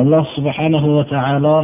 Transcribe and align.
Alloh 0.00 0.24
subhanahu 0.36 0.88
va 0.96 1.04
taolo 1.12 1.56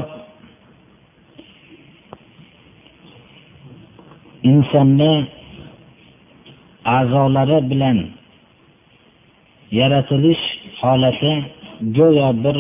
insonni 4.51 5.15
a'zolari 6.85 7.59
bilan 7.71 7.99
yaratilish 9.81 10.45
holati 10.81 11.33
go'yo 11.97 12.29
bir 12.45 12.57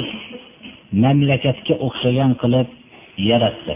mamlakatga 1.04 1.74
o'xshagan 1.86 2.32
qilib 2.40 2.68
yaratdi. 3.30 3.74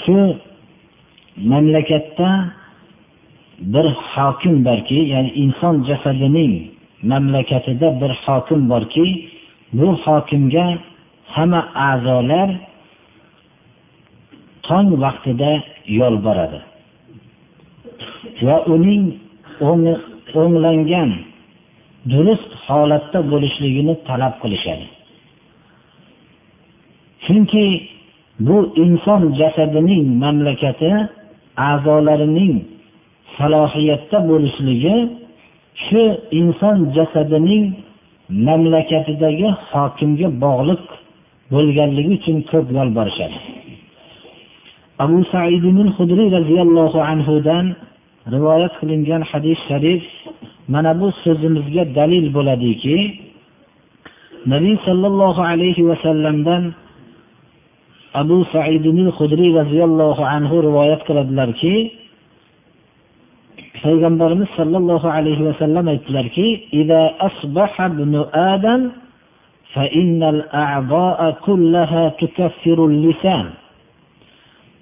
Shu 0.00 0.16
mamlakatda 1.50 2.28
bir 3.72 3.86
hokim 4.12 4.56
borki 4.68 4.98
ya'ni 5.12 5.30
inson 5.42 5.74
jasadining 5.88 6.52
mamlakatida 7.12 7.88
bir 8.00 8.12
hokim 8.24 8.60
borki 8.72 9.06
bu 9.72 9.88
hokimga 10.04 10.78
hamma 11.34 11.60
a'zolar 11.88 12.50
tong 14.66 14.88
vaqtida 15.02 15.52
yolboradi. 16.00 16.60
Va 18.46 18.56
uning 18.74 19.04
o'nglangan 20.40 21.10
durust 22.10 22.50
holatda 22.66 23.18
bo'lishligini 23.30 23.94
talab 24.08 24.34
qilishadi. 24.42 24.86
Chunki 27.24 27.66
bu 28.46 28.56
inson 28.84 29.22
jasadining 29.40 30.04
mamlakati 30.22 30.90
a'zolarining 31.70 32.54
salohiyatda 33.36 34.18
bo'lishligi 34.30 34.96
shu 35.86 36.02
inson 36.40 36.76
jasadining 36.96 37.64
mamlakatidagi 38.30 39.48
hokimga 39.70 40.28
bog'liq 40.44 40.82
bo'lganligi 41.52 42.10
uchun 42.18 42.36
ko'p 42.50 42.66
yolborishadi 42.78 43.38
abu 45.04 45.18
saidin 45.32 45.78
hudriy 45.96 46.28
roziyallohu 46.38 46.98
anhudan 47.12 47.66
rivoyat 48.34 48.72
qilingan 48.80 49.22
hadis 49.30 49.58
sharif 49.68 50.02
mana 50.72 50.92
bu 51.00 51.06
so'zimizga 51.22 51.84
dalil 51.98 52.26
bo'ladiki 52.36 52.96
nabiy 54.52 54.76
sollallohu 54.86 55.42
alayhi 55.52 55.82
vasallamdan 55.90 56.62
abu 58.22 58.38
saidin 58.54 58.98
hudriy 59.16 59.50
roziyallohu 59.60 60.22
anhu 60.36 60.54
rivoyat 60.66 61.00
qiladilarki 61.08 61.74
payg'ambarimiz 63.86 64.50
sollallohu 64.58 65.06
alayhi 65.18 65.42
vasallam 65.48 65.86
aytdilarki 65.94 66.46
فإن 69.76 70.22
الأعضاء 70.22 71.20
كلها 71.44 72.08
تكفر 72.08 72.78
اللسان 72.86 73.46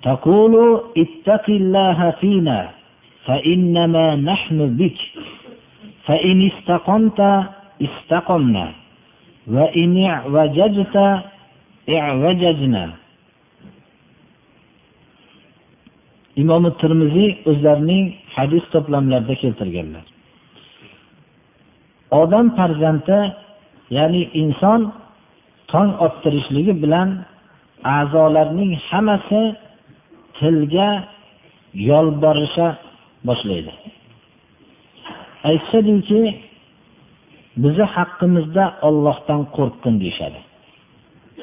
تقول 0.02 0.54
اتق 0.96 1.46
الله 1.50 1.98
فينا 2.20 2.70
فإنما 3.26 4.06
نحن 4.16 4.76
بك 4.76 4.98
فإن 6.06 6.36
استقمت 6.50 7.20
استقمنا 7.82 8.66
وإن 9.46 10.04
اعوججت 10.04 10.96
اعوججنا 11.88 12.84
imom 16.42 16.64
termiziy 16.82 17.30
o'zlarining 17.46 18.06
hadis 18.36 18.64
to'plamlarida 18.72 19.34
keltirganlar. 19.42 20.04
Odam 22.20 22.46
farzandi 22.56 23.18
ya'ni 23.96 24.22
inson 24.42 24.80
tong 25.70 25.90
ottirishligi 26.06 26.74
bilan 26.82 27.08
a'zolarning 27.98 28.72
hammasi 28.88 29.42
tilga 30.38 30.90
yolborisha 31.90 32.68
boshlaydi. 33.28 33.72
Aytishadiki 35.48 36.20
bizni 37.62 37.86
haqqimizda 37.96 38.64
ollohdan 38.88 39.40
qo'rqqin 39.56 39.94
deyishadi. 40.02 40.40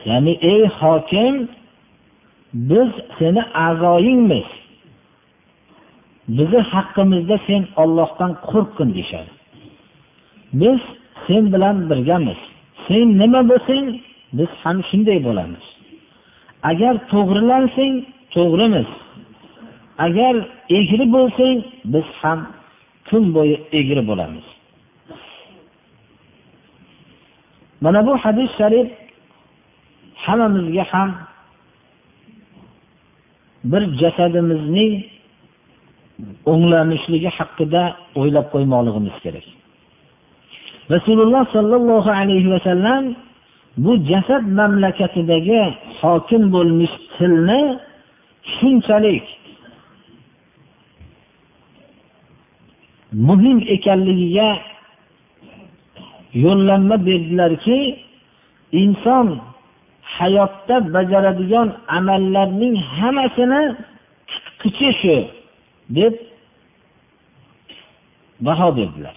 Ya'ni 0.10 0.34
ey 0.54 0.62
hokim 0.80 1.36
biz 2.70 2.90
seni 3.18 3.42
a'zoyingmiz. 3.66 4.50
Bizni 6.28 6.62
haqqimizda 6.74 7.38
sen 7.48 7.62
ollohdan 7.82 8.32
qo'rqqin 8.50 8.90
deyishadi. 8.96 9.32
Biz 10.62 10.80
sen 11.28 11.44
bilan 11.54 11.78
birgamiz. 11.90 12.40
Sen 12.88 13.08
nima 13.22 13.42
bo'lsang 13.50 13.86
biz 14.38 14.50
ham 14.64 14.78
shunday 14.90 15.20
bo'lamiz. 15.28 15.66
Agar 16.70 16.94
to'g'rilansang 17.12 17.96
to'g'rimiz. 18.36 18.90
Agar 20.06 20.36
egri 20.78 21.06
bo'lsang 21.16 21.58
biz 21.94 22.08
ham 22.22 22.40
kun 23.10 23.24
bo'yi 23.36 23.58
egri 23.80 24.04
bo'lamiz. 24.10 24.46
Mana 27.84 28.08
bu 28.08 28.14
hadis 28.24 28.50
sharif 28.58 28.90
hammamizga 30.26 30.84
ham 30.92 31.10
bir 33.64 33.84
jasadimizning 34.02 34.94
o'nglanishligi 36.52 37.30
haqida 37.38 37.84
o'ylab 38.20 38.48
qo'ymoqligimiz 38.54 39.16
kerak. 39.24 39.46
Rasululloh 40.96 41.44
sollallohu 41.56 42.12
alayhi 42.22 42.50
vasallam 42.56 43.04
bu 43.84 43.92
jasad 44.10 44.44
mamlakatidagi 44.60 45.62
hokim 46.02 46.44
bo'lmish 46.56 46.96
tilni 47.18 47.62
shunchalik 48.56 49.26
muhim 53.28 53.58
ekanligiga 53.76 54.50
yo'llanma 56.44 56.96
berdilarki 57.08 57.80
inson 58.82 59.28
hayotda 60.18 60.76
bajaradigan 60.94 61.68
amallarning 61.98 62.76
hammasini 62.98 63.64
tutqichi 64.30 64.90
shu 65.02 65.18
deb 65.97 66.15
baho 68.41 68.69
berdilar 68.77 69.17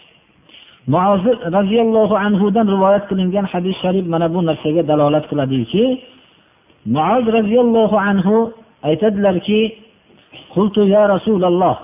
muozir 0.87 1.37
roziyallohu 1.57 2.15
anhudan 2.25 2.67
rivoyat 2.75 3.03
qilingan 3.09 3.45
hadis 3.51 3.75
sharif 3.81 4.05
mana 4.13 4.27
bu 4.33 4.39
narsaga 4.49 4.83
dalolat 4.87 5.25
qiladiki 5.31 5.85
muoz 6.95 7.25
roziyallohu 7.37 7.95
anhu 8.09 8.35
aytadilarki 8.89 9.61
قلت 10.55 10.77
يا 10.77 11.03
رسول 11.15 11.45
الله 11.45 11.75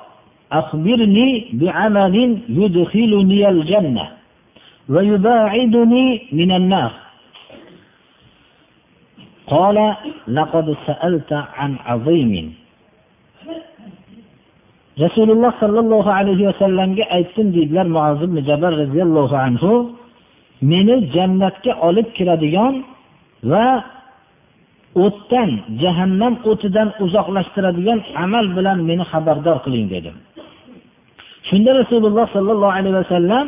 أخبرني 0.52 1.30
بعمل 1.54 2.16
يدخلني 2.50 3.50
الجنة 3.50 4.06
ويباعدني 4.90 6.06
من 6.32 6.52
النار 6.52 6.92
قال 9.48 9.96
لقد 10.28 10.76
سألت 10.88 11.32
عن 11.34 11.72
عظيم 11.86 12.34
rasululloh 14.99 15.53
sollallohu 15.63 16.11
alayhi 16.19 16.47
vasallamga 16.51 17.05
aytdim 17.17 17.47
deydilar 17.55 17.87
muazib 17.97 18.31
jabal 18.49 18.73
roziyallohu 18.83 19.37
anhu 19.47 19.73
meni 20.71 20.95
jannatga 21.15 21.73
olib 21.89 22.09
kiradigan 22.17 22.75
va 23.51 23.67
o'tdan 25.05 25.51
jahannam 25.83 26.35
o'tidan 26.51 26.89
uzoqlashtiradigan 27.05 27.99
amal 28.25 28.47
bilan 28.57 28.79
meni 28.89 29.05
xabardor 29.13 29.57
qiling 29.65 29.87
dedim. 29.95 30.17
Shunda 31.49 31.71
rasululloh 31.81 32.27
sollallohu 32.37 32.75
alayhi 32.79 32.97
vasallam 33.03 33.47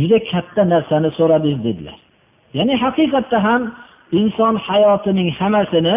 juda 0.00 0.18
katta 0.30 0.62
narsani 0.72 1.10
so'radingiz 1.18 1.60
dedilar. 1.68 1.96
Ya'ni 2.56 2.74
haqiqatda 2.84 3.38
ham 3.46 3.62
inson 4.20 4.54
hayotining 4.68 5.28
hammasini 5.38 5.96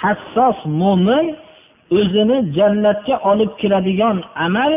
hassos 0.00 0.58
mo'min 0.80 1.26
o'zini 1.98 2.36
jannatga 2.56 3.14
olib 3.30 3.50
kiradigan 3.60 4.16
amal 4.46 4.72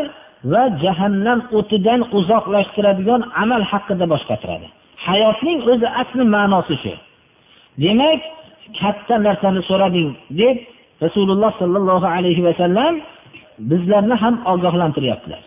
va 0.52 0.62
jahannam 0.82 1.38
o'tidan 1.58 2.00
uzoqlashtiradigan 2.18 3.20
amal 3.42 3.62
haqida 3.72 4.04
bosh 4.12 4.24
qotiradi 4.30 4.68
hayotning 5.06 5.58
o'zi 5.72 5.88
asli 6.02 6.24
ma'nosi 6.34 6.74
shu. 6.82 6.94
Demak 7.82 8.20
katta 8.80 9.14
narsani 9.26 9.60
so'rading 9.68 10.10
deb 10.40 10.56
rasululloh 11.04 11.52
sollallohu 11.60 12.06
alayhi 12.16 12.42
vasallam 12.48 12.94
bizlarni 13.70 14.16
ham 14.22 14.34
ogohlantiryaptilar. 14.52 15.42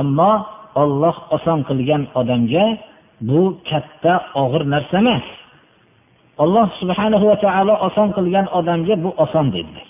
Ammo 0.00 0.32
olloh 0.82 1.16
oson 1.36 1.58
qilgan 1.68 2.02
odamga 2.20 2.64
bu 3.20 3.40
katta 3.70 4.14
og'ir 4.42 4.62
narsa 4.74 4.98
emas. 4.98 5.26
Alloh 6.38 6.68
subhanahu 6.80 7.24
va 7.30 7.36
taolo 7.44 7.74
oson 7.86 8.08
qilgan 8.16 8.46
odamga 8.58 8.94
bu 9.04 9.10
oson 9.24 9.46
dedilar 9.54 9.88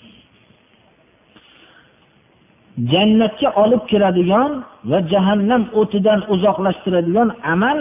jannatga 2.87 3.49
olib 3.63 3.83
kiradigan 3.91 4.51
va 4.89 4.99
jahannam 5.11 5.63
o'tidan 5.81 6.19
uzoqlashtiradigan 6.33 7.29
amal 7.53 7.77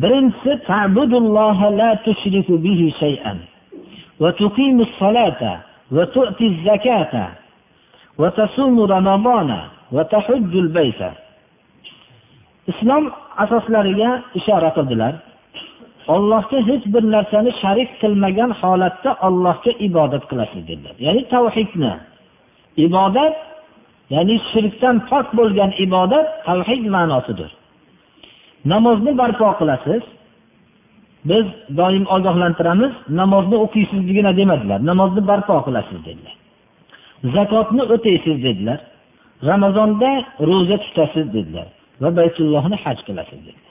birinchisi 0.00 0.52
la 1.80 1.90
tushriku 2.04 2.54
bihi 2.64 2.86
shay'an 3.02 3.38
va 4.22 4.30
tuqimus 4.40 4.92
solata 4.98 5.52
va 5.90 6.04
islom 12.70 13.04
asoslariga 13.44 14.10
ishora 14.38 14.70
qildilar. 14.76 15.14
Ollohga 16.14 16.58
hech 16.68 16.84
bir 16.94 17.04
narsani 17.14 17.50
sharik 17.62 17.90
qilmagan 18.02 18.50
holatda 18.60 19.10
ollohga 19.26 19.72
ibodat 19.86 20.24
qilasiz 20.30 20.62
dedilar. 20.68 20.94
Ya'ni 21.06 21.22
tavhidni. 21.34 21.92
Ibodat 22.86 23.34
ya'ni 24.14 24.36
shirkdan 24.50 24.96
pok 25.10 25.26
bo'lgan 25.38 25.70
ibodat 25.84 26.26
tavhid 26.48 26.84
ma'nosidir. 26.96 27.50
Namozni 28.72 29.12
barpo 29.20 29.48
qilasiz. 29.60 30.02
Biz 31.30 31.46
doim 31.78 32.04
ogohlantiramiz 32.16 32.92
namozni 33.20 33.56
o'qiysizgina 33.64 34.32
demadilar. 34.40 34.78
Namozni 34.90 35.22
barpo 35.30 35.56
qilasiz 35.66 35.98
dedilar. 36.08 36.34
Zakotni 37.34 37.82
o'taysiz 37.94 38.36
dedilar. 38.46 38.78
Ramazonda 39.50 40.10
ro'za 40.48 40.76
tutasiz 40.84 41.26
dedilar. 41.36 41.68
Va 42.02 42.08
baytullohni 42.18 42.76
haj 42.84 42.98
qilasiz 43.06 43.40
dedi. 43.46 43.62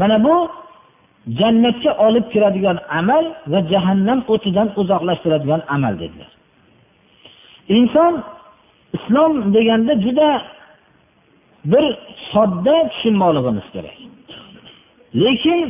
Mana 0.00 0.16
bu 0.26 0.34
jannatga 1.38 1.92
olib 2.06 2.26
kiradigan 2.32 2.78
amal 3.00 3.24
va 3.52 3.60
jahannam 3.72 4.20
o'tidan 4.34 4.68
uzoqlashtiradigan 4.80 5.62
amal 5.74 5.94
dedilar. 6.02 6.30
Inson 7.76 8.12
islom 8.96 9.32
deganda 9.54 9.92
juda 10.04 10.28
bir 11.72 11.84
sodda 12.32 12.74
tushunmoqligimiz 12.92 13.66
kerak. 13.74 13.96
Lekin 15.22 15.60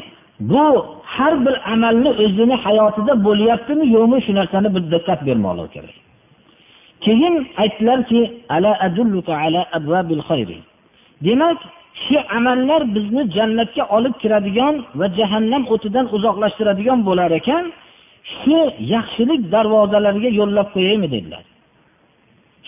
bu 0.40 0.66
har 1.02 1.46
bir 1.46 1.72
amalni 1.72 2.10
o'zini 2.24 2.56
hayotida 2.64 3.12
bo'lyaptimi 3.26 3.84
yo'qmi 3.96 4.18
shu 4.26 4.32
narsani 4.38 4.68
bir 4.74 4.82
diqqat 4.92 5.20
bermoqligi 5.28 5.70
kerak. 5.76 5.96
Keyin 7.04 7.34
aytdilarki 7.62 8.20
demak 11.24 11.58
shu 12.04 12.18
amallar 12.36 12.82
bizni 12.94 13.22
jannatga 13.36 13.84
olib 13.96 14.14
kiradigan 14.22 14.74
va 14.98 15.06
jahannam 15.18 15.62
o'tidan 15.74 16.06
uzoqlashtiradigan 16.16 16.98
bo'lar 17.08 17.30
ekan 17.40 17.64
shu 18.38 18.56
yaxshilik 18.94 19.40
darvozalariga 19.54 20.30
yo'llab 20.40 20.68
qo'yaymi 20.74 21.08
dedilar. 21.14 21.44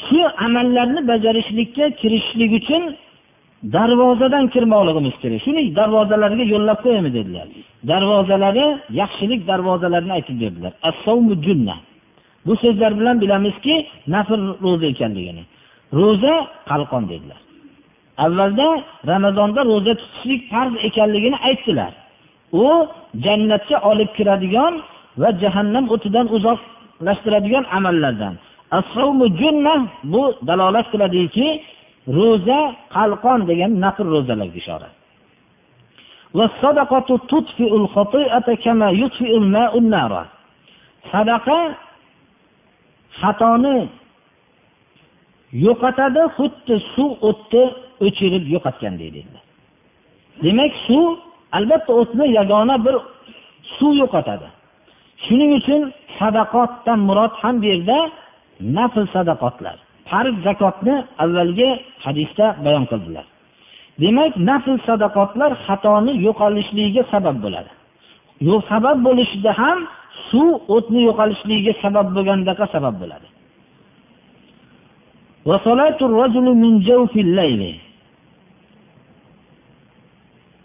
Shu 0.05 0.21
amallarni 0.47 1.01
bajarishlikka 1.11 1.85
kirishlik 2.01 2.51
uchun 2.61 2.83
darvozadan 3.77 4.45
kirmoqligimiz 4.55 5.15
kerak. 5.23 5.41
Shuni 5.47 5.63
darvozalariga 5.79 6.45
yo'llab 6.55 6.79
qo'yaymi 6.85 7.11
dedilar. 7.19 7.47
Darvozalari 7.91 8.67
yaxshilik 9.01 9.41
darvozalarini 9.51 10.13
aytib 10.19 10.37
berdilar. 10.43 10.73
Bu 12.47 12.55
so'zlar 12.63 12.93
bilan 13.01 13.17
bilamizki 13.23 13.75
nafl 14.15 14.43
ro'za 14.65 14.87
ekanligini. 14.95 15.43
Ro'za 15.99 16.35
qalqon 16.71 17.05
dedilar. 17.13 17.41
Avvalda 18.25 18.69
ramazonda 19.13 19.61
ro'za 19.71 19.93
tutishlik 20.01 20.43
farz 20.51 20.73
ekanligini 20.89 21.39
aytdilar. 21.49 21.93
U 22.65 22.67
jannatga 23.25 23.77
olib 23.91 24.11
kiradigan 24.17 24.75
va 25.21 25.29
jahannam 25.43 25.85
o'tidan 25.95 26.27
uzoqlashtiradigan 26.37 27.65
amallardan. 27.79 28.35
Bu 30.13 30.23
dalolat 30.49 30.87
qiladiki 30.93 31.49
ro'za 32.19 32.61
qalqon 32.97 33.41
degan 33.51 33.73
nafr 33.85 34.07
ro'zalarga 34.15 34.59
ishora. 34.63 34.89
Sadaqa 41.13 41.59
xatoni 43.21 43.77
yo'qotadi 45.67 46.23
xuddi 46.37 46.75
suv 46.95 47.11
o'tni 47.29 47.65
o'chirib 48.07 48.45
yo'qotganday 48.55 49.11
dedilar 49.17 49.45
demak 50.45 50.73
suv 50.87 51.07
albatta 51.57 51.93
o'tni 52.01 52.27
yagona 52.39 52.77
bir 52.85 52.95
suv 53.77 53.93
yo'qotadi. 54.03 54.49
Shuning 55.25 55.51
uchun 55.59 55.83
sadaqotdan 56.19 56.99
murod 57.09 57.33
ham 57.43 57.55
bu 57.63 57.67
yerda 57.73 57.99
nafl 58.79 59.05
sadaqotlar 59.15 59.77
farz 60.11 60.35
zakotni 60.47 60.95
avvalgi 61.25 61.71
hadisda 62.05 62.47
bayon 62.65 62.85
qildilar. 62.91 63.27
Demak 64.03 64.33
nafl 64.51 64.75
sadaqotlar 64.89 65.51
xatoni 65.67 66.13
yo'qolishligiga 66.27 67.03
sabab 67.13 67.37
bo'ladi. 67.45 67.71
Yo'q 68.49 68.63
sabab 68.73 68.97
bo'lishida 69.07 69.51
ham 69.61 69.79
suv 70.31 70.51
o'tni 70.75 71.01
yo'qolishligiga 71.09 71.73
sabab 71.83 72.07
bo'lgandaqa 72.17 72.65
sabab 72.75 72.95
bo'ladi. 73.03 73.27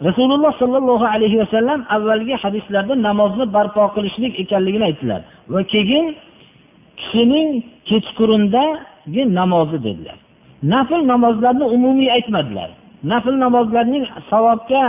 Rasululloh 0.08 0.52
sollallohu 0.62 1.04
alayhi 1.14 1.38
vasallam 1.42 1.80
avvalgi 1.96 2.34
hadislarda 2.42 2.94
namozni 3.08 3.46
barpo 3.56 3.82
qilishlik 3.94 4.32
ekanligini 4.42 4.84
aytdilar. 4.90 5.20
Va 5.52 5.60
keyin 5.72 6.06
kishining 7.00 7.48
kechqurundagi 7.88 9.22
namozi 9.38 9.78
dedilar. 9.86 10.18
Nafl 10.72 11.00
namozlarni 11.12 11.64
umumiy 11.76 12.08
aytmadilar. 12.16 12.70
Nafl 13.12 13.34
namozlarning 13.44 14.04
savobga 14.30 14.84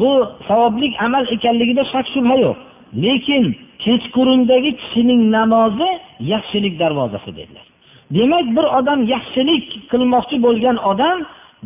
bu 0.00 0.10
savoblik 0.48 0.92
amal 1.06 1.24
ekanligida 1.36 1.82
shak 1.92 2.06
shubha 2.14 2.36
yo'q. 2.44 2.56
Lekin 3.04 3.44
kechqurundagi 3.84 4.70
kishining 4.80 5.20
namozi 5.36 5.90
yaxshilik 6.32 6.74
darvozasi 6.82 7.30
dedilar. 7.38 7.66
Demak 8.10 8.46
bir 8.56 8.66
odam 8.78 9.00
yaxshilik 9.14 9.64
qilmoqchi 9.90 10.36
bo'lgan 10.46 10.76
odam 10.90 11.18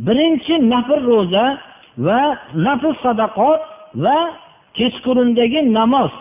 birinchi 0.07 0.54
nafl 0.73 1.00
ro'za 1.11 1.47
va 2.07 2.21
nafl 2.66 2.92
sadaqot 3.04 3.61
va 4.04 4.18
kechqurundagi 4.78 5.61
namoz. 5.78 6.12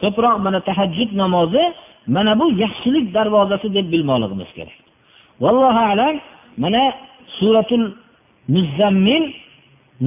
Ko'proq 0.00 0.36
mana 0.46 0.60
tahajjud 0.68 1.10
namozi 1.22 1.64
mana 2.14 2.32
bu 2.40 2.46
yaxshilik 2.64 3.06
darvozasi 3.16 3.68
deb 3.76 3.86
bilmoqligimiz 3.92 4.50
kerak. 4.56 4.78
Vallohu 5.42 5.82
alam 5.92 6.14
mana 6.62 6.82
suratul 7.38 7.86
muzzammil 8.54 9.24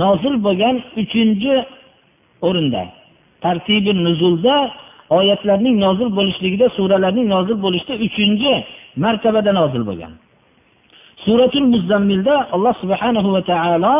nozil 0.02 0.36
bo'lgan 0.46 0.76
uchinchi 1.02 1.54
o'rinda 2.48 2.84
tartibi 3.44 3.92
nuzulda 4.06 4.56
oyatlarning 5.18 5.76
nozil 5.86 6.10
bo'lishligida 6.18 6.68
suralarning 6.78 7.28
nozil 7.36 7.58
bo'lishida 7.66 7.96
uchinchi 8.08 8.54
martabada 9.05 9.53
nozil 9.61 9.83
bo'lgan 9.89 10.13
suratul 11.25 11.67
muzzammilda 11.75 12.35
alloh 12.55 12.75
subhanahu 12.83 13.29
va 13.37 13.43
taolo 13.53 13.97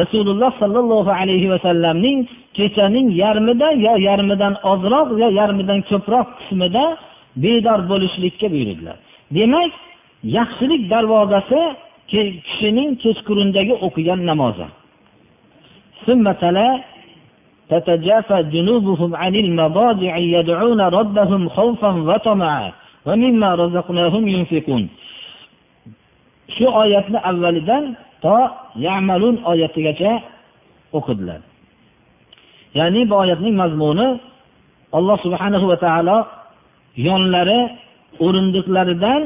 rasululloh 0.00 0.50
sollallohu 0.62 1.10
alayhi 1.20 1.48
vasallamning 1.54 2.18
kechaning 2.56 3.06
yarmida 3.22 3.68
yo 3.86 3.94
yarmidan 4.08 4.54
ozroq 4.72 5.08
yo 5.22 5.28
yarmidan 5.40 5.80
ko'proq 5.90 6.26
qismida 6.38 6.84
bedor 7.42 7.80
bo'lishlikka 7.90 8.46
buyurdilar 8.54 8.96
demak 9.36 9.70
yaxshilik 10.38 10.82
darvozasi 10.92 11.60
kishining 12.10 12.90
kechqurundagi 13.02 13.74
o'qigan 13.86 14.20
namozi 14.30 14.66
تتجافى 17.72 18.42
جنوبهم 18.42 19.16
عن 19.16 19.34
المضاجع 19.34 20.16
يدعون 20.16 20.80
ربهم 20.80 21.48
خوفا 21.48 21.88
وطمعا 21.88 22.72
ومما 22.72 22.72
رزقناهم 22.72 22.72
ينفقون 22.72 22.85
Shu 26.55 26.65
oyatni 26.81 27.19
avvalidan 27.29 27.83
to 28.23 28.37
yamalun 28.87 29.35
oyatigacha 29.51 30.11
o'qidilar. 30.97 31.41
Ya'ni 32.79 33.01
bu 33.09 33.15
oyatning 33.23 33.55
mazmuni 33.61 34.07
alloh 34.97 35.17
subhanahu 35.25 35.65
va 35.71 35.77
taolo 35.85 36.17
yonlari 37.07 37.61
o'rindiqlaridan 38.25 39.21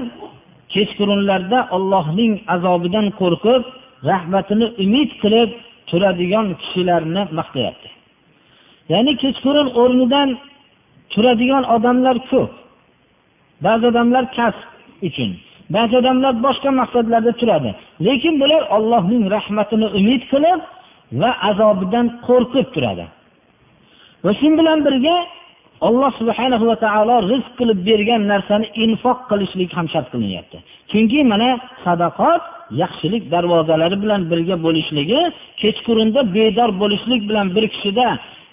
kechqurunlarda 0.74 1.60
ollohning 1.76 2.34
azobidan 2.56 3.08
qo'rqib 3.20 3.62
rahmatini 4.10 4.68
umid 4.84 5.10
qilib 5.22 5.50
turadigan 5.90 6.48
kishilarni 6.62 7.24
maqtayapti. 7.40 7.90
Ya'ni 8.92 9.12
kechqurun 9.24 9.68
o'rnidan 9.82 10.30
turadigan 11.14 11.64
odamlar 11.76 12.18
ko'p. 12.32 12.61
Ba'zi 13.66 13.84
odamlar 13.92 14.24
kasb 14.38 14.68
uchun 15.08 15.32
ba'zi 15.76 15.94
odamlar 16.02 16.34
boshqa 16.46 16.70
maqsadlarda 16.82 17.32
turadi. 17.42 17.72
Lekin 18.08 18.34
bular 18.42 18.62
ollohning 18.76 19.24
rahmatini 19.36 19.88
umid 20.00 20.24
qilib 20.32 20.60
va 21.22 21.32
azobidan 21.50 22.06
qo'rqib 22.28 22.68
turadi. 22.76 23.06
Va 24.26 24.32
shu 24.40 24.48
bilan 24.60 24.80
birga 24.88 25.16
alloh 25.88 26.12
subhana 26.20 26.58
va 26.70 26.76
taolo 26.86 27.16
rizq 27.32 27.52
qilib 27.60 27.80
bergan 27.90 28.22
narsani 28.32 28.68
infoq 28.84 29.20
qilishlik 29.30 29.72
ham 29.78 29.88
shart 29.94 30.08
qilinyapti. 30.14 30.58
Chunki 30.92 31.20
mana 31.32 31.50
sadaqot 31.86 32.44
yaxshilik 32.82 33.24
darvozalari 33.34 33.98
bilan 34.04 34.22
birga 34.32 34.56
bo'lishligi 34.66 35.22
kechqurunda 35.62 36.22
bedor 36.38 36.70
bo'lishlik 36.82 37.22
bilan 37.30 37.48
bir 37.56 37.66
kishida 37.74 38.08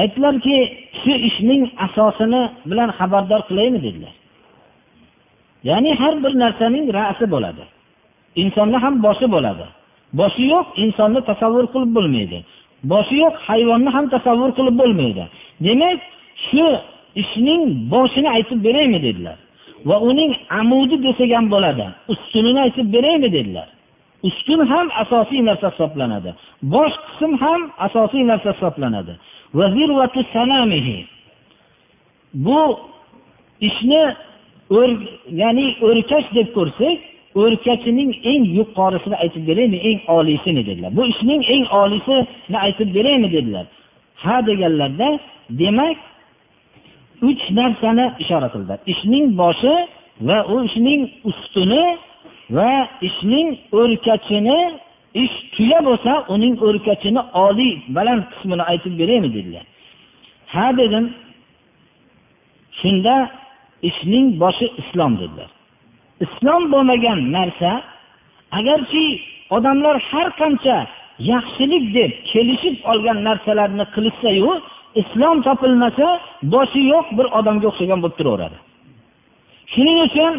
aytdilarki 0.00 0.56
shu 1.00 1.12
ishning 1.28 1.62
asosini 1.86 2.42
bilan 2.70 2.90
xabardor 2.98 3.40
qilaymi 3.48 3.78
dedilar. 3.86 4.14
Ya'ni 5.68 5.90
har 6.00 6.14
bir 6.24 6.32
narsaning 6.42 6.86
rasi 6.98 7.26
bo'ladi. 7.34 7.64
Insonni 8.42 8.78
ham 8.84 8.94
boshi 9.06 9.26
bo'ladi. 9.34 9.66
Boshi 10.18 10.44
yo'q 10.54 10.66
insonni 10.84 11.20
tasavvur 11.30 11.66
qilib 11.72 11.90
bo'lmaydi. 11.96 12.38
Boshi 12.92 13.16
yo'q 13.24 13.34
hayvonni 13.48 13.90
ham 13.96 14.06
tasavvur 14.14 14.50
qilib 14.58 14.76
bo'lmaydi. 14.80 15.24
Demak 15.66 15.98
shu 16.46 16.66
ishning 17.22 17.62
boshini 17.94 18.28
aytib 18.36 18.58
beraymi 18.66 18.98
dedilar. 19.06 19.36
Va 19.88 19.96
uning 20.10 20.32
amudi 20.60 20.96
desak 21.06 21.30
ham 21.36 21.46
bo'ladi 21.54 21.86
ustunini 22.12 22.60
aytib 22.66 22.86
beraymi 22.94 23.28
dedilar. 23.36 23.68
Ustun 24.28 24.60
ham 24.72 24.86
asosiy 25.02 25.40
narsa 25.48 25.66
hisoblanadi. 25.72 26.30
Bosh 26.74 26.94
qism 27.06 27.32
ham 27.44 27.60
asosiy 27.86 28.22
narsa 28.30 28.48
hisoblanadi. 28.56 29.14
Bu 32.34 32.78
ishni 33.60 34.02
ya'ni 35.42 35.66
o'rkash 35.86 36.28
deb 36.34 36.48
ko'rsak 36.56 36.98
o'rkachining 37.42 38.10
eng 38.32 38.44
yuqorisini 38.58 39.16
aytib 39.22 39.42
beraymi 39.48 39.78
eng 39.88 40.00
oliysini 40.16 40.62
dedilar. 40.68 40.90
Bu 40.98 41.02
ishning 41.12 41.42
eng 41.54 41.64
oliysini 41.82 42.58
aytib 42.66 42.88
beraymi 42.96 43.28
dedilar. 43.36 43.66
Ha 44.22 44.36
deganlarda 44.46 45.08
demak 45.60 45.96
uch 47.28 47.42
narsani 47.58 48.06
ishora 48.22 48.48
qildilar. 48.54 48.78
Ishning 48.92 49.26
boshi 49.40 49.74
va 50.28 50.38
u 50.54 50.56
ishning 50.68 51.02
ustuni 51.30 51.84
va 52.56 52.70
ishning 53.08 53.48
o'rkachini 53.80 54.58
ish 55.22 55.36
tuya 55.54 55.78
bo'lsa 55.88 56.12
uning 56.34 56.54
o'rkachini 56.66 57.22
oliy 57.46 57.74
baland 57.96 58.22
qismini 58.32 58.64
aytib 58.70 58.94
beraymi 59.00 59.28
dedilar. 59.36 59.64
Ha 60.52 60.66
dedim 60.80 61.04
shunda 62.80 63.16
ishning 63.88 64.26
boshi 64.42 64.66
islom 64.80 65.12
dedilar. 65.22 65.50
Islom 66.24 66.62
bo'lmagan 66.72 67.18
narsa 67.36 67.70
agarki 68.58 69.06
odamlar 69.56 69.96
har 70.10 70.28
qancha 70.40 70.76
yaxshilik 71.32 71.84
deb 71.98 72.10
kelishib 72.32 72.76
olgan 72.90 73.18
narsalarni 73.28 73.84
qilishsayu 73.94 74.50
islom 75.00 75.36
topilmasa 75.46 76.06
boshi 76.54 76.80
yo'q 76.92 77.06
bir 77.18 77.26
odamga 77.38 77.66
o'xshagan 77.70 77.98
bo'lib 78.02 78.16
turaveradi. 78.20 78.58
Shuning 79.72 79.98
uchun 80.08 80.32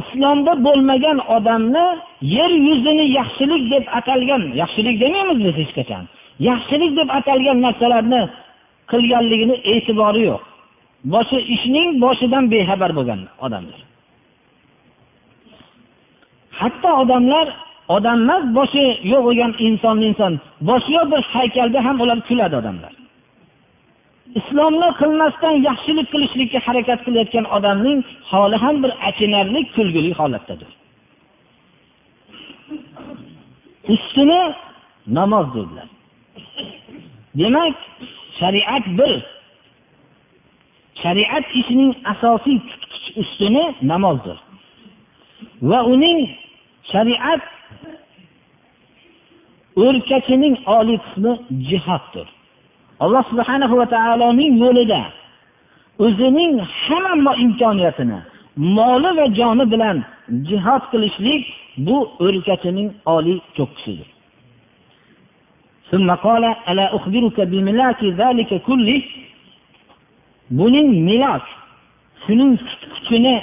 islomda 0.00 0.52
bo'lmagan 0.66 1.18
odamni 1.36 1.86
yer 2.36 2.50
yuzini 2.68 3.06
yaxshilik 3.18 3.62
deb 3.72 3.84
atalgan 3.98 4.42
yaxshilik 4.60 4.96
demaymiz 5.04 5.38
biz 5.46 5.54
hech 5.60 5.72
qachon. 5.78 6.04
Yaxshilik 6.48 6.92
deb 6.98 7.08
atalgan 7.18 7.58
narsalarni 7.66 8.22
qilganligini 8.90 9.56
e'tibori 9.72 10.22
yo'q. 10.30 10.42
Boshi 11.12 11.38
ishning 11.54 11.88
boshidan 12.04 12.44
bexabar 12.52 12.90
bo'lgan 12.98 13.20
odamlar. 13.46 13.80
Hatto 16.60 16.90
odamlar 17.02 17.46
odam 17.96 18.18
emas 18.24 18.42
boshi 18.58 18.84
yo'q 19.12 19.22
bo'lgan 19.26 19.52
inson 19.66 19.96
inson 20.08 20.32
boshi 20.68 20.90
yo'q 20.96 21.06
bir 21.12 21.22
haykalda 21.34 21.78
ham 21.86 21.96
ular 22.04 22.18
kuladi 22.28 22.56
odamlar. 22.62 22.92
Islomni 24.38 24.88
qilmasdan 25.00 25.54
yaxshilik 25.68 26.06
qilishlikka 26.12 26.58
harakat 26.66 27.00
qilayotgan 27.06 27.46
odamning 27.56 28.00
holi 28.30 28.56
ham 28.64 28.76
bir 28.82 28.92
achinarli 29.08 29.60
kulgili 29.74 30.10
holatdadir. 30.20 30.70
Ustini 33.92 34.42
namoz 35.18 35.46
dedilar. 35.54 35.88
Demak 37.40 37.76
shariat 38.38 38.84
bir. 38.98 39.12
Shariat 41.02 41.46
ishining 41.60 41.92
asosiy 42.12 42.58
tutqich 42.68 43.06
ustuni 43.22 43.64
namozdir. 43.90 44.38
Va 45.70 45.80
uning 45.94 46.18
shariat 46.92 47.42
o'rkachining 49.84 50.54
oliy 50.78 50.98
qismi 51.04 51.32
jihoddir 51.70 52.26
alloh 53.04 53.22
subhanahu 53.30 53.74
va 53.80 53.86
taoloning 53.96 54.52
yo'lida 54.64 55.02
o'zining 56.04 56.54
hamma 56.84 57.32
imkoniyatini 57.44 58.18
moli 58.76 59.10
va 59.18 59.26
joni 59.38 59.64
bilan 59.72 59.96
jihod 60.48 60.82
qilishlik 60.92 61.42
bu 61.86 61.96
o'lkachining 62.24 62.88
oliy 63.14 63.38
cho'qqisidir. 63.56 64.08
Buning 70.58 70.88
milok 71.08 71.44
shuning 72.24 72.52
kuchini 72.94 73.34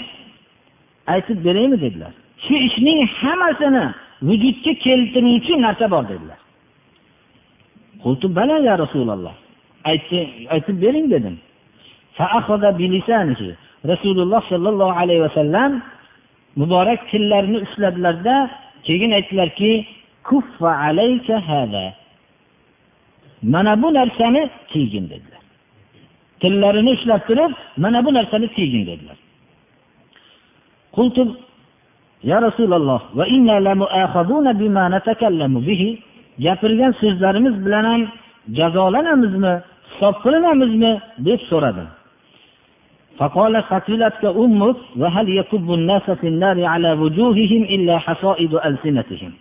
aytib 1.14 1.38
beraymi 1.46 1.78
dedilar. 1.84 2.14
Shu 2.44 2.54
ishning 2.68 3.00
hammasini 3.20 3.86
vujudga 4.28 4.74
keltiruvchi 4.84 5.54
narsa 5.66 5.86
bor 5.94 6.04
dedilar. 6.12 6.40
Bala 8.38 8.56
ya 8.68 8.74
rasululloh 8.84 9.36
aytib 9.87 10.77
bering 10.83 11.07
dedim 11.15 11.37
rasululloh 13.91 14.43
sollallohu 14.53 14.95
alayhi 15.03 15.23
vasallam 15.27 15.83
muborak 16.57 17.01
tillarini 17.11 17.59
ushladilarda 17.67 18.51
keyin 18.87 19.11
aytdilarki 19.19 19.87
mana 23.43 23.83
bu 23.83 23.95
narsani 23.95 24.51
tiygin 24.73 25.05
dedilar 25.13 25.43
tillarini 26.41 26.91
ushlab 26.91 27.21
turib 27.29 27.53
mana 27.77 28.05
bu 28.05 28.15
narsani 28.15 28.49
tiygin 28.57 28.87
dedilar 28.87 29.17
قلت 30.99 31.19
يا 32.31 32.39
رسول 32.47 32.73
الله 32.79 33.01
وإنا 33.19 33.57
لمؤاخذون 33.67 34.47
بما 34.61 34.85
نتكلم 34.95 35.55
به 35.69 35.83
gapirgan 36.45 36.93
so'zlarimiz 37.01 37.55
bilan 37.65 37.85
ham 37.91 38.03
jazolanamizmi 38.59 39.55
hisob 39.97 40.15
qilinamizmi 40.25 40.93
deb 41.27 41.41
so'radi 41.51 41.87
فقال 43.19 43.55
ثقلتك 43.71 44.25
أمك 44.25 44.77
وهل 45.01 45.27
يكب 45.41 45.67
الناس 45.79 46.07
في 46.21 46.27
النار 46.33 46.65
على 46.65 46.91
وجوههم 46.93 47.63
إلا 47.75 47.95
حصائد 47.99 48.53
ألسنتهم 48.55 49.33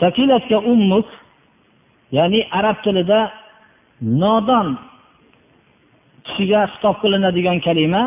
ثقلتك 0.00 0.52
أمك 0.52 1.08
ya'ni 2.12 2.46
arab 2.52 2.76
tilida 2.84 3.20
nodon 4.00 4.78
kishiga 6.26 6.60
xitob 6.72 6.94
qilinadigan 7.02 7.58
kalima 7.66 8.02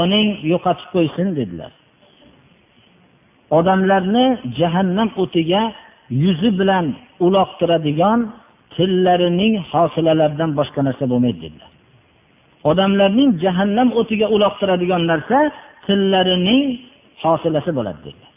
onang 0.00 0.28
yo'qotib 0.52 0.88
qo'ysin 0.94 1.28
dedilar 1.38 1.72
odamlarni 3.58 4.26
jahannam 4.58 5.08
o'tiga 5.22 5.62
yuzi 6.22 6.50
bilan 6.60 6.86
uloqtiradigan 7.26 8.20
tillarining 8.75 9.53
hosilalaridan 9.71 10.51
boshqa 10.59 10.81
narsa 10.87 11.05
bo'lmaydi 11.11 11.39
dedilar. 11.45 11.69
Odamlarning 12.69 13.29
jahannam 13.43 13.89
o'tiga 13.99 14.27
uloqtiradigan 14.35 15.03
narsa 15.11 15.37
tillarining 15.85 16.65
hosilasi 17.23 17.71
bo'ladi 17.77 17.99
dedilar. 18.07 18.31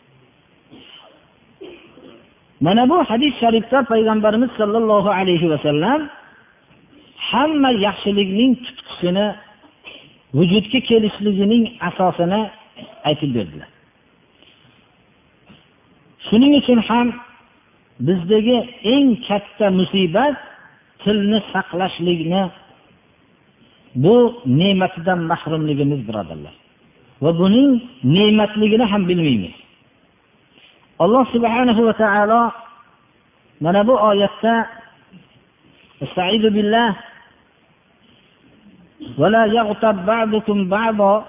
Mana 2.67 2.83
bu 2.91 2.97
hadis 3.11 3.33
sharifda 3.43 3.79
payg'ambarimiz 3.93 4.51
sollallohu 4.61 5.11
alayhi 5.21 5.47
vasallam 5.53 6.01
hamma 7.31 7.71
yaxshilikning 7.87 8.53
tutqisini 8.65 9.27
vujudga 10.39 10.81
kelishligining 10.89 11.65
asosini 11.89 12.41
aytib 13.09 13.31
berdilar. 13.37 13.69
Shuning 16.27 16.53
uchun 16.61 16.79
ham 16.89 17.07
bizdagi 18.00 18.58
eng 18.94 19.08
katta 19.28 19.68
musibat 19.80 20.36
tilni 21.04 21.40
saqlashlikni 21.54 22.44
bu 24.04 24.16
ne'matidan 24.60 25.20
mahrumligimiz 25.32 26.02
birodarlar 26.08 26.56
va 27.24 27.32
buning 27.40 27.72
ne'matligini 28.16 28.86
ham 28.92 29.04
bilmaymiz 29.10 29.56
alloh 31.04 31.24
subhanahu 31.34 31.82
va 31.88 31.94
taolo 32.04 32.42
mana 33.64 33.82
bu 33.88 33.94
oyatda 34.10 34.56
استعيذ 36.06 36.44
بالله 36.56 36.90
ولا 39.18 39.44
يغتب 39.46 40.06
بعضكم 40.06 40.58
بعضا 40.70 41.26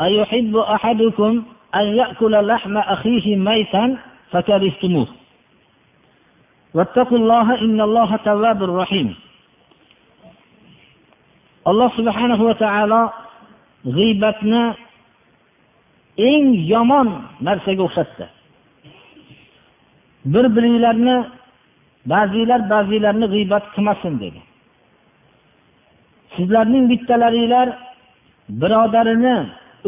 أيحب 0.00 0.56
أحدكم 0.56 1.32
أن 1.74 1.86
يأكل 2.00 2.46
لحم 2.46 2.74
أخيه 2.78 3.36
ميتا 3.36 3.84
فكرهتموه 4.30 5.08
alloh 11.69 11.89
subhanahu 11.97 12.43
va 12.49 12.55
taolo 12.63 13.01
g'iybatni 13.95 14.63
eng 16.29 16.47
yomon 16.73 17.07
narsaga 17.47 17.83
o'xshatdi 17.87 18.25
bir 20.33 20.45
biringlarni 20.55 21.17
ba'zilar 22.11 22.61
ba'zilarni 22.73 23.25
g'iybat 23.33 23.63
qilmasin 23.73 24.13
dedi 24.23 24.41
sizlarning 26.35 26.85
bittalaringlar 26.91 27.67
birodarini 28.61 29.35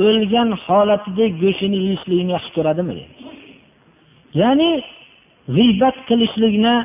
o'lgan 0.06 0.50
holatida 0.66 1.26
go'shtini 1.42 1.78
yeyishlikni 1.86 2.32
yaxshi 2.38 2.52
ko'radimi 2.58 2.94
dedi 3.00 3.14
ya'ni 4.42 4.70
g'iybat 5.56 5.98
qilishlikni 6.10 6.76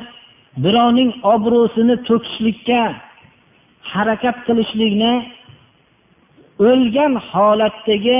birovning 0.63 1.11
obro'sini 1.33 1.95
to'kishlikka 2.07 2.81
harakat 3.93 4.37
qilishlikni 4.47 5.13
o'lgan 6.69 7.13
holatdagi 7.29 8.19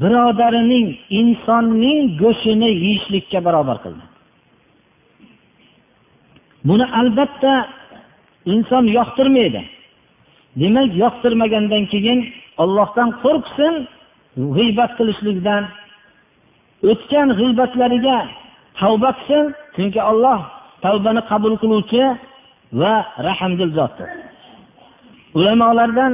birodarining 0.00 0.88
insonning 1.20 2.00
go'shtini 2.22 2.70
yeyishlikka 2.84 3.38
barobar 3.46 3.78
qildi. 3.84 4.04
Buni 6.68 6.86
albatta 7.00 7.54
inson 8.54 8.84
yoqtirmaydi. 8.98 9.62
Demak 10.60 10.90
yoqtirmagandan 11.02 11.84
keyin 11.92 12.20
ollohdan 12.62 13.08
qo'rqsin 13.22 13.74
g'iybat 14.56 14.90
qilishlikdan. 14.98 15.62
O'tgan 16.90 17.28
g'iybatlariga 17.38 18.18
tavba 18.82 19.10
qilsin 19.18 19.44
chunki 19.74 20.00
olloh 20.10 20.40
tavbani 20.84 21.22
qabul 21.30 21.54
qiluvchi 21.62 22.02
va 22.80 22.94
rahmdil 23.28 23.70
zotdir. 23.78 24.08
Ulamolardan 25.38 26.12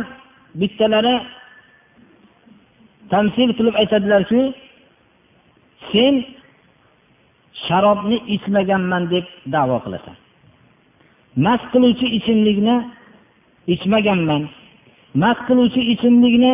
bittalari 0.61 1.17
tamsil 3.13 3.51
qilib 3.59 3.75
aytadilarki 3.83 4.43
sen 5.91 6.15
sharobni 7.65 8.19
ichmaganman 8.35 9.03
deb 9.13 9.27
davo 9.55 9.77
qilasan. 9.85 10.17
Mast 11.45 11.65
qiluvchi 11.73 12.07
ichimlikni 12.19 12.77
ichmaganman. 13.75 14.43
Mast 15.23 15.43
qiluvchi 15.49 15.81
ichimlikni 15.93 16.53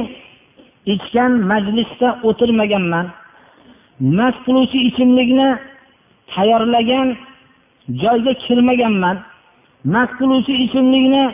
ichgan 0.94 1.32
majlisda 1.50 2.08
o'tirmaganman. 2.28 3.06
Mast 4.18 4.38
qiluvchi 4.46 4.78
ichimlikni 4.88 5.48
tayyorlagan 6.34 7.08
joyga 8.02 8.32
kirmaganman 8.44 9.16
mast 9.92 10.12
qiluvchi 10.18 10.54
ichimlikni 10.64 11.24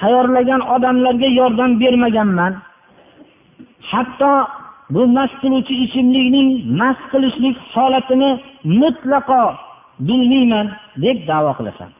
tayyorlagan 0.00 0.60
odamlarga 0.74 1.28
yordam 1.38 1.70
bermaganman. 1.80 2.52
Hatto 3.90 4.32
bu 4.94 5.02
mast 5.16 5.36
qiluvchi 5.42 5.74
ichimlikning 5.84 6.48
mast 6.80 7.04
qilishlik 7.12 7.56
holatini 7.72 8.30
mutlaqo 8.80 9.42
bilmayman 10.06 10.66
deb 11.02 11.18
davo 11.28 11.52
qilasan. 11.58 11.90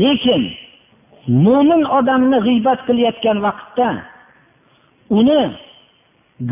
Lekin 0.00 0.42
mo'min 1.44 1.82
odamni 1.98 2.38
g'iybat 2.46 2.80
qilayotgan 2.86 3.38
vaqtda 3.46 3.88
uni 5.18 5.40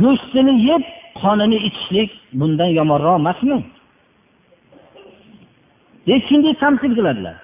go'shtini 0.00 0.54
yeb 0.68 0.82
qonini 1.22 1.58
ichishlik 1.68 2.10
bundan 2.38 2.70
yomonroq 2.78 3.16
emasmi? 3.22 3.58
Deb 6.08 6.20
shunday 6.28 6.54
tanqid 6.62 6.92
qiladilar. 6.98 7.36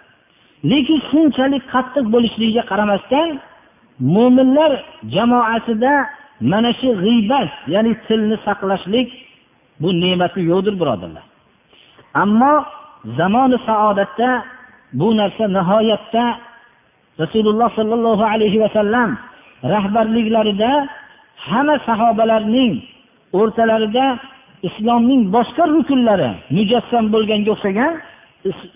Lekin 0.70 0.98
shunchalik 1.10 1.64
qattiq 1.74 2.06
bo'lishligiga 2.14 2.62
qaramasdan 2.70 3.28
mo'minlar 4.14 4.72
jamoasida 5.14 5.94
mana 6.50 6.70
shu 6.80 6.88
g'iybat 7.04 7.50
ya'ni 7.74 7.92
tilni 8.06 8.36
saqlashlik 8.46 9.08
bu 9.80 9.88
ne'mati 10.02 10.40
yo'qdir 10.50 10.74
birodarlar. 10.80 11.24
Ammo 12.22 12.54
zamoni 13.18 13.58
saodatda 13.68 14.30
bu 14.98 15.08
narsa 15.20 15.44
nihoyatda 15.56 16.24
rasululloh 17.22 17.68
sollallohu 17.78 18.24
alayhi 18.32 18.58
vasallam 18.64 19.10
rahbarliklarida 19.74 20.72
hamma 21.48 21.76
sahobalarning 21.88 22.72
o'rtalarida 23.38 24.06
islomning 24.68 25.22
boshqa 25.36 25.64
rukunlari 25.74 26.30
mujassam 26.56 27.04
bo'lganga 27.14 27.50
o'xshagan 27.54 27.92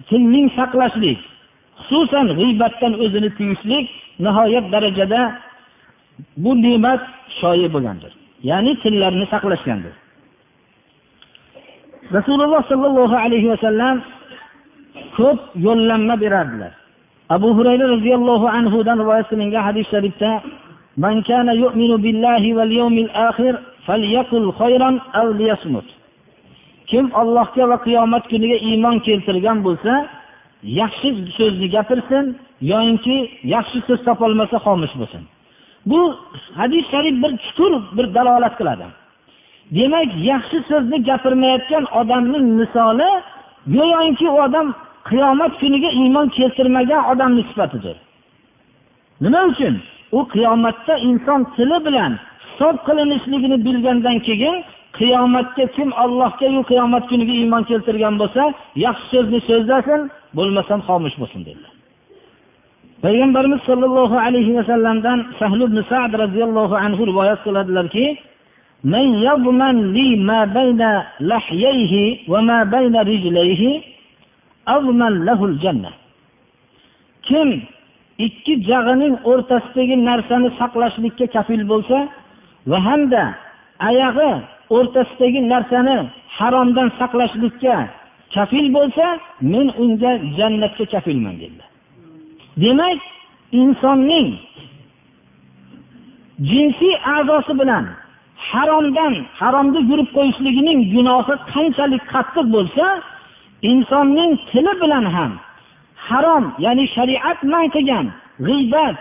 tilning 0.09 0.47
saqlashlik 0.59 1.18
xususan 1.87 2.27
g'iybatdan 2.38 2.92
o'zini 3.05 3.31
tiyishlik 3.38 3.87
nihoyat 4.25 4.66
darajada 4.75 5.21
bu 6.42 6.51
ne'mat 6.62 7.01
shoyi 7.40 7.68
bo'lgandir. 7.75 8.12
Ya'ni 8.51 8.73
tillarni 8.83 9.27
saqlashgandir. 9.35 9.94
Rasululloh 12.16 12.62
sollallohu 12.71 13.16
alayhi 13.25 13.49
vasallam 13.53 13.97
ko'p 15.16 15.40
yo'llanma 15.66 16.14
berardilar. 16.25 16.73
Abu 17.37 17.49
hurayra 17.57 17.87
roziyallohu 17.94 18.47
anhudan 18.59 18.97
rivoyat 19.03 19.27
qilingan 19.31 19.62
hadis 19.68 19.87
sharifda 19.92 20.31
kim 26.90 27.05
ollohga 27.20 27.64
va 27.70 27.77
qiyomat 27.87 28.24
kuniga 28.33 28.59
iymon 28.68 28.96
keltirgan 29.07 29.59
bo'lsa 29.66 29.92
yaxshi 30.81 31.09
so'zni 31.38 31.66
gapirsin 31.77 32.24
yoyinki 32.70 33.16
yaxshi 33.55 33.79
so'z 33.88 34.01
topolmasa 34.09 34.57
xomish 34.66 34.94
bo'lsin. 35.01 35.22
Bu 35.90 36.01
hadis 36.59 36.85
sharif 36.92 37.14
bir 37.22 37.33
chuqur 37.44 37.72
bir 37.96 38.07
dalolat 38.16 38.55
qiladi. 38.61 38.87
Demak 39.77 40.11
yaxshi 40.31 40.59
so'zni 40.70 40.98
gapirmayotgan 41.09 41.85
odamning 42.01 42.46
misoli 42.61 43.11
go'yoki 43.77 44.27
u 44.35 44.38
odam 44.46 44.66
qiyomat 45.11 45.53
kuniga 45.61 45.90
iymon 46.01 46.27
keltirmagan 46.37 47.03
odamni 47.12 47.42
sifatidir. 47.51 47.96
Nima 49.22 49.40
uchun? 49.53 49.74
U 50.18 50.20
qiyomatda 50.35 50.94
inson 51.09 51.40
tili 51.55 51.79
bilan 51.87 52.12
hisob 52.58 52.76
qilinishligini 52.88 53.58
bilgandan 53.65 54.17
keyin 54.28 54.56
qiyomatga 54.99 55.65
kim 55.76 55.89
allohgayu 56.04 56.62
qiyomat 56.69 57.04
kuniga 57.12 57.34
iymon 57.41 57.63
keltirgan 57.69 58.15
bo'lsa 58.21 58.43
yaxshi 58.86 59.06
so'zni 59.13 59.39
so'zlasin 59.49 60.02
bo'lmasam 60.38 60.80
xomush 60.88 61.15
bo'lsin 61.21 61.41
dedilar 61.47 61.73
payg'ambarimiz 63.04 63.62
sollallohu 63.69 64.17
alayhi 64.28 64.52
vasallamdan 64.60 65.19
sahl 65.39 65.60
ibn 65.67 65.78
sad 65.91 66.12
roziyallohu 66.23 66.76
anhu 66.86 67.02
rivoyat 67.10 67.39
qiladilarki 67.45 68.06
من 68.93 69.06
يضمن 69.30 69.93
لي 69.95 70.15
ما 70.30 70.39
بين 70.58 70.82
لحييه 71.32 71.93
وما 72.32 72.60
بين 72.76 72.95
رجليه 73.12 73.82
أضمن 74.67 75.13
له 75.28 75.39
الجنة 75.45 75.91
kim 77.28 77.49
ikki 78.17 78.54
jag'ining 78.69 79.15
o'rtasidagi 79.32 79.95
narsani 80.10 80.49
saqlashlikka 80.60 81.26
kafil 81.36 81.62
bo'lsa 81.71 81.97
va 82.71 82.79
hamda 82.87 83.25
oyog'i 83.88 84.33
o'rtasidagi 84.77 85.40
narsani 85.53 85.99
haromdan 86.38 86.88
saqlashlikka 86.99 87.77
kafil 88.35 88.66
bo'lsa 88.77 89.07
men 89.53 89.66
unga 89.83 90.12
jannatga 90.38 90.85
kafilman 90.92 91.37
dedilar. 91.42 91.68
Demak 92.62 92.99
insonning 93.61 94.29
jinsiy 96.51 96.94
a'zosi 97.16 97.53
bilan 97.61 97.85
haromdan 98.51 99.14
haromda 99.40 99.81
yurib 99.90 100.09
qo'yishligining 100.16 100.81
gunohi 100.94 101.35
qanchalik 101.53 102.03
qattiq 102.12 102.47
bo'lsa 102.57 102.87
insonning 103.71 104.33
tili 104.51 104.73
bilan 104.83 105.05
ham 105.16 105.33
harom 106.09 106.44
ya'ni 106.64 106.85
shariat 106.97 107.38
man 107.53 107.66
qilgan 107.75 108.07
g'iybat 108.47 108.97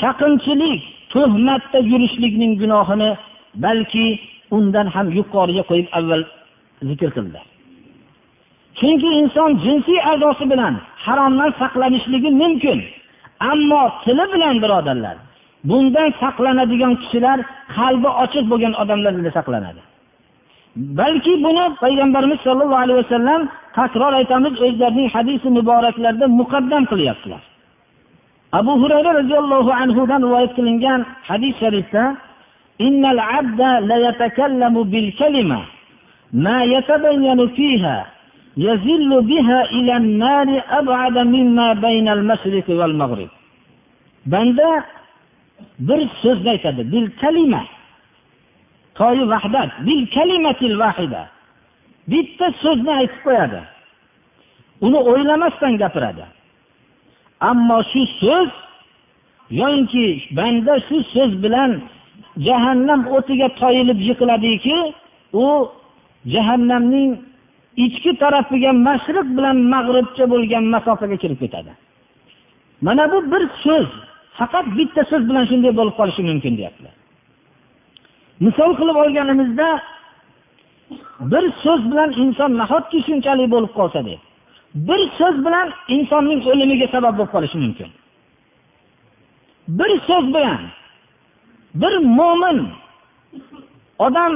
chaqinchilik 0.00 0.82
tuhmatda 1.12 1.78
yurishlikning 1.90 2.52
gunohini 2.62 3.10
balki 3.64 4.06
undan 4.56 4.86
ham 4.94 5.06
yuqoriga 5.18 5.62
qo'yib 5.70 5.88
avval 5.98 6.22
zikr 6.88 7.10
qildi. 7.16 7.40
Chunki 8.78 9.08
inson 9.20 9.50
jinsiy 9.64 10.00
a'zosi 10.12 10.44
bilan 10.52 10.74
haromdan 11.04 11.50
saqlanishligi 11.60 12.30
mumkin. 12.42 12.78
Ammo 13.50 13.82
tili 14.04 14.24
bilan 14.34 14.56
birodarlar 14.62 15.16
bundan 15.68 16.08
saqlanadigan 16.22 16.94
kishilar 17.02 17.38
qalbi 17.76 18.10
ochiq 18.22 18.44
bo'lgan 18.50 18.74
odamlar 18.82 19.12
saqlanadi. 19.38 19.80
Balki 21.00 21.32
buni 21.44 21.64
payg'ambarimiz 21.82 22.40
sollallohu 22.46 22.82
alayhi 22.84 23.00
vasallam 23.02 23.40
takror 23.78 24.12
aytamiz 24.20 24.54
o'zlarining 24.66 25.08
hadisi 25.14 25.48
muboraklarida 25.58 26.26
muqaddam 26.40 26.82
qilyaptilar. 26.90 27.42
Abu 28.52 28.72
hurayra 28.80 29.12
roziyallohu 29.20 29.70
anhudan 29.72 30.22
rivoyat 30.24 30.52
qilingan 30.56 31.00
hadis 31.28 31.54
sharifda 31.60 32.16
innal 32.78 33.20
abda 33.38 33.70
la 33.88 33.96
yatakallamu 34.06 34.84
bil 34.92 35.12
kalima 35.20 35.60
ma 36.32 36.64
yatabayyanu 36.64 37.44
fiha 37.56 38.06
yazillu 38.56 39.22
biha 39.30 39.58
ila 39.78 39.92
an-nar 40.00 40.48
ab'ada 40.80 41.24
mimma 41.24 41.74
bayna 41.84 42.10
al-mashriq 42.18 42.66
wal 42.68 42.94
maghrib. 43.02 43.30
Banda 44.26 44.84
bir 45.78 46.00
so'zni 46.22 46.48
aytadi 46.56 46.82
bil 46.92 47.06
kalima 47.20 47.62
toyi 48.98 49.24
vahdat 49.32 49.70
bil 49.86 50.02
kalimatil 50.16 50.76
vahida. 50.82 51.22
Bitta 52.10 52.46
so'zni 52.62 52.92
aytib 53.00 53.20
qo'yadi. 53.26 53.60
Uni 54.86 54.98
o'ylamasdan 55.10 55.76
gapiradi. 55.82 56.24
Ammo 57.40 57.82
shu 57.90 58.02
so'z 58.20 58.50
yoinki 59.60 60.06
banda 60.36 60.74
shu 60.88 60.96
so'z 61.14 61.32
bilan 61.44 61.70
jahannam 62.46 63.00
o'tiga 63.16 63.48
toyilib 63.60 63.98
yiqiladiki 64.08 64.78
u 65.32 65.46
jahannamning 66.34 67.10
ichki 67.84 68.12
tarafiga 68.22 68.72
mashriq 68.72 69.26
bilan 69.36 69.56
mag'ribcha 69.74 70.24
bo'lgan 70.32 70.64
masofaga 70.74 71.16
kirib 71.22 71.38
ketadi. 71.42 71.72
Mana 72.86 73.04
bu 73.12 73.18
bir 73.32 73.42
so'z 73.64 73.88
faqat 74.38 74.66
bitta 74.78 75.02
so'z 75.10 75.22
bilan 75.28 75.44
shunday 75.50 75.72
bo'lib 75.78 75.94
qolishi 76.00 76.22
mumkin 76.30 76.54
deyaptilar 76.58 76.94
misol 78.46 78.70
qilib 78.78 78.96
olganimizda 79.02 79.68
bir 81.32 81.44
so'z 81.62 81.82
bilan 81.90 82.10
inson 82.24 82.50
nahotki 82.60 82.98
shunchalik 83.06 83.48
bo'lib 83.54 83.72
qolsa 83.78 84.00
deb 84.08 84.20
bir 84.86 85.00
so'z 85.18 85.36
bilan 85.46 85.68
insonning 85.94 86.40
o'limiga 86.50 86.86
sabab 86.94 87.14
bo'lib 87.18 87.30
qolishi 87.34 87.58
mumkin. 87.64 87.90
Bir 89.78 89.90
so'z 90.08 90.26
bilan 90.34 90.60
bir 91.82 91.94
mo'min 92.18 92.58
odam 94.06 94.32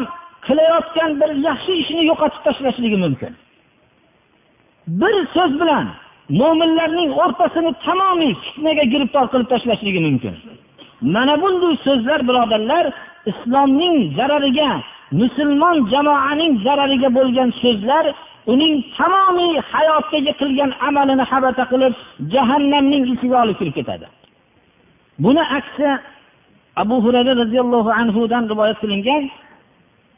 qilayotgan 0.47 1.11
bir 1.21 1.31
yaxshi 1.49 1.73
ishini 1.83 2.03
yo'qotib 2.11 2.43
tashlashligi 2.47 2.99
mumkin. 3.05 3.33
Bir 5.01 5.15
so'z 5.35 5.53
bilan 5.61 5.87
mo'minlarning 6.41 7.11
o'rtasini 7.23 7.73
tamomiy 7.87 8.33
fitnaga 8.45 8.85
giribtor 8.93 9.25
qilib 9.33 9.49
tashlashligi 9.53 10.01
mumkin. 10.09 10.35
Mana 11.15 11.35
bunday 11.43 11.75
so'zlar 11.87 12.21
birodarlar 12.29 12.85
islomning 13.31 13.97
zarariga 14.19 14.71
musulmon 15.21 15.77
jamoaning 15.93 16.53
zarariga 16.67 17.09
bo'lgan 17.19 17.51
so'zlar 17.63 18.05
uning 18.52 18.76
tamomiy 18.98 19.54
hayotdagi 19.72 20.32
qilgan 20.42 20.72
amalini 20.88 21.24
habata 21.32 21.64
qilib 21.72 21.94
jahannamning 22.34 23.04
ichiga 23.14 23.38
olib 23.44 23.58
kirib 23.60 23.76
ketadi 23.80 24.08
buni 25.24 25.44
aksi 25.58 25.90
abu 26.82 26.96
hurayra 27.06 27.34
roziyallohu 27.42 27.90
anhudan 28.02 28.44
rivoyat 28.52 28.80
qilingan 28.84 29.24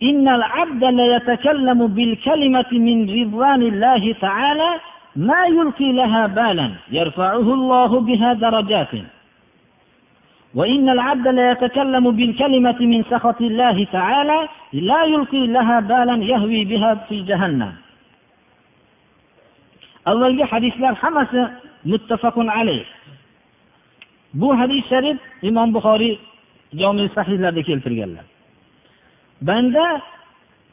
إن 0.09 0.27
العبد 0.27 0.83
ليتكلم 0.83 1.79
بالكلمة 1.87 2.71
من 2.87 2.97
رضوان 3.19 3.61
الله 3.71 4.03
تعالى 4.25 4.69
ما 5.15 5.41
يلقي 5.45 5.91
لها 5.91 6.27
بالا 6.27 6.69
يرفعه 6.91 7.47
الله 7.57 7.91
بها 7.99 8.33
درجات 8.33 8.93
وإن 10.55 10.89
العبد 10.89 11.27
ليتكلم 11.27 12.11
بالكلمة 12.11 12.79
من 12.79 13.03
سخط 13.11 13.41
الله 13.41 13.77
تعالى 13.91 14.39
لا 14.73 15.03
يلقي 15.03 15.47
لها 15.47 15.79
بالا 15.79 16.15
يهوي 16.31 16.65
بها 16.65 16.95
في 16.95 17.21
جهنم 17.21 17.73
avvalgi 20.10 20.44
hadislar 20.52 20.94
hammasi 21.02 21.40
muttafaqun 21.90 22.48
alayh. 22.58 22.86
Bu 24.40 24.48
hadis 24.60 24.82
sharif 24.90 25.18
imom 25.48 25.68
buxoriy 25.74 26.14
jomi 26.80 27.04
sahiylarda 27.16 27.62
keltirganlar. 27.68 28.24
Banda 29.48 29.84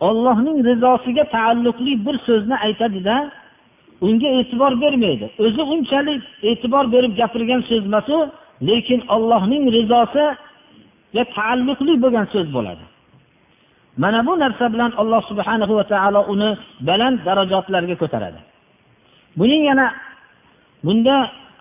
ollohning 0.07 0.57
rizosiga 0.69 1.23
taalluqli 1.35 1.93
bir 2.05 2.15
so'zni 2.27 2.55
aytadida 2.65 3.15
unga 4.05 4.29
e'tibor 4.39 4.73
bermaydi. 4.83 5.25
O'zi 5.45 5.61
unchalik 5.73 6.21
e'tibor 6.49 6.85
berib 6.93 7.13
gapirgan 7.21 7.61
so'z 7.69 7.83
emas 7.89 8.07
u 8.17 8.19
lekin 8.67 9.01
ollohning 9.15 9.63
rizosiga 9.77 11.23
taalluqli 11.37 11.93
bo'lgan 12.03 12.27
so'z 12.33 12.47
bo'ladi. 12.57 12.83
Mana 14.03 14.19
bu 14.27 14.33
narsa 14.43 14.65
bilan 14.73 14.91
alloh 15.01 15.21
subhanahu 15.29 15.73
va 15.79 15.85
taolo 15.93 16.21
uni 16.33 16.49
baland 16.87 17.17
darajotlarga 17.27 17.95
ko'taradi. 18.01 18.39
Buning 19.39 19.63
yana 19.69 19.87
bunda 20.85 21.15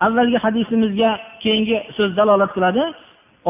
avvalgi 0.06 0.38
hadisimizga 0.44 1.10
keyingi 1.42 1.76
so'z 1.96 2.10
dalolat 2.18 2.52
qiladi. 2.56 2.84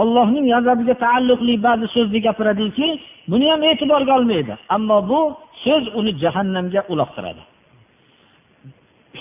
Ollohning 0.01 0.47
g'azabiga 0.53 0.95
taalluqli 1.05 1.55
ba'zi 1.67 1.87
so'zni 1.95 2.21
gapiradiki 2.27 2.89
buni 3.31 3.47
ham 3.53 3.63
e'tiborga 3.71 4.13
olmaydi. 4.19 4.53
Ammo 4.77 4.99
bu 5.11 5.21
so'z 5.65 5.85
uni 5.99 6.13
jahannamga 6.23 6.81
uloqtiradi. 6.93 7.43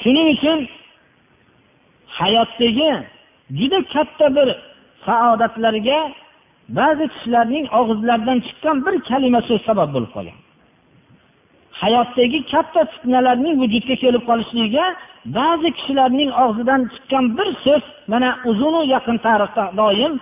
Shuning 0.02 0.28
uchun 0.36 0.60
hayotdagi 2.20 2.92
juda 3.60 3.80
katta 3.94 4.28
bir 4.38 4.48
saodatlarga 5.06 6.00
ba'zi 6.80 7.06
kishilarning 7.14 7.66
og'izlaridan 7.80 8.40
chiqqan 8.46 8.78
bir 8.86 8.96
kalima 9.10 9.42
so'z 9.50 9.62
sabab 9.70 9.90
bo'lib 9.96 10.12
qolgan. 10.16 10.39
Hayotdagi 11.84 12.40
katta 12.52 12.82
fitnalarning 12.94 13.56
vujudga 13.62 13.96
kelib 14.04 14.24
qolishligiga 14.30 14.86
ba'zi 15.38 15.70
kishilarning 15.78 16.30
og'zidan 16.44 16.82
chiqqan 16.94 17.26
bir 17.38 17.50
so'z 17.66 17.84
mana 18.12 18.30
uzunu 18.50 18.82
yaqin 18.96 19.18
tarixda 19.26 19.64
doim 19.82 20.14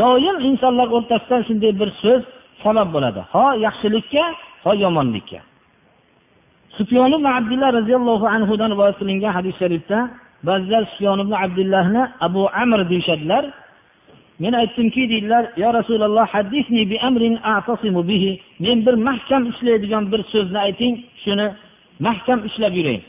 doim 0.00 0.36
insonlar 0.48 0.88
o'rtasida 0.96 1.36
shunday 1.48 1.72
bir 1.80 1.90
so'z 2.02 2.22
sabab 2.64 2.88
bo'ladi. 2.94 3.20
Ho 3.34 3.44
yaxshilikka 3.66 4.24
ho 4.64 4.72
yomonlikka. 4.84 5.40
Sufyon 6.76 7.12
ibn 7.16 7.26
abdulloh 7.38 7.70
roziyallohu 7.78 8.26
anhudan 8.36 8.70
rivoyat 8.74 8.96
qilingan 9.00 9.32
hadis 9.38 9.54
sharifda 9.60 9.98
ba'zilar 10.48 10.82
sufyon 10.92 11.18
ibn 11.24 11.34
abdullahni 11.44 12.02
abu 12.26 12.42
amr 12.62 12.80
deyishadilar. 12.90 13.44
Men 14.42 14.52
aytdimki 14.52 15.02
deydilar 15.12 15.44
yo 15.62 15.68
rasululloh 15.78 16.26
hadisni 16.34 16.82
bi 16.90 16.96
amrin 17.08 17.34
a'tasimu 17.52 18.02
bihi. 18.10 18.32
Men 18.64 18.86
bir 18.86 18.94
mahkam 19.08 19.42
ushlaydigan 19.50 20.04
bir 20.12 20.20
so'zni 20.32 20.58
ayting 20.66 20.94
shuni 21.24 21.46
mahkam 22.06 22.38
ushlab 22.48 22.74
yuray 22.80 23.00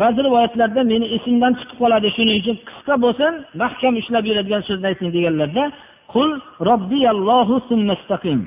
ba'zi 0.00 0.20
rivoyatlarda 0.26 0.82
meni 0.92 1.06
esimdan 1.16 1.52
chiqib 1.58 1.76
qoladi 1.82 2.08
shuning 2.16 2.36
uchun 2.42 2.56
qisqa 2.68 2.94
bo'lsin 3.04 3.32
mahkam 3.62 3.94
ushlab 4.00 4.24
yuradigan 4.30 4.62
so'zni 4.68 4.86
ayting 4.92 5.10
deganlarda 5.16 5.64
qul 6.12 6.30
robbiyallohu 6.70 7.54
summastaqim 7.68 8.40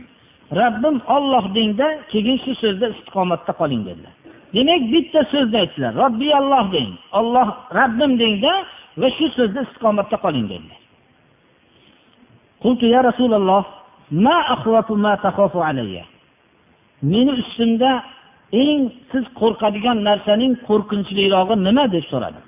rabbim 0.61 0.95
olloh 1.15 1.45
dengda 1.57 1.87
keyin 2.11 2.37
shu 2.43 2.51
so'zda 2.63 2.87
istiqomatda 2.93 3.51
qoling 3.61 3.81
dedilar. 3.87 4.13
Demak 4.55 4.81
bitta 4.93 5.21
so'zni 5.33 5.57
aytdilar 5.63 5.91
robbiyalloh 6.03 6.65
deng 6.75 6.91
olloh 7.19 7.47
rabbim 7.79 8.11
dengda 8.21 8.53
va 9.01 9.07
shu 9.17 9.25
so'zda 9.37 9.59
istiqomatda 9.67 10.17
qoling 10.25 10.45
dedilar. 10.51 10.80
قلت 12.64 12.82
يا 12.82 13.00
رسول 13.00 13.34
الله 13.34 13.62
ما 14.10 14.36
أخوف 14.54 14.88
ما 15.04 15.14
تخاف 15.14 15.56
علي 15.56 16.02
meni 17.02 17.32
ustimda 17.42 17.90
eng 18.52 18.82
siz 19.12 19.24
qo'rqadigan 19.40 19.98
narsaning 20.08 20.52
qo'rqinchlirog'i 20.68 21.54
nima 21.66 21.84
deb 21.94 22.04
so'radi 22.12 22.40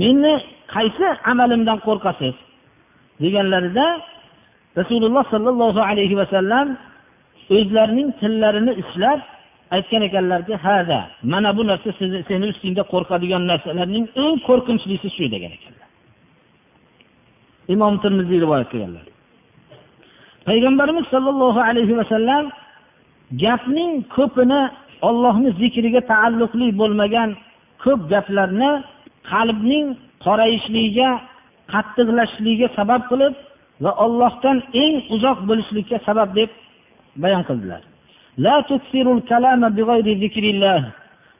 meni 0.00 0.32
qaysi 0.74 1.06
amalimdan 1.32 1.78
qo'rqasiz 1.86 2.34
deganlarida 3.22 3.86
rasululloh 4.80 5.24
sollallohu 5.32 5.80
alayhi 5.90 6.16
vasallam 6.22 6.66
o'zlarining 7.56 8.08
tillarini 8.20 8.72
ishlab 8.82 9.20
aytgan 9.76 10.02
ekanlarki 10.08 10.54
hada 10.66 11.00
mana 11.32 11.50
bu 11.56 11.62
narsa 11.70 11.90
sizni 11.98 12.20
seni 12.28 12.46
ustingda 12.52 12.82
qo'rqadigan 12.92 13.42
narsalarning 13.50 14.06
eng 14.24 14.36
qo'rqinchlisi 14.48 15.08
shu 15.16 15.24
degan 15.34 15.52
ekanlar 15.58 15.88
imom 17.74 17.94
termiziy 18.04 18.38
rivoyat 18.44 18.68
qilganlar 18.72 19.06
payg'ambarimiz 20.48 21.06
sollallohu 21.14 21.60
alayhi 21.68 21.94
vasallam 22.00 22.44
gapning 23.44 23.92
ko'pini 24.16 24.60
ollohni 25.08 25.50
zikriga 25.60 26.00
taalluqli 26.12 26.66
bo'lmagan 26.80 27.30
ko'p 27.84 28.00
gaplarni 28.12 28.70
qalbning 29.32 29.86
qorayishligiga 30.24 31.10
qattiqlashishligiga 31.72 32.68
sabab 32.78 33.02
qilib 33.10 33.34
va 33.84 33.90
ollohdan 34.04 34.56
eng 34.82 34.94
uzoq 35.14 35.38
bo'lishlikka 35.48 35.96
sabab 36.08 36.28
deb 36.38 36.50
bayon 37.22 37.44
qildilar 37.50 37.82
لا 38.46 38.56
تكثروا 38.70 39.14
الكلام 39.18 39.68
بغير 39.68 40.06
ذكر 40.24 40.44
الله 40.54 40.80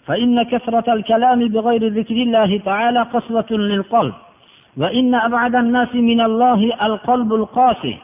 فإن 0.07 0.43
كثرة 0.43 0.93
الكلام 0.93 1.49
بغير 1.49 1.83
ذكر 1.99 2.15
الله 2.27 2.51
تعالى 2.69 3.01
قسوة 3.15 3.51
للقلب 3.51 4.15
وإن 4.77 5.15
أبعد 5.15 5.55
الناس 5.55 5.95
من 5.95 6.21
الله 6.21 6.61
القلب 6.87 7.35
القاسي 7.35 7.97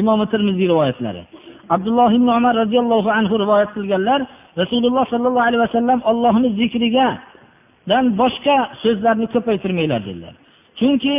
imom 0.00 0.20
termiziy 0.32 0.66
rivoyatlari. 0.72 1.22
Abdulloh 1.74 2.10
ibn 2.18 2.28
umar 2.38 2.54
roziyallohu 2.62 3.10
anhu 3.18 3.34
rivoyat 3.44 3.70
qilganlar 3.76 4.20
rasululloh 4.60 5.04
sollallohu 5.12 5.46
alayhi 5.48 5.62
vasallam 5.66 5.98
ollohni 6.10 6.48
zikrigadan 6.60 8.04
boshqa 8.20 8.56
so'zlarni 8.82 9.26
ko'paytirmanglar 9.34 10.00
dedilar. 10.08 10.34
Chunki 10.78 11.16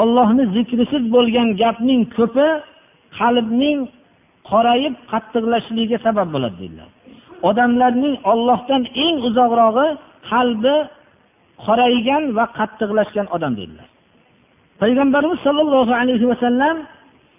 ollohni 0.00 0.44
zikrisiz 0.56 1.04
bo'lgan 1.14 1.48
gapning 1.62 2.02
ko'pi 2.16 2.48
qalbning 3.18 3.78
qorayib 4.50 4.94
qattiqlashligiga 5.12 5.98
sabab 6.06 6.28
bo'ladi 6.34 6.56
dedilar. 6.62 6.88
Odamlarning 7.48 8.14
ollohdan 8.32 8.82
eng 9.04 9.16
uzoqrog'i 9.28 9.88
qalbi 10.30 10.76
qoraygan 11.66 12.22
va 12.36 12.44
qattiqlashgan 12.58 13.26
odam 13.36 13.52
dedilar. 13.60 13.88
Payg'ambarimiz 14.82 15.38
sollallohu 15.46 15.92
alayhi 16.00 16.26
vasallam 16.32 16.76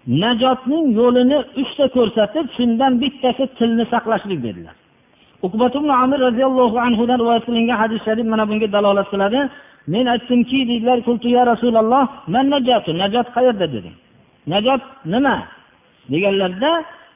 najotning 0.07 0.85
yo'lini 0.99 1.37
uchta 1.61 1.85
ko'rsatib 1.95 2.45
shundan 2.57 2.93
bittasi 3.01 3.43
tilni 3.57 3.85
saqlashlik 3.93 4.39
dedilar. 4.47 4.75
Amir 6.03 6.19
roziyallohu 6.27 6.77
anhudan 6.87 7.17
rivoyat 7.21 7.43
qilingan 7.47 7.77
hadis 7.83 7.99
sharif 8.07 8.25
mana 8.33 8.45
bunga 8.49 8.67
dalolat 8.75 9.07
qiladi. 9.13 9.39
Men 9.93 10.05
aytdimki 10.13 10.59
deydilar 10.69 10.97
ya 11.37 11.43
rasululloh 11.51 12.03
man 12.33 12.45
najot 12.53 12.85
najot 13.01 13.27
qayerda? 13.35 13.65
dedim. 13.75 13.95
Najot 14.53 14.81
nima? 15.13 15.35
deganlarda 16.13 16.71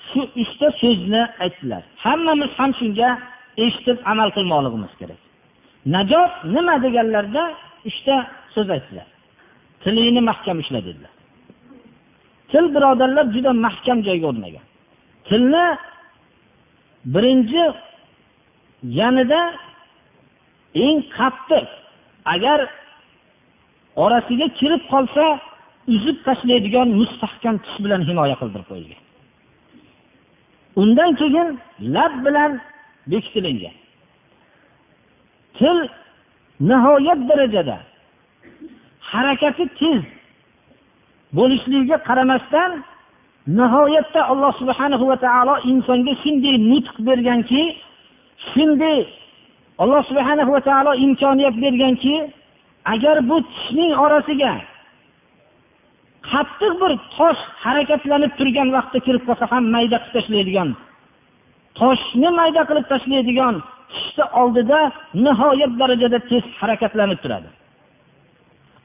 shu 0.10 0.22
uchta 0.44 0.68
so'zni 0.82 1.22
aytdilar. 1.44 1.82
Hammamiz 2.06 2.52
ham 2.60 2.72
shunga 2.80 3.10
eshitib 3.66 3.98
amal 4.12 4.30
qilmoqligimiz 4.36 4.94
kerak. 5.00 5.20
Najot 5.96 6.32
nima? 6.56 6.76
deganlarida 6.86 7.44
uchta 7.90 8.16
so'z 8.54 8.70
aytdilar. 8.76 9.08
Tilingni 9.84 10.22
mahkam 10.30 10.58
ushla 10.64 10.80
dedilar. 10.88 11.14
Til 12.52 12.66
birodarlar 12.76 13.26
juda 13.36 13.52
mahkam 13.66 13.98
joyga 14.08 14.28
o'rnagan. 14.32 14.66
Tilni 15.28 15.66
birinchi 17.14 17.64
yanida 19.00 19.42
eng 20.86 21.00
qattiq 21.18 21.68
agar 22.34 22.60
orasiga 24.04 24.48
kirib 24.60 24.84
qolsa 24.94 25.26
uzib 25.96 26.18
tashlaydigan 26.28 26.88
mustahkam 27.00 27.56
tish 27.64 27.78
bilan 27.84 28.02
himoya 28.10 28.36
qildirib 28.42 28.68
qo'yilgan. 28.72 29.02
Undan 30.82 31.12
keyin 31.22 31.48
lab 31.96 32.14
bilan 32.26 32.52
bekitilingan 33.12 33.76
til 35.58 35.78
nihoyat 36.70 37.20
darajada 37.30 37.78
harakati 39.12 39.66
tez 39.80 40.02
bo'lishligiga 41.38 41.98
qaramasdan 42.08 42.72
nihoyatda 43.60 44.22
alloh 44.32 44.52
subhanahu 44.62 45.06
va 45.12 45.18
taolo 45.26 45.56
insonga 45.72 46.14
shunday 46.24 46.56
nutq 46.72 46.96
berganki 47.08 47.64
shunday 48.52 49.00
alloh 49.84 50.02
subhanahu 50.10 50.52
va 50.56 50.62
taolo 50.70 50.92
imkoniyat 51.06 51.56
berganki 51.64 52.16
agar 52.94 53.18
bu 53.30 53.38
tishning 53.54 53.94
orasiga 54.06 54.54
qattiq 56.32 56.74
bir 56.82 56.92
tosh 57.18 57.42
harakatlanib 57.66 58.32
turgan 58.40 58.68
vaqtda 58.76 59.00
kirib 59.06 59.24
qolsa 59.28 59.46
ham 59.52 59.64
mayda 59.76 59.98
qilib 60.02 60.14
tashlaydigan 60.16 60.70
toshni 61.80 62.30
mayda 62.40 62.62
qilib 62.70 62.86
tashlaydigan 62.94 63.56
tishni 63.94 64.26
oldida 64.42 64.80
nihoyat 65.26 65.72
darajada 65.82 66.20
tez 66.30 66.44
harakatlanib 66.60 67.20
turadi. 67.24 67.50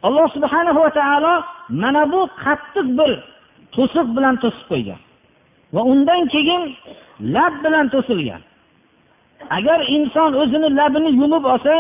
Alloh 0.07 0.27
subhanahu 0.37 0.79
va 0.85 0.91
taolo 1.01 1.35
mana 1.83 2.03
bu 2.13 2.21
qattiq 2.45 2.87
bir 2.99 3.11
to'siq 3.75 4.07
bilan 4.17 4.35
to'sib 4.43 4.67
qo'ygan. 4.73 5.01
Va 5.75 5.83
undan 5.93 6.21
keyin 6.35 6.63
lab 7.35 7.55
bilan 7.65 7.87
to'silgan. 7.95 8.43
Agar 9.57 9.79
inson 9.97 10.31
o'zini 10.43 10.69
labini 10.79 11.11
yumib 11.21 11.45
olsa 11.53 11.75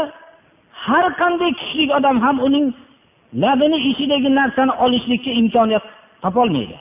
har 0.84 1.06
qanday 1.20 1.50
kuchli 1.60 1.84
odam 1.98 2.16
ham 2.24 2.36
uning 2.46 2.66
labini 3.42 3.78
ichidagi 3.90 4.30
narsani 4.38 4.72
olishlikka 4.84 5.30
imkoniyat 5.40 5.84
topolmaydi. 6.22 6.78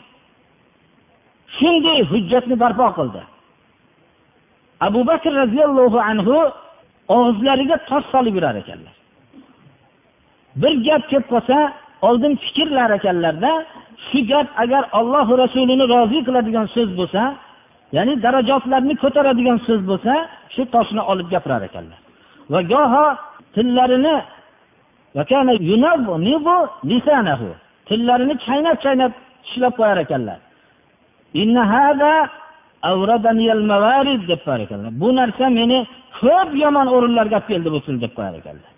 Shunday 1.57 1.99
hujjatni 2.11 2.55
barpo 2.63 2.87
qildi. 2.97 3.21
Abu 4.87 5.01
bakr 5.09 5.31
roziyallohu 5.41 5.99
anhu 6.09 6.35
og'izlariga 7.15 7.77
tosh 7.89 8.05
solib 8.13 8.33
yurar 8.37 8.55
ekanlar. 8.63 8.95
Bir 10.61 10.73
gap 10.85 11.03
kelib 11.09 11.27
qolsa 11.33 11.57
oldin 12.07 12.33
fikrlar 12.43 12.89
ekanlarda 12.97 13.51
shu 14.07 14.19
gap 14.31 14.47
agar 14.63 14.83
ollohu 14.99 15.33
rasulini 15.43 15.85
rozi 15.93 16.19
qiladigan 16.27 16.67
so'z 16.75 16.89
bo'lsa 16.99 17.23
ya'ni 17.95 18.13
darajotlarni 18.25 18.95
ko'taradigan 19.03 19.57
so'z 19.67 19.81
bo'lsa 19.89 20.13
shu 20.53 20.63
toshni 20.73 21.01
olib 21.11 21.27
gapirar 21.33 21.61
ekanlar. 21.69 21.99
Va 22.51 22.59
goho 22.71 23.05
tillarini 23.55 24.15
tillarini 27.87 28.35
chaynab 28.45 28.77
chaynab 28.85 29.11
tishlab 29.43 29.73
qo'yar 29.79 29.97
ekanlar. 30.05 30.39
Deb 34.31 34.41
qo'yar 34.45 34.61
ekanlar. 34.65 34.91
Bu 35.01 35.07
narsa 35.19 35.45
meni 35.59 35.79
ko'p 36.19 36.49
yomon 36.63 36.87
o'rinlarga 36.95 37.35
olib 37.39 37.47
keldi 37.51 37.69
bu 37.75 37.79
til 37.85 37.97
deb 38.03 38.13
qo'yar 38.17 38.35
ekanlar. 38.41 38.72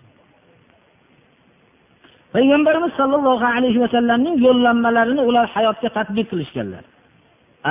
Payg'ambarimiz 2.36 2.92
sollallohu 3.00 3.46
alayhi 3.56 3.78
vasallamning 3.84 4.36
yo'llanmalarini 4.46 5.22
ular 5.28 5.46
hayotga 5.56 5.88
tadbiq 5.98 6.26
qilishganlar. 6.32 6.84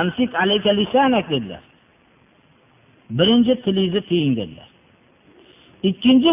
Amsik 0.00 0.30
alayka 0.42 0.70
lisanak 0.80 1.26
dedilar. 1.32 1.62
Birinchi 3.18 3.54
tilingizni 3.64 4.00
tiying 4.10 4.34
dedilar. 4.40 4.68
Ikkinchi 5.88 6.30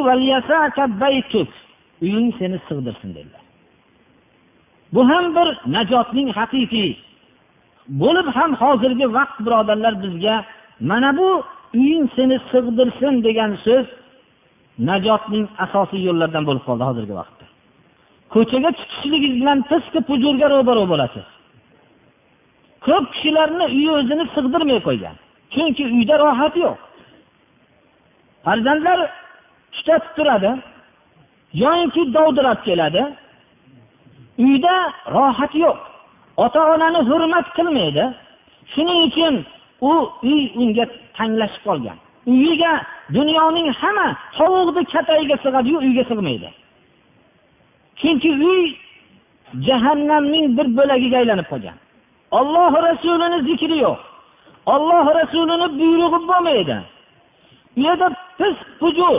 uying 2.05 2.29
seni 2.39 2.57
sig'dirsin 2.67 3.09
dedilar. 3.17 3.43
Bu 4.93 5.01
ham 5.09 5.25
bir 5.35 5.47
najotning 5.75 6.29
haqiqiy. 6.39 6.91
Bo'lib 8.01 8.27
ham 8.37 8.51
hozirgi 8.61 9.07
vaqt 9.17 9.37
birodarlar 9.45 9.93
bizga 10.03 10.35
mana 10.89 11.09
bu 11.19 11.29
uying 11.79 12.05
seni 12.15 12.37
sig'dirsin 12.51 13.13
degan 13.27 13.51
so'z 13.65 13.85
najotning 14.89 15.45
asosiy 15.65 16.01
yo'llaridan 16.07 16.43
bo'lib 16.47 16.63
qoldi 16.67 16.83
hozirgi 16.89 17.13
vaqt. 17.21 17.32
Ko'chaga 18.33 18.69
chiqishligingiz 18.79 19.33
bilan 19.41 19.59
fisqi 19.69 19.99
pujurga 20.09 20.47
ro'baro 20.53 20.83
bo'lasiz. 20.91 21.25
Ko'p 22.85 23.05
kishilarni 23.13 23.65
uyi 23.77 23.91
o'zini 23.97 24.25
sig'dirmay 24.35 24.79
qo'ygan 24.87 25.15
chunki 25.53 25.83
uyda 25.97 26.15
rohat 26.23 26.55
yo'q. 26.63 26.77
Farzandlar 28.45 28.99
tutatib 29.75 30.11
turadi 30.17 30.51
yoinki 31.63 32.01
dovdirab 32.15 32.59
keladi 32.67 33.03
uyda 34.45 34.75
rohat 35.15 35.53
yo'q. 35.63 35.77
Ota 36.45 36.61
onani 36.73 37.01
hurmat 37.09 37.47
qilmaydi 37.57 38.05
shuning 38.73 38.99
uchun 39.07 39.35
u 39.89 39.91
uy 40.29 40.41
unga 40.61 40.85
tanglashib 41.17 41.61
qolgan. 41.67 41.97
Uyiga 42.33 42.71
dunyoning 43.15 43.67
hamma 43.81 44.07
tovuqni 44.37 44.83
katagiga 44.93 45.35
sig'adiyu 45.43 45.77
uyga 45.87 46.03
sig'maydi. 46.11 46.49
Chunki 48.03 48.31
uy 48.51 48.63
jahannamning 49.67 50.45
bir 50.57 50.67
bo'lagiga 50.77 51.17
aylanib 51.21 51.47
qolgan. 51.51 51.77
Olloh 52.39 52.73
rasulini 52.87 53.39
zikri 53.49 53.77
yo'q. 53.85 53.99
Olloh 54.73 55.05
rasulini 55.19 55.67
buyrug'i 55.79 56.19
bo'lmaydi. 56.29 56.77
U 57.77 57.79
yerda 57.85 58.07
pis 58.39 58.55
hujur 58.83 59.15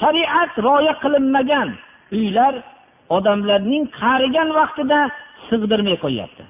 shariat 0.00 0.52
rioya 0.64 0.94
qilinmagan 1.02 1.68
uylar 2.16 2.54
odamlarning 3.16 3.84
qarigan 4.00 4.48
vaqtida 4.58 4.98
sig'dirmay 5.48 5.96
qo'yyapti. 6.04 6.44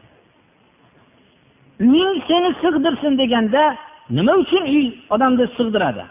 Uying 1.86 2.16
seni 2.28 2.50
sig'dirsin 2.62 3.12
deganda 3.22 3.62
nima 4.16 4.32
uchun 4.42 4.64
uy 4.74 4.86
odamni 5.14 5.46
sig'diradi? 5.58 6.04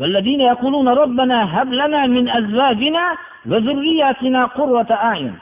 والذين 0.00 0.40
يقولون 0.40 0.88
ربنا 0.88 1.38
هب 1.54 1.68
لنا 1.80 2.00
من 2.06 2.24
أزواجنا 2.28 3.04
وذرياتنا 3.50 4.40
قرة 4.58 4.90
أعين 5.08 5.34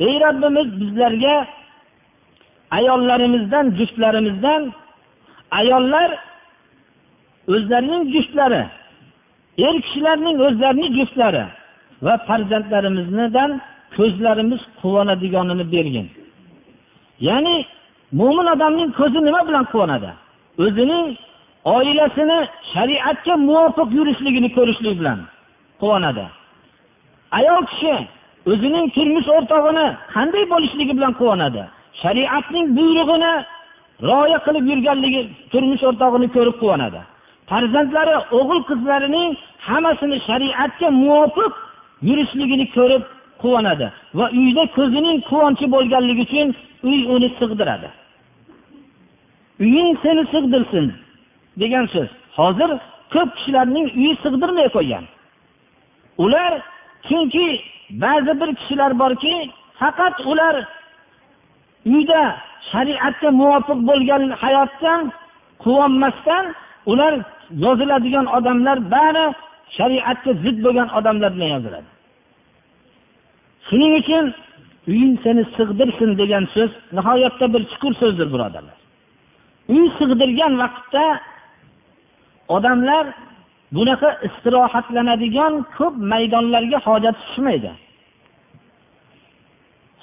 ey 0.00 0.20
robbimiz 0.20 0.80
bizlarga 0.80 1.46
ayollarimizdan 2.70 3.66
juftlarimizdan 3.78 4.62
ayollar 5.50 6.10
o'zlarining 7.54 8.04
juftlari 8.14 8.62
er 9.66 9.74
kishilarning 9.84 10.36
o'zlarining 10.46 10.92
juftlari 10.98 11.44
va 12.02 12.14
farzandlarimizdan 12.28 13.50
ko'zlarimiz 13.96 14.60
quvonadiganini 14.80 15.64
bergin 15.74 16.06
ya'ni 17.28 17.56
mo'min 18.20 18.46
odamning 18.54 18.90
ko'zi 19.00 19.20
nima 19.28 19.40
bilan 19.48 19.64
quvonadi 19.72 20.10
o'zining 20.64 21.06
oilasini 21.73 22.39
shariatga 22.73 23.33
muvofiq 23.47 23.89
yurishligini 23.97 24.49
ko'rishlik 24.57 24.95
bilan 24.99 25.19
quvonadi. 25.81 26.25
Ayol 27.37 27.63
kishi 27.71 27.95
o'zining 28.51 28.85
turmush 28.95 29.29
o'rtog'ini 29.35 29.85
qanday 30.15 30.45
bo'lishligi 30.53 30.93
bilan 30.97 31.13
quvonadi. 31.19 31.63
Shariatning 32.01 32.65
buyrug'ini 32.77 33.33
rioya 34.09 34.39
qilib 34.45 34.65
yurganligi 34.71 35.21
turmush 35.51 35.83
o'rtog'ini 35.89 36.27
ko'rib 36.35 36.55
quvonadi. 36.61 36.99
Farzandlari 37.49 38.15
o'g'il 38.39 38.61
qizlarining 38.69 39.29
hammasini 39.67 40.17
shariatga 40.27 40.87
muvofiq 41.03 41.53
yurishligini 42.09 42.65
ko'rib 42.77 43.03
quvonadi 43.43 43.87
va 44.17 44.25
uyda 44.41 44.63
ko'zining 44.77 45.17
quvonchi 45.29 45.65
bo'lganligi 45.75 46.23
uchun 46.27 46.47
uy 46.89 46.99
uni 47.15 47.29
sig'diradi. 47.39 47.89
Uying 49.65 49.91
seni 50.03 50.23
sig'dirsin. 50.33 50.85
Degan 51.61 51.85
so'z. 51.93 52.09
Hozir 52.37 52.69
ko'p 53.13 53.29
kishilarning 53.37 53.87
uyi 53.99 54.13
sig'dirmay 54.23 54.67
qo'ygan. 54.75 55.05
Ular 56.23 56.51
chunki 57.07 57.47
ba'zi 58.03 58.33
bir 58.41 58.49
kishilar 58.59 58.91
borki 59.01 59.35
faqat 59.79 60.15
ular 60.31 60.55
uyda 61.93 62.21
shariatga 62.71 63.29
muvofiq 63.41 63.79
bo'lgan 63.89 64.23
hayotdan 64.43 65.01
quvonmasdan 65.63 66.45
ular 66.91 67.13
yoziladigan 67.65 68.25
odamlar 68.37 68.77
bari 68.95 69.25
shariatga 69.77 70.31
zid 70.43 70.57
bo'lgan 70.65 70.89
odamlar 70.97 71.31
bilan 71.35 71.49
yoziladi. 71.55 71.89
Shuning 73.67 73.93
uchun 74.01 74.25
uying 74.91 75.15
seni 75.23 75.43
sig'dirsin 75.57 76.09
degan 76.21 76.43
so'z 76.55 76.71
nihoyatda 76.97 77.45
bir 77.53 77.61
chuqur 77.71 77.93
so'zdir 78.01 78.27
birodarlar. 78.33 78.77
Uy 79.75 79.85
sig'dirgan 79.99 80.53
vaqtda 80.63 81.05
odamlar 82.47 83.05
bunaqa 83.75 84.09
istirohatlanadigan 84.27 85.53
ko'p 85.77 85.95
maydonlarga 86.11 86.79
hojat 86.87 87.15
tushmaydi. 87.23 87.71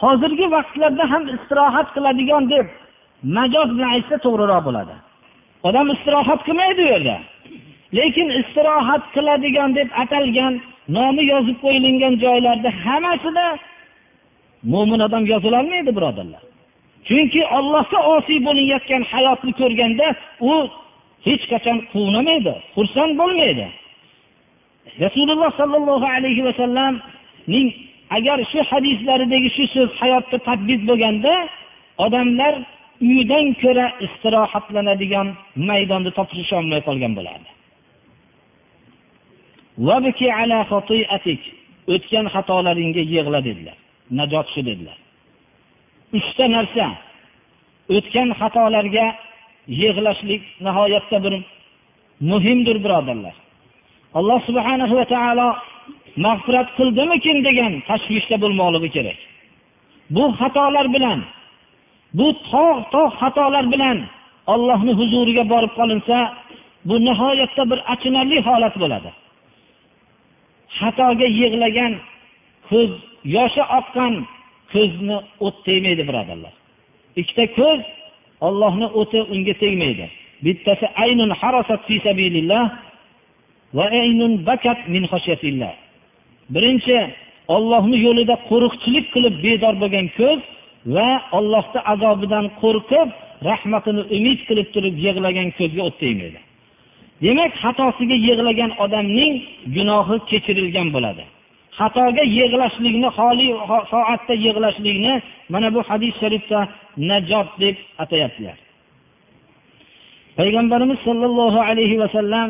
Hozirgi 0.02 0.46
vaqtlarda 0.56 1.04
ham 1.12 1.22
istirohat 1.36 1.88
qiladigan 1.94 2.44
deb 2.54 2.66
majoz 3.36 3.68
bilan 3.76 3.90
aytsa 3.96 4.16
to'g'riroq 4.24 4.62
bo'ladi. 4.68 4.94
Odam 5.68 5.86
istirohat 5.94 6.40
qilmaydi 6.46 6.80
u 6.86 6.88
yerda. 6.92 7.16
Lekin 7.98 8.28
istirohat 8.40 9.04
qiladigan 9.14 9.70
deb 9.78 9.88
atalgan 10.02 10.54
nomi 10.96 11.22
yozib 11.32 11.58
qo'yilgan 11.64 12.14
joylarda 12.24 12.70
hammasida 12.84 13.46
mo'min 14.72 15.00
odam 15.06 15.24
yozilolmaydi 15.32 15.90
birodarlar. 15.98 16.42
Chunki 17.08 17.42
ollohga 17.58 18.00
osiy 18.14 18.38
bo'layotgan 18.46 19.02
hayotni 19.12 19.52
ko'rganda 19.60 20.06
u 20.50 20.52
hech 21.26 21.44
qachon 21.52 21.78
quvnamaydi 21.92 22.54
xursand 22.74 23.12
bo'lmaydi. 23.20 23.66
Rasululloh 25.04 25.50
sollallohu 25.60 26.06
alayhi 26.16 26.42
vasallamning 26.48 27.68
agar 28.16 28.38
shu 28.52 28.60
hadislaridagi 28.70 29.48
shu 29.56 29.64
so'z 29.74 29.90
hayotda 30.00 30.36
tadbiq 30.48 30.80
bo'lganda 30.88 31.34
odamlar 32.04 32.54
uyidan 33.06 33.46
ko'ra 33.62 33.86
istirohatlanadigan 34.06 35.28
maydonni 35.68 36.10
topisholmay 36.18 36.80
qolgan 36.88 37.12
bo'lardi. 37.18 37.50
O'tgan 41.94 42.26
xatolaringga 42.34 43.02
yig'la 43.14 43.40
dedilar. 43.48 43.76
Najot 44.18 44.46
shu 44.54 44.60
dedilar. 44.68 44.98
Uchta 46.18 46.44
narsa 46.56 46.86
o'tgan 47.96 48.28
xatolarga 48.40 49.06
yig'lashlik 49.68 50.42
nihoyatda 50.66 51.24
bir 51.24 51.34
muhimdir 52.20 52.84
birodarlar. 52.84 53.34
Alloh 54.14 54.40
subhana 54.48 54.86
va 54.98 55.04
taolo 55.14 55.48
mag'firat 56.26 56.68
qildimikin 56.78 57.38
degan 57.48 57.72
tashvishda 57.88 58.36
bo'lmoqligi 58.42 58.90
kerak. 58.96 59.18
Bu 60.14 60.24
xatolar 60.40 60.86
bilan 60.94 61.18
bu 62.18 62.26
tog' 62.50 62.80
tog' 62.94 63.12
xatolar 63.20 63.64
bilan 63.74 63.98
ollohni 64.54 64.92
huzuriga 65.00 65.44
borib 65.52 65.72
qolinsa 65.78 66.16
bu 66.88 66.94
nihoyatda 67.06 67.62
bir 67.70 67.78
achinarli 67.92 68.38
holat 68.48 68.74
bo'ladi. 68.82 69.10
Xatoga 70.78 71.28
yig'lagan 71.40 71.92
ko'z 72.68 72.90
yoshi 73.36 73.62
oqqan 73.78 74.14
ko'zni 74.72 75.16
o't 75.46 75.56
tegmaydi 75.66 76.02
birodarlar. 76.08 76.54
Ikkita 77.20 77.44
ko'z 77.58 77.80
ollohni 78.46 78.86
o'ti 79.00 79.20
unga 79.34 79.54
tegmaydi. 79.62 80.06
Bittasi 80.44 80.86
aynun 81.04 81.30
harasat 81.40 81.80
fi 81.88 81.96
sabilillah 82.06 82.64
va 83.76 83.84
aynun 84.02 84.32
bakat 84.48 84.78
min 84.94 85.04
xoshiyatillah 85.12 85.72
birinchi 86.54 86.96
ollohni 87.54 87.96
yo'lida 88.06 88.34
qo'riqchilik 88.50 89.06
qilib 89.14 89.34
bedor 89.44 89.74
bo'lgan 89.82 90.06
ko'z 90.18 90.40
va 90.94 91.08
ollohni 91.38 91.80
azobidan 91.92 92.46
qo'rqib 92.62 93.08
rahmatini 93.48 94.02
umid 94.16 94.40
qilib 94.48 94.68
turib 94.74 94.94
yig'lagan 95.06 95.48
ko'zga 95.58 95.82
o't 95.88 95.96
tegmaydi. 96.02 96.40
Demak 97.24 97.52
xatosiga 97.62 98.16
yig'lagan 98.28 98.70
odamning 98.84 99.32
gunohi 99.76 100.16
kechirilgan 100.30 100.88
bo'ladi. 100.94 101.24
Xatoga 101.78 102.24
yig'lashlikni 102.38 103.08
xoli 103.18 103.48
soatda 103.92 104.34
yig'lashlikni 104.46 105.14
mana 105.52 105.68
bu 105.74 105.80
hadis 105.88 106.12
sharifda 106.22 106.60
najot 107.10 107.48
deb 107.62 107.76
atayaptilar. 108.02 108.58
Payg'ambarimiz 110.38 110.98
sollallohu 111.08 111.58
alayhi 111.68 111.96
vasallam 112.02 112.48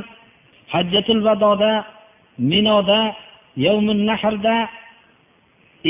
hajjatul 0.74 1.22
vadoda 1.26 1.72
minoda 2.38 3.00
yavmun 3.56 4.00
nahrda 4.10 4.56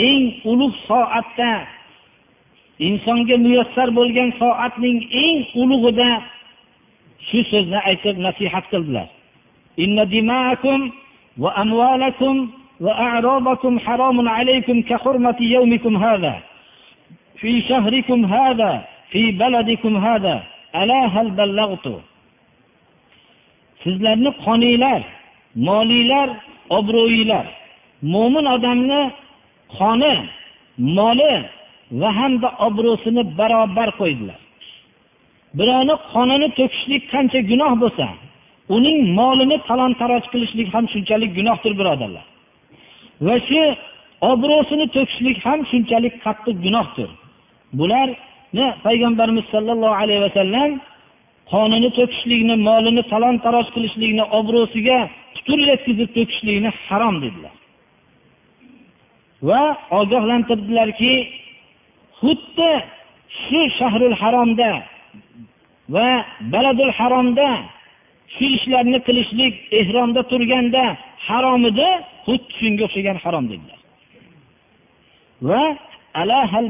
eng 0.09 0.25
ulug' 0.53 0.77
soatda 0.89 1.53
insonga 2.89 3.37
muyassar 3.45 3.89
bo'lgan 3.99 4.31
soatning 4.41 4.99
eng 5.25 5.39
ulug'ida 5.63 6.11
shu 7.29 7.39
so'zni 7.51 7.79
aytib 7.91 8.17
nasihat 8.27 8.65
qildilar. 8.73 9.09
وأعراضكم 12.82 13.80
حرام 13.80 14.30
عليكم 14.30 14.82
كحرمة 14.82 15.36
يومكم 15.40 15.94
هذا 15.98 16.34
في 17.40 17.62
شهركم 17.62 18.26
هذا 18.26 18.72
في 19.12 19.32
بلدكم 19.32 19.98
هذا 19.98 20.44
ألا 20.76 21.02
هل 21.06 21.28
بلغت 21.32 21.88
sizlarni 23.84 24.32
qoninglar 24.46 25.02
molinglar 25.68 26.30
obro'yinglar 26.78 27.46
mo'min 28.14 28.46
odamni 28.56 29.02
qoni 29.78 30.16
moli 30.98 31.34
va 32.02 32.10
hamda 32.20 32.50
obro'sini 32.68 33.24
barobar 33.40 33.90
qo'ydilar 34.00 34.40
birovni 35.58 35.96
qonini 36.14 36.48
to'kishlik 36.58 37.04
qancha 37.14 37.40
gunoh 37.52 37.74
bo'lsa 37.84 38.08
uning 38.76 38.98
molini 39.20 39.58
talon 39.68 39.92
taroj 40.02 40.24
qilishlik 40.34 40.68
ham 40.76 40.86
shunchalik 40.94 41.32
gunohdir 41.38 41.74
birodarlar 41.80 42.26
Va 43.27 43.37
shu 43.49 43.63
obro'sini 44.33 44.87
to'kishlik 44.95 45.39
ham 45.47 45.59
shunchalik 45.71 46.15
qattiq 46.25 46.57
gunohdir. 46.67 47.11
Bularni 47.79 48.67
payg'ambarimiz 48.87 49.47
sollallohu 49.55 49.97
alayhi 50.03 50.23
vasallam 50.27 50.71
qonini 51.53 51.91
to'kishlikni 51.99 52.57
molini 52.69 53.03
talon 53.13 53.37
taroj 53.45 53.67
qilishlikni 53.75 54.25
obro'siga 54.39 54.99
putur 55.35 55.59
yetkazib 55.71 56.09
to'kishlikni 56.17 56.71
harom 56.87 57.17
dedilar. 57.25 57.55
Va 59.49 59.63
ogohlantirdilarki 60.01 61.15
xuddi 62.21 62.71
shu 63.43 63.61
shahrul 63.79 64.17
haromda 64.23 64.73
va 65.95 66.09
baladul 66.53 66.93
haromda 66.99 67.49
shu 68.35 68.45
ishlarni 68.57 68.99
qilishlik 69.07 69.55
ehromda 69.81 70.23
turganda 70.31 70.85
harom 71.29 71.63
edi 71.71 71.91
xuddi 72.27 72.53
shunga 72.61 72.83
o'xshagan 72.89 73.17
harom 73.25 73.45
dedilar. 73.53 73.81
Va 75.49 75.63
ala 76.21 76.39
hal 76.53 76.67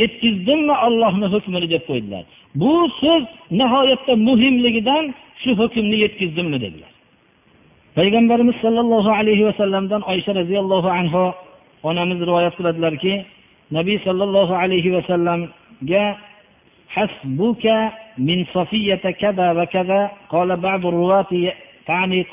yetkazdimmi 0.00 0.74
ollohni 0.86 1.26
hukmini 1.34 1.66
deb 1.74 1.82
qo'ydilar. 1.88 2.24
Bu 2.60 2.72
so'z 3.00 3.24
nihoyatda 3.60 4.12
muhimligidan 4.28 5.04
shu 5.42 5.50
hukmni 5.60 5.96
yetkazdimmi 6.04 6.58
dedilar. 6.64 6.92
Payg'ambarimiz 7.98 8.56
sollallohu 8.64 9.10
alayhi 9.20 9.44
vasallamdan 9.48 10.02
oysha 10.10 10.32
roziyallohu 10.40 10.88
anhu 10.98 11.24
onamiz 11.88 12.18
rivoyat 12.28 12.54
qiladilarki 12.58 13.14
nabiy 13.76 13.98
sollallohu 14.06 14.54
alayhi 14.62 14.90
vasallamga 14.96 16.04
hasbuka 16.94 17.76
min 18.18 18.38
safiyata 18.54 19.12
kada 19.22 19.46
va 19.58 19.64
kada 19.74 20.00
qala 20.32 20.54
ba'du 20.66 20.86
ruwati 20.98 21.40
tani 21.86 22.24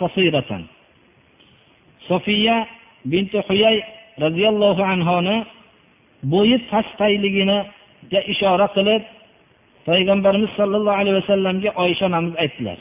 sofiya 2.07 2.67
binti 3.11 3.39
huyay 3.47 3.77
roziyallohu 4.23 4.83
anhoni 4.93 5.37
bo'yi 6.33 6.57
pastayligiga 6.71 7.59
ishora 8.33 8.67
qilib 8.75 9.03
payg'ambarimiz 9.89 10.51
sollallohu 10.59 10.97
alayhi 11.01 11.17
vasallamga 11.21 11.69
oysha 11.83 12.03
onamiz 12.09 12.33
aytdilar. 12.43 12.77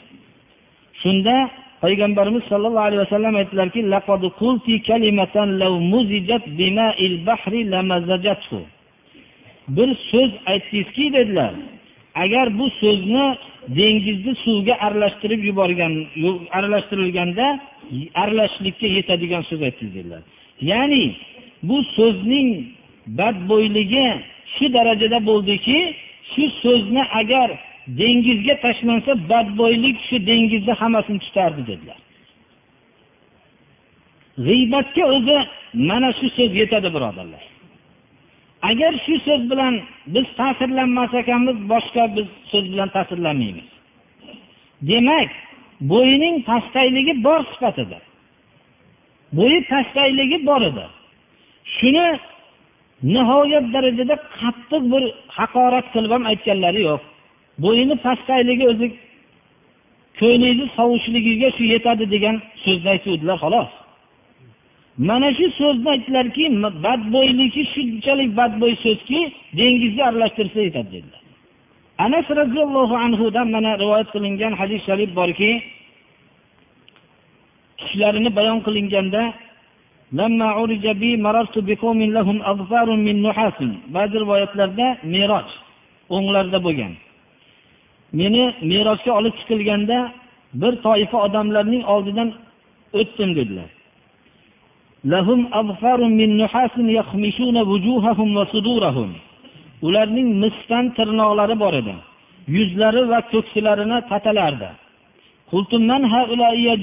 Shunda 1.01 1.35
payg'ambarimiz 1.83 2.43
sollallohu 2.51 2.85
alayhi 2.87 3.01
vasallam 3.05 3.33
aytdilarki 3.41 3.79
bir 9.67 9.89
so'z 10.11 10.31
aytdingizki 10.45 11.13
dedilar 11.13 11.53
agar 12.23 12.59
bu 12.59 12.65
so'zni 12.81 13.25
dengizni 13.79 14.33
suvga 14.45 14.73
aralashtirib 14.85 15.41
yuborgan 15.49 15.93
aralashtirilganda 16.57 17.45
aralashishlikka 18.23 18.87
yetadigan 18.97 19.43
so'z 19.49 19.61
aytdingiz 19.67 19.95
dedilar 19.97 20.21
ya'ni 20.71 21.03
bu 21.67 21.77
so'zning 21.97 22.49
badbo'yligi 23.19 24.07
shu 24.55 24.65
darajada 24.73 25.19
bo'ldiki 25.29 25.79
shu 26.31 26.43
so'zni 26.63 27.03
agar 27.21 27.49
dengizga 27.87 28.55
tashlansa 28.65 29.11
badbo'ylik 29.31 29.97
shu 30.07 30.15
dengizni 30.29 30.73
hammasini 30.81 31.19
tutardi 31.25 31.61
dedilar. 31.71 31.99
G'iybatga 34.45 35.03
o'zi 35.15 35.37
mana 35.89 36.09
shu 36.19 36.27
so'z 36.37 36.51
yetadi 36.61 36.89
birodarlar. 36.95 37.43
Agar 38.69 38.93
shu 39.05 39.15
so'z 39.25 39.41
bilan 39.51 39.73
biz 40.13 40.27
ta'sirlanmas 40.39 41.11
ekanmiz 41.21 41.57
boshqa 41.71 42.03
biz 42.15 42.27
so'z 42.51 42.65
bilan 42.73 42.89
ta'sirlanmaymiz. 42.95 43.67
Demak 44.89 45.29
bo'yining 45.91 46.35
pastayligi 46.49 47.13
bor 47.27 47.41
sifatidir 47.51 48.03
bo'yi 49.37 49.59
pastayligi 49.71 50.37
bor 50.49 50.61
edi. 50.69 50.85
Shuni 51.75 52.07
nihoyat 53.13 53.65
darajada 53.73 54.15
qattiq 54.39 54.83
bir 54.93 55.03
haqorat 55.37 55.85
qilib 55.93 56.11
ham 56.15 56.23
aytganlari 56.31 56.81
yo'q. 56.89 57.01
Bo'yini 57.63 57.95
pastayligi 58.05 58.65
o'zi 58.71 58.87
ko'nglingizni 60.19 60.67
sovushligiga 60.77 61.49
shu 61.57 61.63
yetadi 61.73 62.05
degan 62.13 62.35
so'zni 62.63 62.89
aytuvdilar 62.95 63.37
xolos. 63.43 63.71
Mana 64.97 65.33
shu 65.37 65.45
so'zni 65.59 65.89
aytdilarki 65.95 66.45
badbo'yligi 66.85 67.63
shunchalik 67.73 68.29
badbo'y 68.39 68.75
so'zki 68.85 69.19
dengizga 69.57 70.03
aralashtirsa 70.09 70.59
yetadi 70.67 70.91
dedilar. 70.95 71.21
Anas 72.05 72.27
roziyallohu 72.41 72.95
anhudan 73.05 73.47
mana 73.55 73.71
rivoyat 73.83 74.07
qilingan 74.15 74.53
hadis 74.59 74.81
sharif 74.87 75.11
borki 75.19 75.51
tushlarini 77.79 78.29
bayon 78.35 78.59
qilinganda 78.67 79.21
ba'zi 83.95 84.15
rivoyatlarda 84.23 84.87
meroj 85.13 85.47
o'nglarida 86.15 86.59
bo'lgan. 86.65 86.93
Meni 88.19 88.43
merosga 88.71 89.11
olib 89.19 89.33
chiqilganda 89.39 89.97
bir 90.61 90.73
toifa 90.85 91.17
odamlarning 91.27 91.83
oldidan 91.93 92.29
o'tdim 92.99 93.31
dedilar. 93.39 93.69
Ularning 99.85 100.29
misdan 100.43 100.85
tirnoqlari 100.97 101.55
bor 101.63 101.73
edi. 101.81 101.95
Yuzlari 102.55 103.01
va 103.11 103.19
ko'ksilarini 103.31 103.99
tatalardi. 104.11 104.69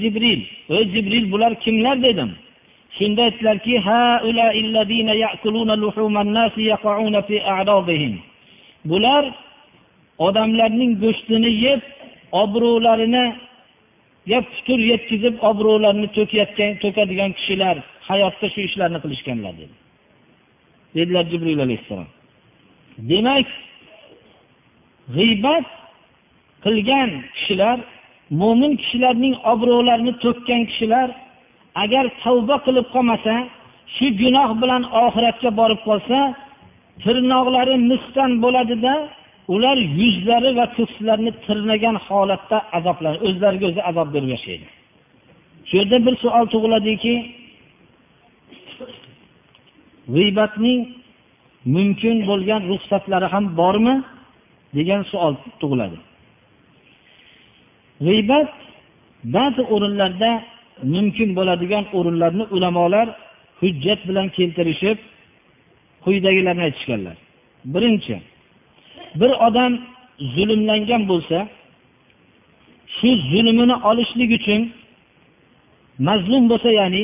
Jibril? 0.01 0.41
Ey 0.75 0.83
jibril 0.93 1.25
bular 1.31 1.53
kimlar? 1.63 1.97
dedim. 2.07 2.31
Shunda 2.97 3.21
aytdilarki 3.27 3.75
bular 8.89 9.23
odamlarning 10.27 10.91
go'shtini 11.03 11.51
yeb 11.65 11.81
obro'larini 12.41 13.25
putur 14.53 14.79
yetkazib 14.91 15.35
obro'larini 15.49 16.07
to'kayotgan 16.17 16.71
to'kadigan 16.83 17.31
kishilar. 17.37 17.77
Hayotda 18.07 18.47
shu 18.53 18.59
ishlarni 18.67 18.99
qilishganlar 19.03 19.53
dedi. 19.61 19.75
Dedilar 20.95 21.25
jibril 21.31 21.59
alayhissalom 21.65 22.09
demak 23.11 23.47
g'iybat 25.15 25.65
qilgan 26.63 27.09
kishilar 27.35 27.77
mo'min 28.41 28.73
kishilarning 28.81 29.35
obro'larini 29.51 30.13
to'kkan 30.23 30.61
kishilar 30.69 31.07
agar 31.83 32.05
tavba 32.23 32.55
qilib 32.65 32.87
qolmasa 32.93 33.35
shu 33.95 34.05
gunoh 34.21 34.49
bilan 34.61 34.83
oxiratga 35.03 35.49
borib 35.59 35.81
qolsa 35.87 36.19
tirnoqlari 37.03 37.75
misdan 37.91 38.31
bo'ladida 38.43 38.93
ular 39.53 39.77
yuzlari 39.99 40.51
va 40.59 40.65
ko'kslarini 40.77 41.31
tirnagan 41.45 41.95
holatda 42.07 42.57
azoblan 42.77 43.15
o'zlariga 43.27 43.65
o'zi 43.71 43.81
azob 43.89 44.07
berib 44.15 44.29
yashaydi. 44.35 44.65
Shu 45.67 45.73
yerda 45.79 45.97
bir 46.05 46.15
savol 46.23 46.45
tug'iladiki 46.53 47.13
g'iybatning 50.15 50.81
mumkin 51.75 52.15
bo'lgan 52.29 52.61
ruxsatlari 52.71 53.27
ham 53.33 53.45
bormi? 53.57 53.95
degan 54.77 55.01
savol 55.11 55.35
tug'iladi. 55.61 55.97
G'iybat 58.05 58.49
ba'zi 59.35 59.61
o'rinlarda 59.73 60.31
mumkin 60.93 61.29
bo'ladigan 61.37 61.83
o'rinlarni 61.97 62.45
ulamolar 62.55 63.07
hujjat 63.61 63.99
bilan 64.09 64.27
keltirishib 64.37 64.97
quyidagilarni 66.03 66.63
aytishganlar. 66.67 67.15
Birinchi 67.73 68.15
bir 69.19 69.31
odam 69.47 69.71
zulmlangan 70.35 71.03
bo'lsa 71.11 71.37
shu 72.97 73.09
zulmini 73.31 73.75
olishlik 73.89 74.31
uchun 74.39 74.61
mazlum 76.07 76.43
bo'lsa 76.51 76.69
ya'ni 76.79 77.03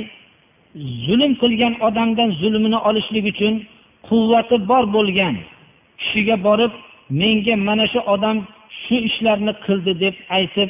zulm 0.76 1.34
qilgan 1.42 1.74
odamdan 1.88 2.30
zulmini 2.42 2.80
olishlik 2.90 3.26
uchun 3.34 3.54
quvvati 4.08 4.56
bor 4.70 4.84
bo'lgan 4.96 5.36
kishiga 6.00 6.36
borib 6.48 6.74
menga 7.22 7.56
mana 7.68 7.86
shu 7.94 8.00
odam 8.14 8.38
shu 8.84 8.96
ishlarni 9.10 9.54
qildi 9.66 9.94
deb 10.04 10.16
aytib 10.38 10.70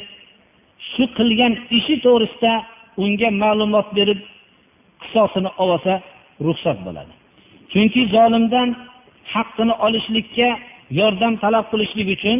shu 0.92 1.04
qilgan 1.18 1.52
ishi 1.78 1.94
to'g'risida 2.04 2.52
unga 3.02 3.28
ma'lumot 3.42 3.88
berib 3.98 4.20
qisosini 5.02 5.50
olsa 5.62 5.92
ruxsat 6.46 6.78
bo'ladi. 6.86 7.12
Chunki 7.72 8.00
zolimdan 8.14 8.68
haqqini 9.34 9.74
olishlikka 9.86 10.48
yordam 11.00 11.34
talab 11.42 11.66
qilishlik 11.72 12.08
uchun 12.16 12.38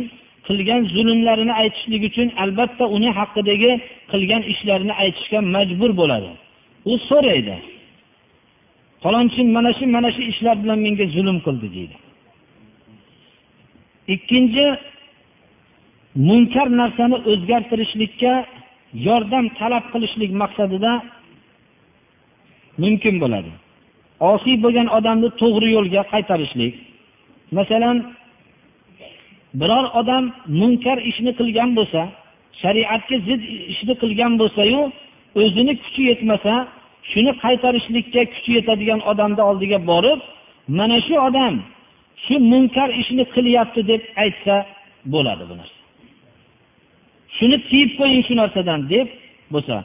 qilgan 0.49 0.81
zulmlarini 0.95 1.55
aytishlik 1.63 2.03
uchun 2.11 2.29
albatta 2.43 2.85
uni 2.97 3.11
haqidagi 3.19 3.73
qilgan 4.13 4.43
ishlarini 4.53 4.95
aytishga 5.03 5.39
majbur 5.55 5.91
bo'ladi. 6.01 6.31
U 6.85 6.99
so'raydi 7.09 7.57
falonchi 9.03 9.43
mana 9.57 9.73
shu 9.79 9.85
mana 9.97 10.11
shu 10.15 10.23
ishlar 10.33 10.57
bilan 10.63 10.79
menga 10.87 11.07
zulm 11.17 11.39
qildi 11.47 11.69
deydi. 11.77 11.97
Ikkinchi 14.15 14.67
munkar 16.29 16.69
narsani 16.81 17.17
o'zgartirishlikka 17.31 18.33
yordam 19.07 19.45
talab 19.59 19.85
qilishlik 19.93 20.31
maqsadida 20.43 20.93
mumkin 22.83 23.15
bo'ladi. 23.23 23.53
Osiy 24.33 24.57
bo'lgan 24.65 24.89
odamni 24.99 25.29
to'g'ri 25.41 25.69
yo'lga 25.77 26.03
qaytarishlik. 26.13 26.75
Masalan 27.59 27.97
biror 29.61 29.87
odam 30.01 30.25
munkar 30.61 30.99
ishni 31.11 31.33
qilgan 31.41 31.71
bo'lsa 31.79 32.03
shariatga 32.63 33.17
zid 33.29 33.41
ishni 33.73 33.95
qilgan 34.03 34.33
bo'lsayu 34.41 34.81
o'zini 35.41 35.75
kuchi 35.83 36.03
yetmasa 36.11 36.55
shuni 37.11 37.33
qaytarishlikka 37.43 38.23
kuchi 38.35 38.51
yetadigan 38.59 39.01
odamni 39.11 39.43
oldiga 39.51 39.79
borib 39.91 40.21
mana 40.79 40.97
shu 41.07 41.15
odam 41.29 41.55
shu 42.25 42.35
munkar 42.53 42.89
ishni 43.03 43.25
qilyapti 43.35 43.81
deb 43.91 44.03
aytsa 44.25 44.55
bo'ladi 45.13 45.45
bu 45.51 45.55
narsa. 45.61 45.79
Shuni 47.37 47.57
tiyib 47.69 47.91
qo'ying 47.99 48.23
shu 48.29 48.35
narsadan 48.41 48.81
deb 48.93 49.09
bo'lsa 49.55 49.77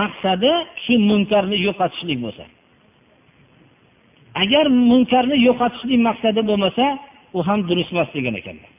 maqsadi 0.00 0.52
shu 0.84 0.94
munkarni 1.10 1.56
yo'qotishlik 1.66 2.18
bo'lsa. 2.24 2.44
Agar 4.42 4.64
munkarni 4.90 5.36
yo'qotishlik 5.48 6.00
maqsadi 6.08 6.40
bo'lmasa 6.50 6.84
u 7.36 7.38
ham 7.48 7.60
durust 7.68 7.90
emas 7.94 8.08
degan 8.16 8.34
ekanlar. 8.40 8.70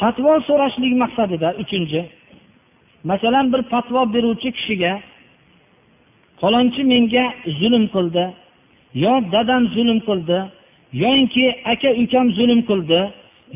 Fatvo 0.00 0.32
so'rashlik 0.48 0.94
maqsadida 1.02 1.48
uchinchi 1.62 2.00
masalan 3.10 3.52
bir 3.52 3.62
fatvo 3.72 4.00
beruvchi 4.14 4.50
kishiga 4.56 4.92
falonchi 6.40 6.82
menga 6.92 7.24
zulm 7.60 7.84
qildi 7.94 8.24
yo 9.04 9.12
dadam 9.32 9.62
zulm 9.74 9.98
qildi 10.08 10.38
yoinki 11.02 11.44
aka 11.72 11.90
ukam 12.02 12.26
zulm 12.38 12.60
qildi 12.70 13.00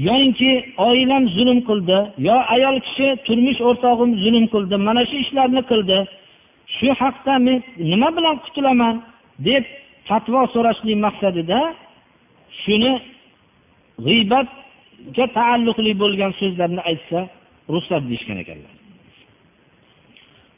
yoinki 0.09 0.53
oilam 0.88 1.24
zulm 1.36 1.59
qildi 1.68 1.99
yo 2.28 2.36
ayol 2.55 2.76
kishi 2.86 3.09
turmush 3.26 3.61
o'rtog'im 3.68 4.11
zulm 4.22 4.44
qildi 4.55 4.76
mana 4.86 5.03
shu 5.09 5.16
ishlarni 5.24 5.62
qildi 5.70 5.99
shu 6.76 6.88
haqda 7.03 7.34
men 7.46 7.59
nima 7.90 8.09
bilan 8.16 8.36
qutulaman 8.44 8.94
deb 9.49 9.64
fatvo 10.09 10.40
so'rashlik 10.55 10.99
maqsadida 11.07 11.61
shuni 12.62 12.92
g'iybatga 14.07 15.24
taalluqli 15.38 15.92
bo'lgan 16.03 16.32
so'zlarni 16.40 16.82
aytsa 16.90 17.18
ruxsat 17.74 18.03
deyishgan 18.09 18.38
ekanlar. 18.44 18.78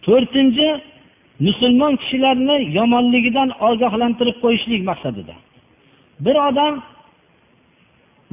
To'rtinchi 0.06 0.68
musulmon 1.46 1.92
kishilarni 2.00 2.56
yomonligidan 2.78 3.48
ogohlantirib 3.68 4.36
qo'yishlik 4.44 4.82
maqsadida. 4.90 5.34
Bir 6.24 6.36
odam 6.48 6.74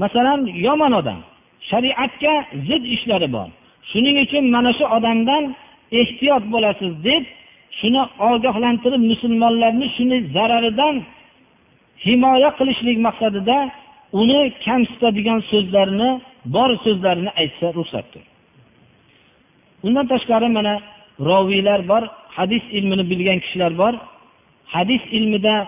masalan 0.04 0.40
yomon 0.66 0.94
odam 1.00 1.20
shariatga 1.70 2.34
zid 2.68 2.84
ishlari 2.96 3.28
bor. 3.36 3.50
Shuning 3.92 4.18
uchun 4.26 4.44
mana 4.56 4.72
shu 4.78 4.86
odamdan 4.98 5.44
ehtiyot 6.02 6.44
bo'lasiz 6.54 6.94
deb 7.08 7.24
shuni 7.80 8.02
ogohlantirib 8.32 9.04
musulmonlarni 9.12 9.88
shuni 9.98 10.18
zararidan 10.36 10.96
himoya 12.06 12.50
qilishlik 12.60 12.98
maqsadida 13.08 13.58
uni 14.22 14.42
kamsitadigan 14.66 15.40
so'zlarni 15.52 16.10
bor 16.56 16.70
so'zlarni 16.86 17.30
aytsa 17.42 17.68
ruxsatdir. 17.78 18.24
Undan 19.86 20.06
tashqari 20.14 20.50
mana 20.58 20.74
roviylar 21.20 21.88
bor 21.88 22.04
hadis 22.38 22.64
ilmini 22.78 23.10
bilgan 23.10 23.40
kishilar 23.40 23.78
bor. 23.78 23.94
Hadis 24.76 25.02
ilmida 25.12 25.68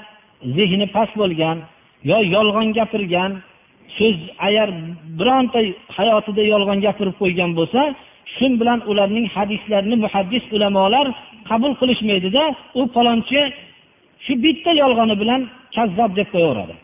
zehni 0.58 0.88
past 0.96 1.14
bo'lgan 1.22 1.58
yo 2.04 2.18
yolg'on 2.36 2.68
gapirgan 2.78 3.32
so'z 3.98 4.18
agar 4.48 4.70
bironta 5.20 5.60
hayotida 5.98 6.44
yolg'on 6.54 6.80
gapirib 6.86 7.16
qo'ygan 7.22 7.52
bo'lsa 7.60 7.82
shu 8.36 8.46
bilan 8.62 8.80
ularning 8.92 9.26
hadislarini 9.36 9.98
muhaddis 10.06 10.44
ulamolar 10.56 11.08
qabul 11.50 11.74
qilishmaydida 11.80 12.44
u 12.80 12.82
falonchi 12.96 13.42
shu 14.26 14.34
bitta 14.44 14.72
yolg'oni 14.82 15.16
bilan 15.22 15.42
kazzob 15.76 16.12
deb 16.20 16.28
qo'yaveradi. 16.34 16.76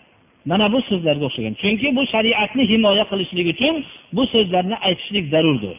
Mana 0.50 0.66
bu 0.74 0.80
so'zlarga 0.90 1.26
o'xshagan. 1.30 1.54
Chunki 1.62 1.88
bu 1.98 2.04
shariatni 2.14 2.64
himoya 2.72 3.06
qilishlik 3.12 3.48
uchun 3.54 3.76
bu 4.16 4.24
so'zlarni 4.34 4.76
aytishlik 4.88 5.26
zarurdir. 5.34 5.76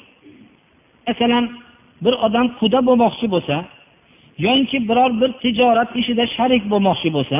Masalan 1.08 1.44
bir 2.04 2.14
odam 2.26 2.46
quda 2.60 2.80
bo'lmoqchi 2.88 3.26
bo'lsa 3.34 3.56
yoki 4.46 4.78
biror 4.88 5.10
bir 5.20 5.30
tijorat 5.42 5.90
ishida 6.00 6.24
sharik 6.36 6.62
bo'lmoqchi 6.72 7.10
bo'lsa 7.16 7.38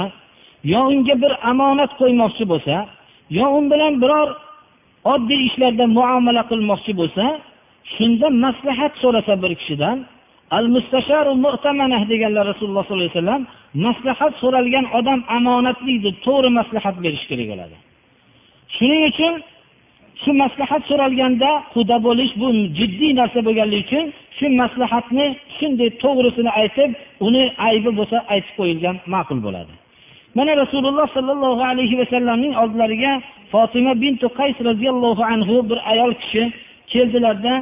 yo 0.73 0.81
unga 0.93 1.15
bir 1.23 1.33
omonat 1.51 1.93
qo'ymoqchi 2.01 2.45
bo'lsa 2.53 2.75
yo 3.39 3.47
u 3.59 3.61
bilan 3.73 3.95
biror 4.03 4.29
oddiy 5.13 5.41
ishlarda 5.49 5.85
muomala 5.99 6.43
qilmoqchi 6.51 6.93
bo'lsa 7.01 7.25
shunda 7.95 8.27
maslahat 8.45 8.93
so'rasa 9.03 9.33
bir 9.43 9.53
kishidan 9.61 9.97
al 10.59 10.67
mustasharu 10.75 11.33
mu'tamanah 11.47 12.03
deganlar 12.13 12.45
rasululloh 12.53 12.85
sollallohu 12.87 13.11
alayhi 13.11 13.21
vasallam 13.21 13.43
maslahat 13.87 14.33
so'ralgan 14.43 14.87
odam 14.99 15.21
omonatlidir 15.37 16.15
to'g'ri 16.27 16.51
maslahat 16.59 16.97
berish 17.05 17.25
kerak 17.31 17.47
bo'ladi. 17.53 17.77
Shuning 18.77 19.03
uchun 19.11 19.33
shu 20.23 20.31
maslahat 20.43 20.83
so'ralganda 20.91 21.51
quda 21.75 21.97
bo'lish 22.07 22.33
bu 22.41 22.49
jiddiy 22.79 23.13
narsa 23.21 23.41
bo'lganligi 23.47 23.83
uchun 23.87 24.05
shu 24.39 24.47
maslahatni 24.61 25.27
shunday 25.57 25.91
to'g'risini 26.03 26.51
aytib 26.61 26.91
uni 27.27 27.45
aybi 27.69 27.91
bo'lsa 27.99 28.17
aytib 28.35 28.55
qo'yilgan 28.59 28.97
ma'qul 29.15 29.39
bo'ladi. 29.47 29.73
Mana 30.39 30.53
rasululloh 30.63 31.07
sollallohu 31.17 31.63
alayhi 31.71 31.99
vasallamning 32.01 32.55
oldilariga 32.63 33.13
fotima 33.53 33.93
bintu 34.05 34.27
qays 34.39 34.57
roziyallohu 34.69 35.23
anhu 35.33 35.55
bir 35.71 35.79
ayol 35.93 36.13
kishi 36.21 36.43
keldilarda 36.93 37.55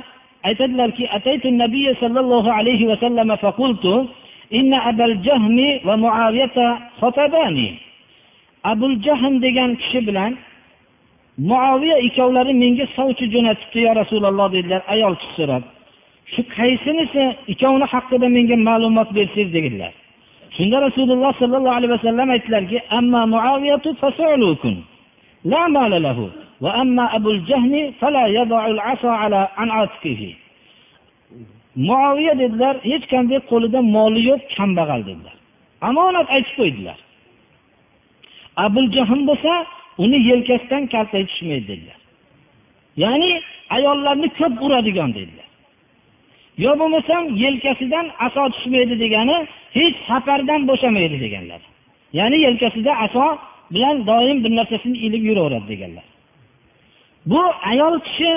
aytadilarki 0.48 1.04
ataytu 1.16 1.48
nabiy 1.62 1.88
sollallohu 2.02 2.50
alayhi 2.58 2.88
vasallam 2.92 3.28
faqultu 3.44 3.92
inna 4.58 4.78
abal 4.90 5.14
jahmi 5.26 5.68
va 5.86 5.94
muaviyata 6.04 6.66
xotabani 7.00 7.68
abul 8.72 8.94
jahm 9.06 9.34
degan 9.44 9.70
kishi 9.80 10.00
bilan 10.08 10.32
muoviya 11.38 11.98
ikkovlari 12.06 12.52
menga 12.62 12.86
sovchi 12.96 13.24
jo'natibdi 13.34 13.80
yo 13.86 13.92
rasululloh 14.00 14.46
dedilar 14.52 14.82
ayol 14.94 15.14
kishi 15.20 15.34
so'rab 15.38 15.62
shu 16.32 16.42
qaysinisi 16.56 17.22
ikkovini 17.52 17.86
haqida 17.92 18.26
menga 18.36 18.56
ma'lumot 18.68 19.08
bersangiz 19.16 19.50
dedilar. 19.56 19.92
Shunda 20.56 20.76
rasululloh 20.86 21.32
sollallohu 21.40 21.76
alayhi 21.78 21.92
vasallam 21.96 22.28
aytdilarki 22.36 22.78
amma 22.98 23.22
muaviyatu 23.34 23.88
fasulukun 24.02 24.74
la 25.52 25.62
mala 25.76 25.98
lahu 26.06 26.24
va 26.62 26.70
amma 26.82 27.04
abul 27.16 27.40
jahmi 27.50 27.82
fala 28.00 28.24
yada'u 28.38 28.78
asa 28.92 29.10
ala 29.24 29.40
an 29.62 29.68
atqihi 29.82 30.30
muoviya 31.88 32.34
dedilar 32.42 32.74
hech 32.90 33.04
qanday 33.12 33.40
qo'lida 33.50 33.80
moli 33.96 34.20
yo'q 34.30 34.42
kambag'al 34.56 35.02
dedilar. 35.08 35.36
Omonat 35.88 36.26
aytib 36.36 36.54
qo'ydilar. 36.60 36.98
Abul 38.66 38.86
jahm 38.96 39.20
bo'lsa 39.28 39.52
uni 39.98 40.18
yelkasidan 40.30 40.86
kaltak 40.86 41.28
tushmaydi 41.28 41.68
dedilar. 41.68 41.98
Ya'ni 42.96 43.30
ayollarni 43.76 44.28
ko'p 44.38 44.54
uradigan 44.66 45.10
dedilar. 45.18 45.48
Yo 46.64 46.72
bo'lmasam 46.80 47.22
yelkasidan 47.44 48.06
aso 48.26 48.42
tushmaydi 48.54 48.94
degani 49.04 49.36
hech 49.76 49.96
safardan 50.08 50.60
bo'shamaydi 50.70 51.16
deganlar. 51.24 51.60
Ya'ni 52.18 52.38
yelkasida 52.46 52.92
aso 53.06 53.26
bilan 53.74 53.96
doim 54.06 54.38
bir 54.44 54.52
narsasini 54.58 54.98
ilib 55.06 55.22
yuraveradi 55.28 55.68
deganlar. 55.72 56.04
Bu 57.30 57.42
ayol 57.70 57.94
kishi 58.06 58.32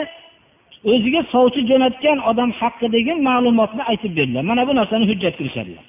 o'ziga 0.91 1.21
sovchi 1.33 1.61
jo'natgan 1.69 2.17
odam 2.29 2.49
haqidagi 2.59 3.13
ma'lumotni 3.27 3.83
aytib 3.91 4.11
berdilar. 4.17 4.43
Mana 4.49 4.61
bu 4.67 4.73
narsani 4.79 5.05
hujjat 5.11 5.35
qilishadilar 5.39 5.85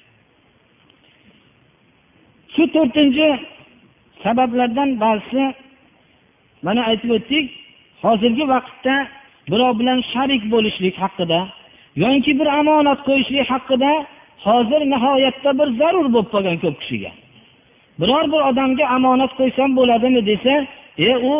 shu 2.59 2.63
to'rtinchi 2.75 3.27
sabablardan 4.23 4.89
ba'zisi 5.03 5.43
mana 6.65 6.81
aytib 6.89 7.11
o'tdik 7.17 7.45
hozirgi 8.03 8.45
vaqtda 8.53 8.95
birov 9.51 9.73
bilan 9.79 9.99
sharik 10.13 10.43
bo'lishlik 10.53 10.95
haqida 11.03 11.39
yoki 12.03 12.31
bir 12.39 12.47
omonat 12.59 12.99
qo'yishlik 13.07 13.47
haqida 13.53 13.91
hozir 14.45 14.81
nihoyatda 14.93 15.51
bir 15.59 15.67
zarur 15.79 16.07
bo'lib 16.13 16.29
qolgan 16.33 16.57
ko'p 16.63 16.75
kishiga. 16.81 17.11
Biror 18.01 18.25
bir 18.33 18.41
odamga 18.49 18.85
omonat 18.97 19.31
qo'ysam 19.39 19.69
bo'ladimi 19.79 20.21
desa 20.31 20.53
e 21.09 21.11
u 21.31 21.35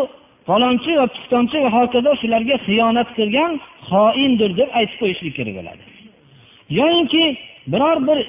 falonchi 0.47 0.91
va 0.99 1.07
pistonchi 1.15 1.57
va 1.63 1.69
hokazo 1.77 2.11
shularga 2.21 2.55
xiyonat 2.65 3.09
qilgan 3.17 3.51
xoindir 3.89 4.51
deb 4.59 4.69
aytib 4.79 4.97
qo'yishlik 5.01 5.33
kerak 5.37 5.53
bo'ladi. 5.59 5.83
Yoyinki 6.79 7.23
biror 7.71 7.97
bir 8.07 8.19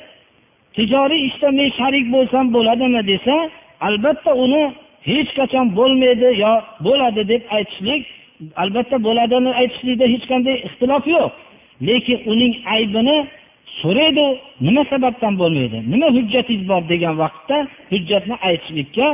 tijoriy 0.76 1.22
ishda 1.28 1.48
men 1.59 1.68
sharik 1.78 2.07
bo'lsam 2.14 2.44
bo'ladimi 2.57 3.03
desa 3.12 3.36
albatta 3.88 4.32
uni 4.44 4.62
hech 5.10 5.30
qachon 5.38 5.66
bo'lmaydi 5.78 6.28
yo 6.44 6.52
bo'ladi 6.86 7.22
deb 7.32 7.42
aytishlik 7.56 8.02
albatta 8.62 8.96
bo'ladini 9.06 9.50
aytishlikda 9.60 10.06
hech 10.12 10.24
qanday 10.30 10.56
ixtilof 10.66 11.04
yo'q. 11.16 11.32
Lekin 11.88 12.18
uning 12.32 12.52
aybini 12.74 13.16
so'raydi 13.80 14.26
nima 14.66 14.82
sababdan 14.92 15.34
bo'lmaydi 15.42 15.78
nima 15.92 16.08
hujjatingiz 16.16 16.62
bor 16.70 16.82
degan 16.92 17.14
vaqtda 17.22 17.56
hujjatni 17.92 18.36
aytishlikka 18.48 19.06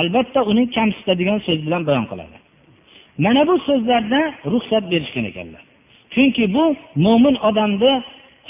albatta 0.00 0.40
uning 0.50 0.66
kamsitadigan 0.76 1.38
so'z 1.46 1.60
bilan 1.66 1.82
bayon 1.88 2.06
qiladi. 2.10 2.36
Mana 3.24 3.42
bu 3.48 3.54
so'zlarda 3.68 4.20
ruxsat 4.52 4.84
berishgan 4.92 5.24
ekanlar. 5.30 5.62
Chunki 6.14 6.44
bu 6.54 6.64
mo'min 7.04 7.36
odamni 7.48 7.92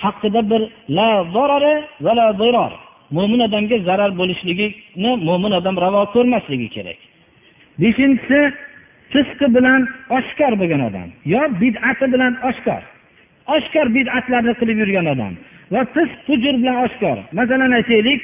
haqida 0.03 0.41
bir 0.51 0.63
la 0.97 1.11
zarari 1.35 1.75
va 2.05 2.13
la 2.19 2.27
ziror 2.41 2.73
mo'min 3.17 3.41
odamga 3.47 3.77
zarar 3.89 4.11
bo'lishligini 4.21 5.11
mo'min 5.29 5.53
odam 5.61 5.77
ravo 5.85 6.03
ko'rmasligi 6.15 6.69
kerak. 6.77 6.99
Beshinchisi 7.83 8.41
fisqi 9.13 9.47
bilan 9.57 9.81
oshkor 10.19 10.53
bo'lgan 10.61 10.83
odam 10.89 11.09
yo 11.35 11.43
bid'ati 11.63 12.07
bilan 12.15 12.33
oshkor. 12.51 12.83
Oshkor 13.57 13.87
bid'atlarni 13.97 14.55
qilib 14.61 14.79
yurgan 14.83 15.07
odam 15.15 15.33
va 15.73 15.81
fisq 15.95 16.19
hujur 16.31 16.55
bilan 16.63 16.77
oshkor. 16.87 17.17
Masalan 17.39 17.73
aytaylik 17.79 18.23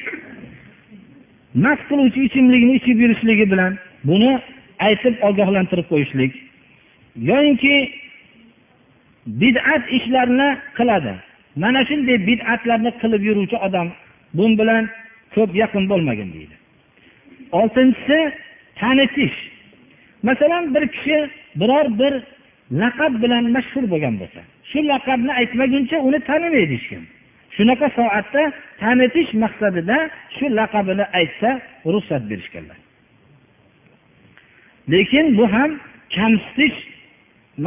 mast 1.63 1.83
qiluvchi 1.89 2.19
ichimlikni 2.27 2.73
ichib 2.79 2.97
yurishligi 3.03 3.45
bilan 3.53 3.71
buni 4.09 4.31
aytib 4.87 5.15
ogohlantirib 5.29 5.87
qo'yishlik 5.91 6.31
yoyinki 7.29 7.75
bid'at 9.41 9.83
ishlarni 9.97 10.49
qiladi. 10.77 11.13
Mana 11.63 11.81
shunday 11.89 12.17
bid'atlarni 12.29 12.91
qilib 13.01 13.21
yuruvchi 13.29 13.57
odam 13.67 13.87
bu 14.33 14.45
bilan 14.59 14.83
ko'p 15.35 15.51
yaqin 15.61 15.83
bo'lmagin 15.91 16.29
deydi. 16.35 16.55
Oltinchisi 17.51 18.19
tanitish. 18.79 19.37
Masalan 20.23 20.75
bir 20.75 20.87
kishi 20.95 21.17
biror 21.59 21.85
bir 21.99 22.13
laqab 22.81 23.13
bilan 23.23 23.43
mashhur 23.55 23.83
bo'lgan 23.93 24.15
bo'lsa 24.21 24.41
shu 24.69 24.79
laqabni 24.91 25.31
aytmaguncha 25.41 25.97
uni 26.07 26.19
tanimaydi 26.29 26.73
hech 26.77 26.87
kim. 26.91 27.03
Shunaqa 27.55 27.87
soatda 27.97 28.43
tanitish 28.81 29.31
maqsadida 29.43 29.97
shu 30.35 30.45
laqabini 30.59 31.05
aytsa 31.19 31.49
ruxsat 31.93 32.23
berishganlar. 32.29 32.77
Lekin 34.91 35.25
bu 35.37 35.45
ham 35.55 35.71
kamsitish 36.15 36.77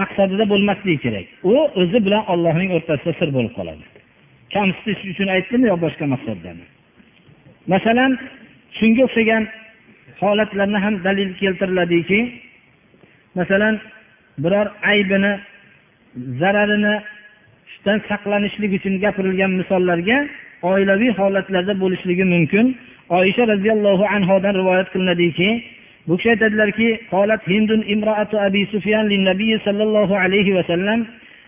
maqsadida 0.00 0.44
bo'lmasligi 0.52 0.98
kerak. 1.04 1.26
U 1.52 1.54
o'zi 1.80 1.98
bilan 2.06 2.22
ollohning 2.32 2.70
o'rtasida 2.76 3.12
sir 3.20 3.28
bo'lib 3.36 3.52
qoladi. 3.58 3.84
kamsitish 4.54 5.00
uchun 5.12 5.28
aytdimi 5.36 5.66
yo 5.72 5.76
boshqa 5.84 6.04
maqsadlarmi 6.14 6.66
masalan 7.72 8.12
shunga 8.78 9.02
o'xshagan 9.08 9.44
holatlarni 10.20 10.78
ham 10.84 10.94
dalil 11.06 11.30
keltiriladiki 11.40 12.20
masalan 13.38 13.74
biror 14.42 14.68
aybini 14.92 15.32
zararini 16.40 16.94
shudan 17.72 17.98
saqlanishlik 18.08 18.72
uchun 18.78 18.94
gapirilgan 19.04 19.52
misollarga 19.60 20.18
oilaviy 20.62 21.10
holatlarda 21.18 21.74
bo'lishligi 21.82 22.24
mumkin. 22.24 22.66
Oyisha 23.08 23.44
roziyallohu 23.52 24.04
anhodan 24.16 24.54
rivoyat 24.60 24.88
qilinadiki 24.92 25.48
bu 26.08 26.16
kishi 26.16 26.30
aytadilarki 26.34 26.88
qolat 27.10 27.42
hindun 27.52 27.80
imroatu 27.94 28.36
abi 28.46 28.62
sufyan 28.72 29.04
lin 29.10 29.22
nabiy 29.30 29.58
sollallohu 29.66 30.14
alayhi 30.24 30.54
vasallam 30.58 31.00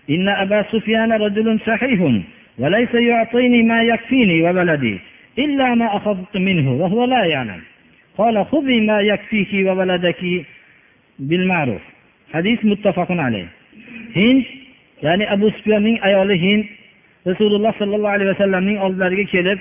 inna 0.07 0.33
aba 0.43 0.59
sufyana 0.71 1.15
rajulun 1.25 1.57
sahihun. 1.67 2.15
وليس 2.58 2.94
يعطيني 2.94 3.62
ما 3.62 3.82
يكفيني 3.82 4.42
وولدي 4.42 4.98
إلا 5.38 5.74
ما 5.74 5.96
أخذت 5.96 6.36
منه 6.36 6.72
وهو 6.72 7.04
لا 7.04 7.24
يعلم 7.24 7.60
قال 8.18 8.46
خذي 8.46 8.80
ما 8.80 9.00
يكفيك 9.00 9.66
وولدك 9.66 10.22
بالمعروف 11.18 11.82
حديث 12.34 12.64
متفق 12.64 13.10
عليه 13.10 13.48
hind 14.14 14.44
ya'ni 15.02 15.24
abu 15.34 15.50
sufyonning 15.56 15.98
ayoli 16.02 16.36
hind 16.44 16.64
rasululloh 17.26 17.72
sollallohu 17.80 18.14
alayhi 18.16 18.30
vasallamning 18.34 18.78
oldilariga 18.84 19.26
kelib 19.34 19.58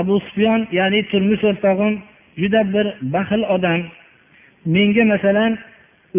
abu 0.00 0.14
sufyon 0.26 0.60
ya'ni 0.78 1.00
turmush 1.10 1.44
o'rtog'im 1.50 1.94
juda 2.40 2.60
bir 2.74 2.86
baxil 3.14 3.42
odam 3.54 3.80
menga 4.74 5.04
masalan 5.12 5.52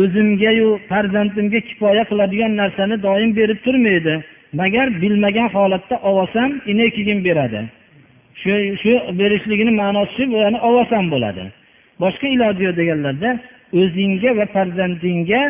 o'zimgayu 0.02 0.68
farzandimga 0.90 1.60
kifoya 1.70 2.04
qiladigan 2.10 2.52
narsani 2.62 2.96
doim 3.08 3.30
berib 3.40 3.60
turmaydi 3.66 4.16
Magar 4.61 4.87
bilmagan 5.03 5.49
holatda 5.57 5.97
olsam 6.11 6.51
keyin 6.97 7.21
beradi. 7.29 7.61
Shu 8.43 8.53
shu 8.83 8.93
berishligini 9.21 9.73
ma'nosi 9.83 10.13
shu 10.17 10.25
ya'ni 10.45 10.59
olsam 10.69 11.05
bo'ladi. 11.15 11.43
Boshqa 12.03 12.27
iloji 12.35 12.63
yo'q 12.67 12.77
deganlarda 12.81 13.31
o'zingga 13.81 14.31
va 14.39 14.47
farzandingga 14.55 15.43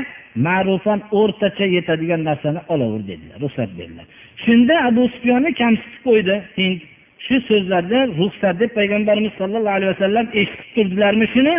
ma'rufan 0.46 1.00
o'rtacha 1.20 1.66
yetadigan 1.76 2.20
narsani 2.28 2.60
olaver 2.72 3.02
dedilar 3.10 3.36
ruxsat 3.44 3.70
berdilar. 3.78 4.06
Shunda 4.44 4.74
abu 4.88 5.02
sufyonni 5.14 5.50
kamsitib 5.62 6.02
qo'ydi 6.08 6.34
hind. 6.58 6.78
Shu 7.26 7.36
so'zlarni 7.48 8.00
ruxsat 8.20 8.54
deb 8.62 8.70
payg'ambarimiz 8.78 9.32
sollallohu 9.40 9.76
alayhi 9.78 9.92
vasallam 9.94 10.26
eshitib 10.40 10.68
turdilarmi 10.76 11.26
shuni? 11.34 11.54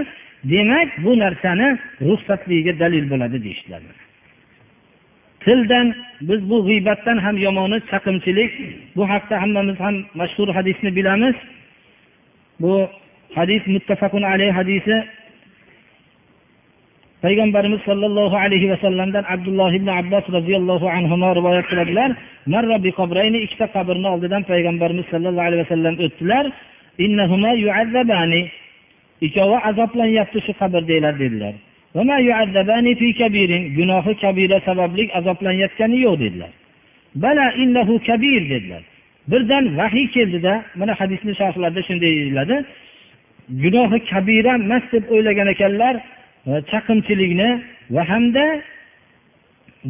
Demak 0.53 0.89
bu 1.05 1.11
narsani 1.23 1.67
ruxsatligiga 2.07 2.73
dalil 2.83 3.05
bo'ladi 3.11 3.37
deyishdilar. 3.45 3.81
Tildan 5.45 5.87
biz 6.29 6.41
bu 6.49 6.57
g'iybatdan 6.67 7.17
ham 7.25 7.35
yomoni 7.45 7.77
chaqimchilik. 7.91 8.51
Bu 8.95 9.03
haqda 9.11 9.35
hammamiz 9.41 9.77
ham 9.85 9.95
mashhur 10.19 10.49
hadisni 10.57 10.89
bilamiz. 10.97 11.35
Bu 12.61 12.73
hadis 13.37 13.63
muttafaqun 13.75 14.23
alayhi 14.33 14.53
hadisi. 14.59 14.95
Payg'ambarimiz 17.25 17.81
sollallohu 17.89 18.35
alayhi 18.45 18.67
vasallamdan 18.73 19.23
abdulloh 19.33 19.71
ibn 19.79 19.89
abbos 19.99 20.25
roziyallohu 20.37 20.87
anhu 20.97 21.15
rivoyat 21.39 21.65
qiladilar. 21.71 22.09
Ikkita 23.45 23.67
qabrni 23.75 24.07
oldidan 24.13 24.43
payg'ambarimiz 24.51 25.05
sollallohu 25.13 25.45
alayhi 25.49 25.63
vasallam 25.65 25.95
o'tdilar. 26.05 26.45
Ikkovi 29.25 29.57
azoblanyapti 29.69 30.39
shu 30.45 30.53
qabrdagilar 30.61 31.13
dedilar. 31.23 31.53
Gunohi 33.77 34.13
kabira 34.23 34.57
sababli 34.67 35.03
azoblanayotgani 35.19 35.97
yo'q 36.05 36.19
dedilar. 36.19 36.51
bala 37.15 37.51
innahu 37.51 37.99
kabir 38.07 38.49
dedilar. 38.49 38.83
Birdan 39.27 39.77
vahiy 39.77 40.07
keldida 40.15 40.63
mana 40.75 40.93
hadisni 40.99 41.35
sharhlarida 41.35 41.81
shunday 41.87 42.11
deyiladi. 42.19 42.65
Gunohi 43.63 43.99
kabira 44.11 44.53
emas 44.55 44.83
deb 44.91 45.03
o'ylagan 45.13 45.47
ekanlar 45.47 45.95
e, 46.49 46.51
chaqimchilikni 46.71 47.49
va 47.95 48.03
hamda 48.09 48.45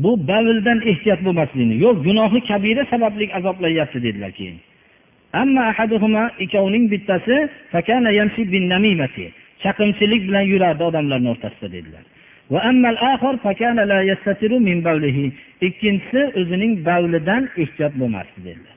bu 0.03 0.11
bavldan 0.27 0.79
ehtiyot 0.91 1.19
bo'lmaslikni 1.25 1.75
yo'q 1.85 1.95
gunohi 2.07 2.39
kabira 2.49 2.83
sababli 2.93 3.25
azoblanyapti 3.39 4.03
dedilar 4.03 4.31
keyin. 4.39 4.57
Ikkovining 6.43 6.85
bittasi 6.93 7.35
chaqimchilik 9.63 10.21
bilan 10.27 10.45
yurardi 10.53 10.83
odamlarni 10.89 11.27
o'rtasida 11.33 11.71
dedilar. 11.77 12.03
Ikkinchisi 15.67 16.21
o'zining 16.39 16.73
bavlidan 16.85 17.43
ehtiyot 17.63 17.93
bo'lmasdi 18.01 18.39
dedilar. 18.47 18.75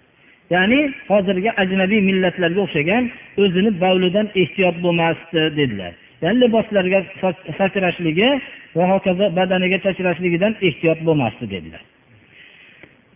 Ya'ni 0.55 0.81
hozirgi 1.11 1.51
ajnabiy 1.63 2.01
millatlarga 2.09 2.61
o'xshagan 2.67 3.05
o'zini 3.43 3.71
bavlidan 3.81 4.27
ehtiyot 4.43 4.77
bo'lmasdi 4.85 5.41
dedilar. 5.59 5.93
Ya'ni 6.23 6.39
liboslarga 6.45 7.01
sachrashligi 7.59 8.31
va 8.77 8.85
hokazo 8.93 9.25
badaniga 9.39 9.79
sachrashligidan 9.87 10.53
ehtiyot 10.69 11.01
bo'lmasdi 11.09 11.45
dedilar. 11.55 11.83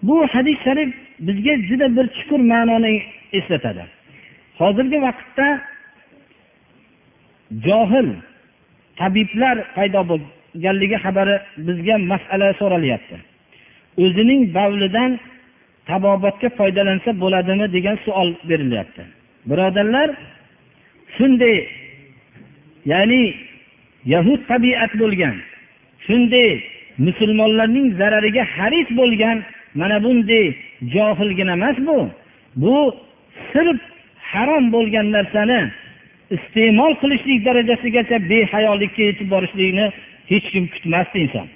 Bu 0.06 0.16
hadis 0.34 0.58
sharif 0.64 0.90
bizga 1.26 1.54
juda 1.68 1.86
bir 1.96 2.06
chuqur 2.16 2.40
ma'noni 2.52 3.02
eslatadi. 3.38 3.84
Hozirgi 4.60 4.98
vaqtda 5.06 5.46
johil 7.66 8.08
tabiblar 9.00 9.56
paydo 9.76 10.00
bo'lganligi 10.10 10.96
xabari 11.04 11.36
bizga 11.66 11.96
masala 12.12 12.48
so'ralyapti 12.60 13.16
o'zining 14.04 14.42
bavlidan 14.56 15.10
tabobatga 15.88 16.48
foydalansa 16.58 17.10
bo'ladimi 17.22 17.66
degan 17.76 17.96
savol 18.04 18.30
berilyapti. 18.50 19.02
Birodarlar 19.50 20.08
shunday 21.16 21.56
ya'ni 22.92 23.22
yahud 24.14 24.40
tabiat 24.52 24.92
bo'lgan 25.02 25.36
shunday 26.06 26.50
musulmonlarning 27.06 27.86
zarariga 28.00 28.44
haris 28.56 28.88
bo'lgan 29.00 29.38
mana 29.80 29.96
bunday 30.04 30.46
johilgina 30.94 31.52
emas 31.58 31.76
bu. 31.88 31.98
Bu 32.62 32.76
sirf 33.52 33.80
harom 34.30 34.64
bo'lgan 34.74 35.06
narsani 35.16 35.60
iste'mol 36.36 36.92
qilishlik 37.02 37.40
darajasigacha 37.48 38.16
behayolikka 38.30 39.02
yetib 39.08 39.28
borishlikni 39.34 39.86
hech 40.30 40.46
kim 40.52 40.64
kutmasdi 40.74 41.18
inson. 41.24 41.46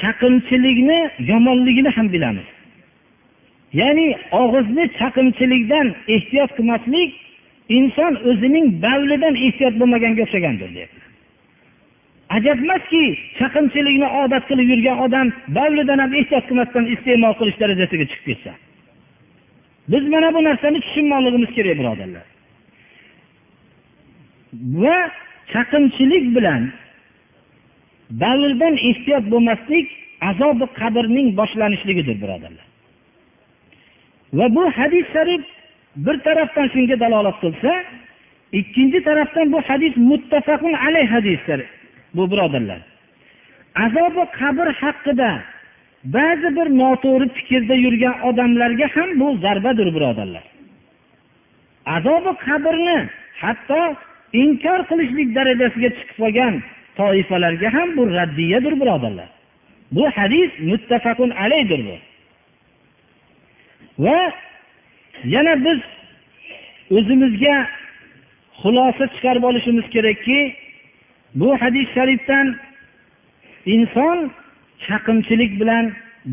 Chaqimchilikni 0.00 0.98
yomonligini 1.30 1.90
ham 1.96 2.06
bilamiz. 2.14 2.48
Ya'ni 3.80 4.06
og'izni 4.42 4.84
chaqimchilikdan 4.98 5.86
ehtiyot 6.16 6.50
qilmaslik 6.56 7.10
inson 7.78 8.12
o'zining 8.30 8.66
bavlidan 8.84 9.34
ehtiyot 9.46 9.74
bo'lmaganga 9.80 10.22
o'xshagandir 10.26 10.70
deyapti. 10.76 11.00
Ajab 12.36 12.58
emaski 12.64 13.02
chaqimchilikni 13.38 14.08
odat 14.22 14.44
qilib 14.50 14.68
yurgan 14.72 14.98
odam 15.06 15.26
bavlidan 15.58 15.98
ham 16.04 16.12
ehtiyot 16.20 16.44
qilmasdan 16.48 16.84
iste'mol 16.94 17.34
qilish 17.40 17.58
darajasiga 17.62 18.04
chiqib 18.10 18.26
ketsa. 18.30 18.52
Biz 19.92 20.04
mana 20.14 20.28
bu 20.34 20.40
narsani 20.48 20.78
tushunmoqligimiz 20.84 21.50
kerak 21.56 21.76
birodarlar. 21.80 22.26
Va 24.82 24.98
chaqimchilik 25.52 26.24
bilan 26.36 26.62
bavldan 28.22 28.74
ehtiyot 28.90 29.24
bo'lmaslik 29.32 29.86
azobi 30.30 30.66
qabrning 30.80 31.28
boshlanishligidir 31.40 32.16
birodarlar. 32.22 32.66
Va 34.38 34.46
bu 34.56 34.64
hadis 34.78 35.04
sharif 35.14 35.44
bir 36.04 36.16
tarafdan 36.26 36.66
shunga 36.74 36.96
dalolat 37.04 37.36
qilsa 37.44 37.72
ikkinchi 38.60 38.98
tarafdan 39.08 39.46
bu 39.54 39.58
hadis 39.68 39.94
muttafaqun 40.10 40.74
alay 40.86 41.06
hadisdir 41.14 41.60
bu 42.16 42.22
birodarlar. 42.30 42.80
Azobi 43.84 44.24
qabr 44.40 44.66
haqida 44.82 45.30
ba'zi 46.16 46.48
bir 46.56 46.68
noto'g'ri 46.82 47.26
fikrda 47.36 47.74
yurgan 47.84 48.16
odamlarga 48.28 48.86
ham 48.94 49.08
bu 49.20 49.28
zarbadir 49.44 49.88
birodarlar. 49.96 50.44
Azobi 51.96 52.32
qabrni 52.46 52.98
hatto 53.42 53.80
inkor 54.42 54.80
qilishlik 54.90 55.28
darajasiga 55.36 55.90
chiqib 55.96 56.16
qolgan 56.22 56.54
toifalarga 56.98 57.68
ham 57.76 57.88
bu 57.96 58.02
raddiyadir 58.18 58.74
birodarlar. 58.80 59.28
Bu 59.96 60.04
hadis 60.16 60.50
muttafaqun 60.70 61.30
alaydir 61.44 61.80
bu. 61.88 61.96
Va 64.04 64.20
yana 65.34 65.54
biz 65.66 65.80
o'zimizga 66.96 67.56
xulosa 68.60 69.04
chiqarib 69.14 69.44
olishimiz 69.50 69.86
kerakki 69.94 70.38
bu 71.40 71.48
hadis 71.62 71.86
sharifdan 71.96 72.46
inson 73.74 74.18
chaqimchilik 74.86 75.52
bilan 75.60 75.84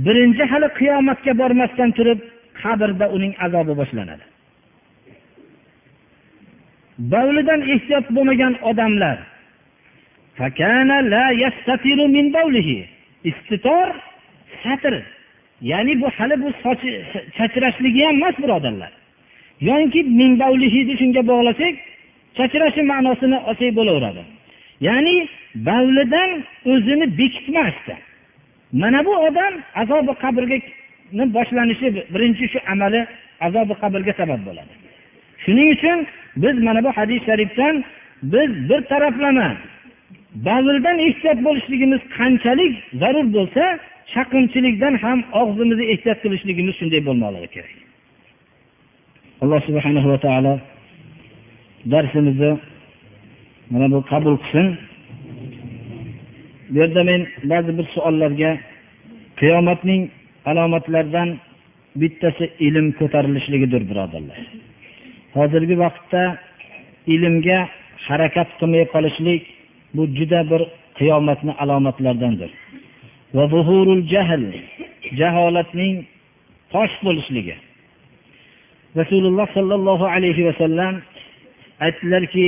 birinchi 0.05 0.43
hali 0.51 0.67
qiyomatga 0.79 1.33
bormasdan 1.41 1.89
turib 1.97 2.19
qabrda 2.61 3.05
uning 3.15 3.33
azobi 3.45 3.73
boshlanadi. 3.81 4.30
Bovlidan 7.13 7.61
ehtiyot 7.73 8.05
bo'lmagan 8.15 8.53
odamlar. 8.69 9.17
Istitor 13.29 13.87
satr. 14.63 14.93
Ya'ni 15.61 15.93
bu 16.01 16.07
hali 16.17 16.35
bu 16.43 16.49
sochi 16.63 16.89
chachrashligi 17.37 18.01
ham 18.05 18.15
emas 18.15 18.35
birodarlar. 18.43 18.91
Yoki 19.69 20.01
shunga 21.01 21.21
bog'lasak 21.31 21.75
chachrashi 22.37 22.81
ma'nosini 22.91 23.37
olsak 23.49 23.71
bo'laveradi. 23.79 24.23
Ya'ni 24.87 25.15
bavlidan 25.67 26.29
o'zini 26.71 27.05
bekitmasdi. 27.19 27.95
Mana 28.81 28.99
bu 29.07 29.13
odam 29.27 29.53
azobi 29.81 30.13
qabrga 30.23 30.57
boshlanishi 31.37 31.87
birinchi 32.13 32.45
shu 32.53 32.59
amali 32.73 33.01
azobi 33.47 33.73
qabrga 33.81 34.13
sabab 34.19 34.41
bo'ladi. 34.47 34.73
Shuning 35.43 35.69
uchun 35.75 35.97
biz 36.35 36.55
mana 36.63 36.83
bu 36.83 36.91
hadis 36.91 37.25
sharifdan 37.25 37.83
biz 38.23 38.69
bir 38.69 38.81
taraflama 38.81 39.57
bazildan 40.35 40.99
ehtiyot 40.99 41.39
bo'lishligimiz 41.45 42.01
qanchalik 42.17 42.73
zarur 43.01 43.27
bo'lsa 43.37 43.63
chaqimchilikdan 44.13 44.93
ham 45.03 45.19
og'zimizni 45.41 45.85
ehtiyot 45.93 46.19
qilishligimiz 46.23 46.75
shunday 46.79 47.01
bo'lmoqligi 47.07 47.49
kerak. 47.55 47.75
Alloh 49.41 49.59
subhanahu 49.67 50.07
va 50.13 50.19
taolo 50.25 50.53
darsimizni 51.93 52.51
mana 53.73 53.87
bu 53.93 53.99
qabul 54.11 54.35
qilsin. 54.43 54.67
Bu 56.71 56.77
yerda 56.81 57.01
men 57.09 57.21
ba'zi 57.51 57.71
bir 57.77 57.85
savollarga 57.95 58.51
qiyomatning 59.39 60.01
alomatlaridan 60.49 61.29
bittasi 62.01 62.45
ilm 62.67 62.87
ko'tarilishligidir 62.99 63.81
birodarlar. 63.89 64.39
Hozirgi 65.37 65.75
vaqtda 65.83 66.23
ilmga 67.13 67.59
harakat 68.07 68.49
qilmay 68.59 68.83
qolishlik 68.93 69.43
bu 69.95 70.03
juda 70.17 70.41
bir 70.51 70.61
qiyomatni 70.99 71.53
alomatlaridandir 71.63 72.51
va 73.35 73.43
zuhurul 73.53 74.03
jahl 74.13 74.43
jaholatning 75.19 75.95
fosh 76.71 76.95
bo'lishligi. 77.05 77.55
Rasululloh 78.99 79.47
sollallohu 79.57 80.05
alayhi 80.15 80.45
vasallam 80.49 80.93
aytdilarki 81.85 82.47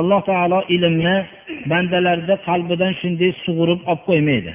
alloh 0.00 0.24
taolo 0.28 0.60
ilmni 0.74 1.16
bandalarni 1.70 2.36
qalbidan 2.48 2.92
shunday 3.00 3.30
sug'urib 3.44 3.80
olib 3.90 4.02
qo'ymaydi. 4.08 4.52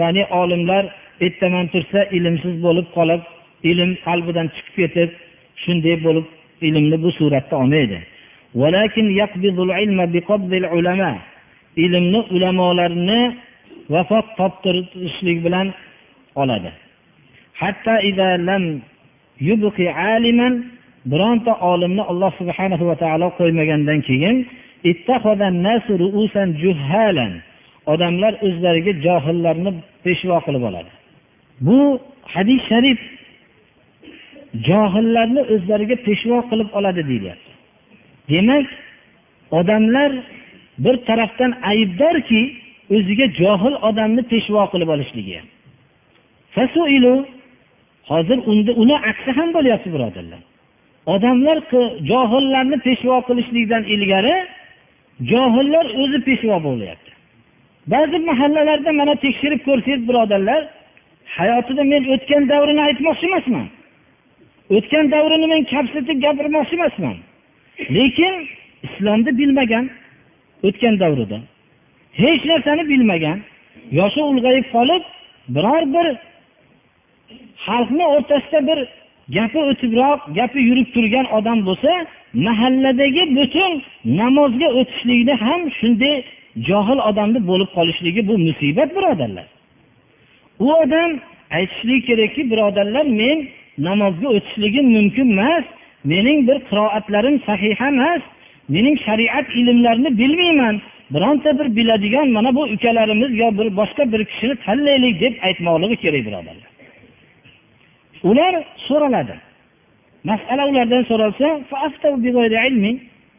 Ya'ni 0.00 0.22
olimlar 0.40 0.84
ertaman 1.24 1.66
tursa 1.72 2.00
ilmsiz 2.16 2.54
bo'lib 2.66 2.86
qolib 2.96 3.22
ilm 3.70 3.90
qalbidan 4.06 4.46
chiqib 4.54 4.74
ketib 4.80 5.10
shunday 5.62 5.96
bo'lib 6.06 6.26
ilmni 6.68 6.96
bu 7.04 7.10
suratda 7.18 7.54
olmaydi. 7.62 7.98
Ilmni 11.84 12.20
ulamolarni 12.34 13.20
vafot 13.94 14.26
toptirishlik 14.38 15.38
bilan 15.46 15.66
oladi. 16.42 16.70
Hatto 17.60 17.94
bironta 21.10 21.52
olimni 21.70 22.02
alloh 22.10 22.32
subhanahu 22.40 22.84
va 22.90 22.96
taolo 23.02 23.28
qo'ymagandan 23.38 23.98
keyin 24.08 24.36
odamlar 27.92 28.32
o'zlariga 28.46 28.92
johillarni 29.06 29.70
peshvo 30.04 30.38
qilib 30.46 30.62
oladi. 30.70 30.90
Bu 31.66 31.78
hadis 32.34 32.60
sharif 32.70 33.00
johillarni 34.68 35.42
o'zlariga 35.54 35.96
peshvo 36.06 36.38
qilib 36.50 36.68
oladi 36.78 37.02
deyilyapti 37.10 37.50
demak 38.30 38.66
odamlar 39.58 40.12
bir 40.84 40.96
tarafdan 41.08 41.52
aybdorki 41.70 42.42
o'ziga 42.94 43.26
johil 43.40 43.74
odamni 43.88 44.22
peshvo 44.32 44.62
qilib 44.72 44.88
olishligi 44.94 45.38
hozir 48.10 48.38
unda 48.46 48.72
uni 48.82 48.96
aksi 49.10 49.30
ham 49.38 49.48
bo'lyapti 49.56 49.88
birodarlar. 49.94 50.40
Odamlar 51.14 51.58
johillarni 52.10 52.78
peshvo 52.86 53.16
qilishlikdan 53.28 53.82
ilgari 53.94 54.36
johillar 55.30 55.86
o'zi 56.02 56.18
peshvo 56.28 56.56
bo'lyapti. 56.68 57.10
Ba'zi 57.92 58.18
mahallalarda 58.30 58.90
mana 59.00 59.14
tekshirib 59.24 59.60
ko'rsangiz 59.68 60.02
birodarlar 60.08 60.62
hayotida 61.38 61.82
men 61.92 62.02
o'tgan 62.14 62.42
davrini 62.52 62.82
aytmoqchi 62.88 63.26
emasman. 63.30 63.66
O'tgan 64.76 65.06
davrini 65.14 65.46
men 65.52 65.62
kamsitib 65.72 66.18
gapirmoqchi 66.24 66.74
emasman. 66.78 67.16
Lekin 67.96 68.34
islomni 68.86 69.38
bilmagan 69.38 69.84
o'tgan 70.66 70.94
davrida 71.02 71.38
hech 72.22 72.42
narsani 72.50 72.84
bilmagan 72.92 73.38
yoshi 73.98 74.20
ulg'ayib 74.30 74.66
qolib 74.74 75.02
biror 75.54 75.84
bir 75.94 76.06
xalqni 77.66 78.04
o'rtasida 78.14 78.60
bir 78.68 78.78
gapi 79.36 79.60
o'tibroq 79.70 80.20
gapi 80.38 80.60
yurib 80.68 80.88
turgan 80.94 81.26
odam 81.38 81.58
bo'lsa 81.68 81.92
mahalladagi 82.46 83.24
butun 83.38 83.72
namozga 84.20 84.68
o'tishlikni 84.80 85.34
ham 85.44 85.60
shunday 85.78 86.16
johil 86.68 86.98
odamni 87.10 87.40
bo'lib 87.50 87.70
qolishligi 87.76 88.22
bu 88.28 88.34
musibat 88.46 88.90
birodarlar. 88.96 89.46
U 90.64 90.66
odam 90.82 91.10
aytishligi 91.56 92.06
kerakki 92.08 92.42
birodarlar 92.50 93.06
men 93.20 93.38
namozga 93.88 94.28
o'tishligim 94.36 94.86
mumkin 94.96 95.28
emas 95.34 95.64
mening 96.12 96.38
bir 96.48 96.58
qiroatlarim 96.70 97.36
sahih 97.48 97.80
emas 97.90 98.22
mening 98.74 98.96
shariat 99.06 99.46
ilmlarini 99.60 100.10
bilmayman 100.20 100.76
bironta 101.14 101.58
bir 101.58 101.76
biladigan 101.76 102.28
mana 102.36 102.54
bu 102.54 102.62
ukalarimiz 102.62 103.30
yo 103.42 103.48
bir 103.58 103.68
boshqa 103.76 104.12
bir 104.12 104.24
kishini 104.24 104.54
tanlaylik 104.64 105.20
deb 105.20 105.34
aytmoqligi 105.46 105.96
kerak 105.96 106.22
birodarlar. 106.26 106.68
Ular 108.28 108.54
so'raladi. 108.88 109.34
Masala 110.24 110.64
ulardan 110.70 111.02
so'ralsa 111.10 111.46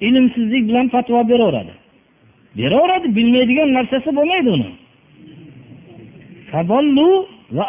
ilmsizlik 0.02 0.64
bilan 0.70 0.88
fatvo 0.94 1.30
beraveradi. 1.30 1.74
Beraveradi 2.58 3.16
bilmaydigan 3.16 3.74
narsasi 3.74 4.16
bo'lmaydi 4.16 4.50
uni. 4.50 4.70
Va 7.58 7.64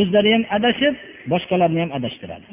o'zlari 0.00 0.30
ham 0.34 0.44
adashib 0.56 0.94
boshqalarni 1.32 1.80
ham 1.82 1.90
adashtiradi. 1.98 2.46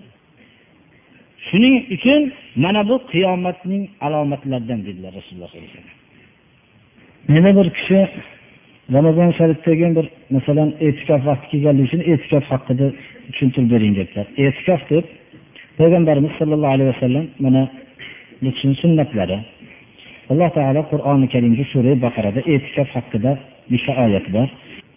Shuning 1.48 1.76
uchun 1.96 2.22
mana 2.64 2.82
bu 2.90 2.96
qiyomatning 3.12 3.84
alomatlaridan 4.06 4.80
dedilar 4.88 5.12
rasululloh 5.20 5.50
sollallohu 5.52 5.68
alayhi 5.68 5.78
vasallam. 5.78 5.98
Yana 7.36 7.52
bir 7.58 7.68
kishi 7.78 8.00
ramazon 8.96 9.30
sharifdagi 9.40 9.88
bir 9.98 10.06
masalan 10.36 10.70
e'tikof 10.86 11.22
vaqti 11.30 11.48
kelganligi 11.52 11.86
uchun 11.90 12.02
e'tikof 12.12 12.46
haqida 12.54 12.86
tushuntirib 13.32 13.70
bering 13.74 13.94
dedilar. 14.00 14.26
E'tikof 14.44 14.82
deb 14.92 15.06
payg'ambarimiz 15.80 16.34
sollallohu 16.40 16.74
alayhi 16.76 16.92
vasallam 16.94 17.26
mana 17.46 17.62
bu 18.42 18.50
kishini 18.56 18.76
sunnatlari. 18.84 19.38
Alloh 20.32 20.50
taolo 20.58 20.82
qur'oni 20.92 21.28
karimda 21.34 21.64
sura 21.74 21.92
baqarada 22.06 22.40
e'tikof 22.54 22.90
haqida 22.98 23.32
nechta 23.72 23.92
oyat 24.06 24.26
bor. 24.36 24.48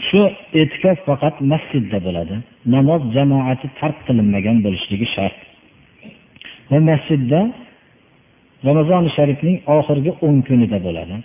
Shu 0.08 0.20
e'tikof 0.60 0.98
faqat 1.08 1.34
masjidda 1.52 1.98
bo'ladi. 2.06 2.34
Namoz 2.74 3.02
jamoati 3.16 3.66
tark 3.80 3.98
qilinmagan 4.06 4.56
bo'lishligi 4.64 5.06
shart. 5.14 5.38
Va 6.70 6.78
masjidda 6.90 7.40
ramazoni 8.68 9.10
sharifning 9.16 9.56
oxirgi 9.76 10.12
o'n 10.26 10.36
kunida 10.48 10.78
bo'ladi. 10.86 11.16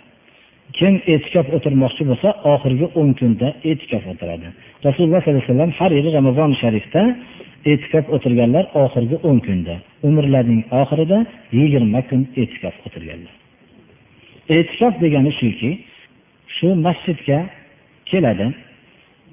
Kim 0.78 0.94
e'tikof 1.12 1.46
o'tirmoqchi 1.56 2.02
bo'lsa 2.10 2.28
oxirgi 2.52 2.86
o'n 3.00 3.10
kunda 3.20 3.48
e'tikof 3.70 4.04
o'tiradi. 4.12 4.48
Rasululloh 4.86 5.20
sollallohu 5.22 5.42
alayhi 5.42 5.50
vasallam 5.52 5.72
har 5.78 5.90
yili 5.98 6.10
ramazon 6.18 6.50
sharifda 6.62 7.02
e'tikof 7.72 8.04
o'tirganlar 8.14 8.64
oxirgi 8.82 9.16
o'n 9.28 9.38
kunda. 9.46 9.74
Umrlarining 10.08 10.62
oxirida 10.80 11.18
yigirma 11.58 12.00
kun 12.08 12.20
e'tikof 12.42 12.74
o'tirganlar. 12.86 13.34
E'tikof 14.56 14.94
degani 15.04 15.32
shuki 15.40 15.70
shu 16.56 16.68
masjidga 16.86 17.38
keladi. 18.10 18.46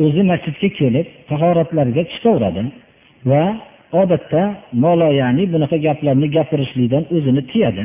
O'zi 0.03 0.21
masjidga 0.31 0.69
kelib 0.79 1.07
tahoratlarga 1.29 2.01
chiqaveradi 2.11 2.61
va 3.31 3.43
odatda 4.01 4.41
molo 4.83 5.09
ya'ni 5.21 5.43
bunaqa 5.53 5.77
gaplarni 5.87 6.27
gapirishlikdan 6.37 7.03
o'zini 7.15 7.41
tiyadi 7.51 7.83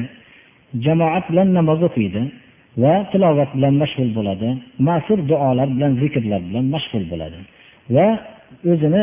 jamoat 0.84 1.24
bilan 1.30 1.48
namoz 1.58 1.80
o'qiydi 1.88 2.22
va 2.82 2.94
tilovat 3.12 3.50
bilan 3.56 3.74
mashg'ul 3.82 4.10
bo'ladi 4.18 4.48
ma'sur 4.88 5.18
duolar 5.30 5.68
bilan 5.76 5.92
zikrlar 6.02 6.40
bilan 6.48 6.64
mashg'ul 6.74 7.04
bo'ladi 7.12 7.38
va 7.96 8.06
o'zini 8.72 9.02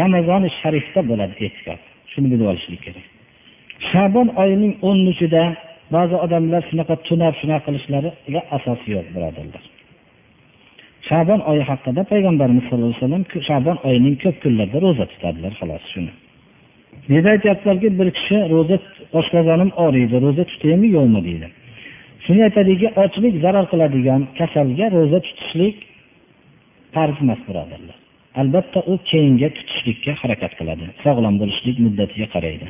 ramazoni 0.00 0.48
sharifda 0.60 1.00
bo'ladi 1.10 1.34
e'tikof 1.46 1.80
shuni 2.12 2.28
bilib 2.32 2.46
olishlik 2.52 2.80
kerak. 2.86 3.06
Shabon 3.90 4.28
oyining 4.42 4.72
o'n 4.88 4.98
uchida 5.12 5.42
ba'zi 5.94 6.16
odamlar 6.24 6.62
shunaqa 6.70 6.94
tunab 7.08 7.34
shunaqa 7.40 7.64
qilishlariga 7.66 8.40
asos 8.56 8.80
yo'q 8.94 9.06
birodarlar. 9.14 9.62
Shabon 11.12 11.40
oyi 11.50 11.62
haqida 11.70 12.02
payg'ambarimiz 12.12 12.64
sallallohu 12.68 12.92
alayhi 12.94 13.04
vasallam 13.04 13.24
shabon 13.48 13.76
oyining 13.88 14.16
ko'p 14.24 14.36
kunlarida 14.42 14.78
ro'za 14.86 15.04
tutadilar 15.12 15.52
xolos 15.60 15.84
shuni. 15.92 16.12
Bu 17.06 17.10
yerda 17.16 17.30
aytyaptilarki 17.36 17.88
bir 17.98 18.08
kishi 18.18 18.36
ro'za 18.54 18.76
oshqozonim 19.18 19.70
og'riydi 19.84 20.16
ro'za 20.24 20.44
tutaymi 20.52 20.88
yo'qmi 20.96 21.20
deydi. 21.28 21.48
Shuni 22.24 22.40
aytadiki 22.48 22.88
ochlik 23.02 23.34
zarar 23.44 23.66
qiladigan 23.72 24.20
kasalga 24.38 24.86
ro'za 24.96 25.18
tutishlik 25.26 25.76
farz 26.94 27.16
emas 27.24 27.40
birodarlar. 27.48 27.96
Albatta 28.40 28.80
u 28.92 28.94
keyinga 29.10 29.48
tutishlikka 29.56 30.12
harakat 30.22 30.52
qiladi 30.58 30.84
sog'lom 31.04 31.34
bo'lishlik 31.42 31.76
muddatiga 31.86 32.26
qaraydi. 32.34 32.66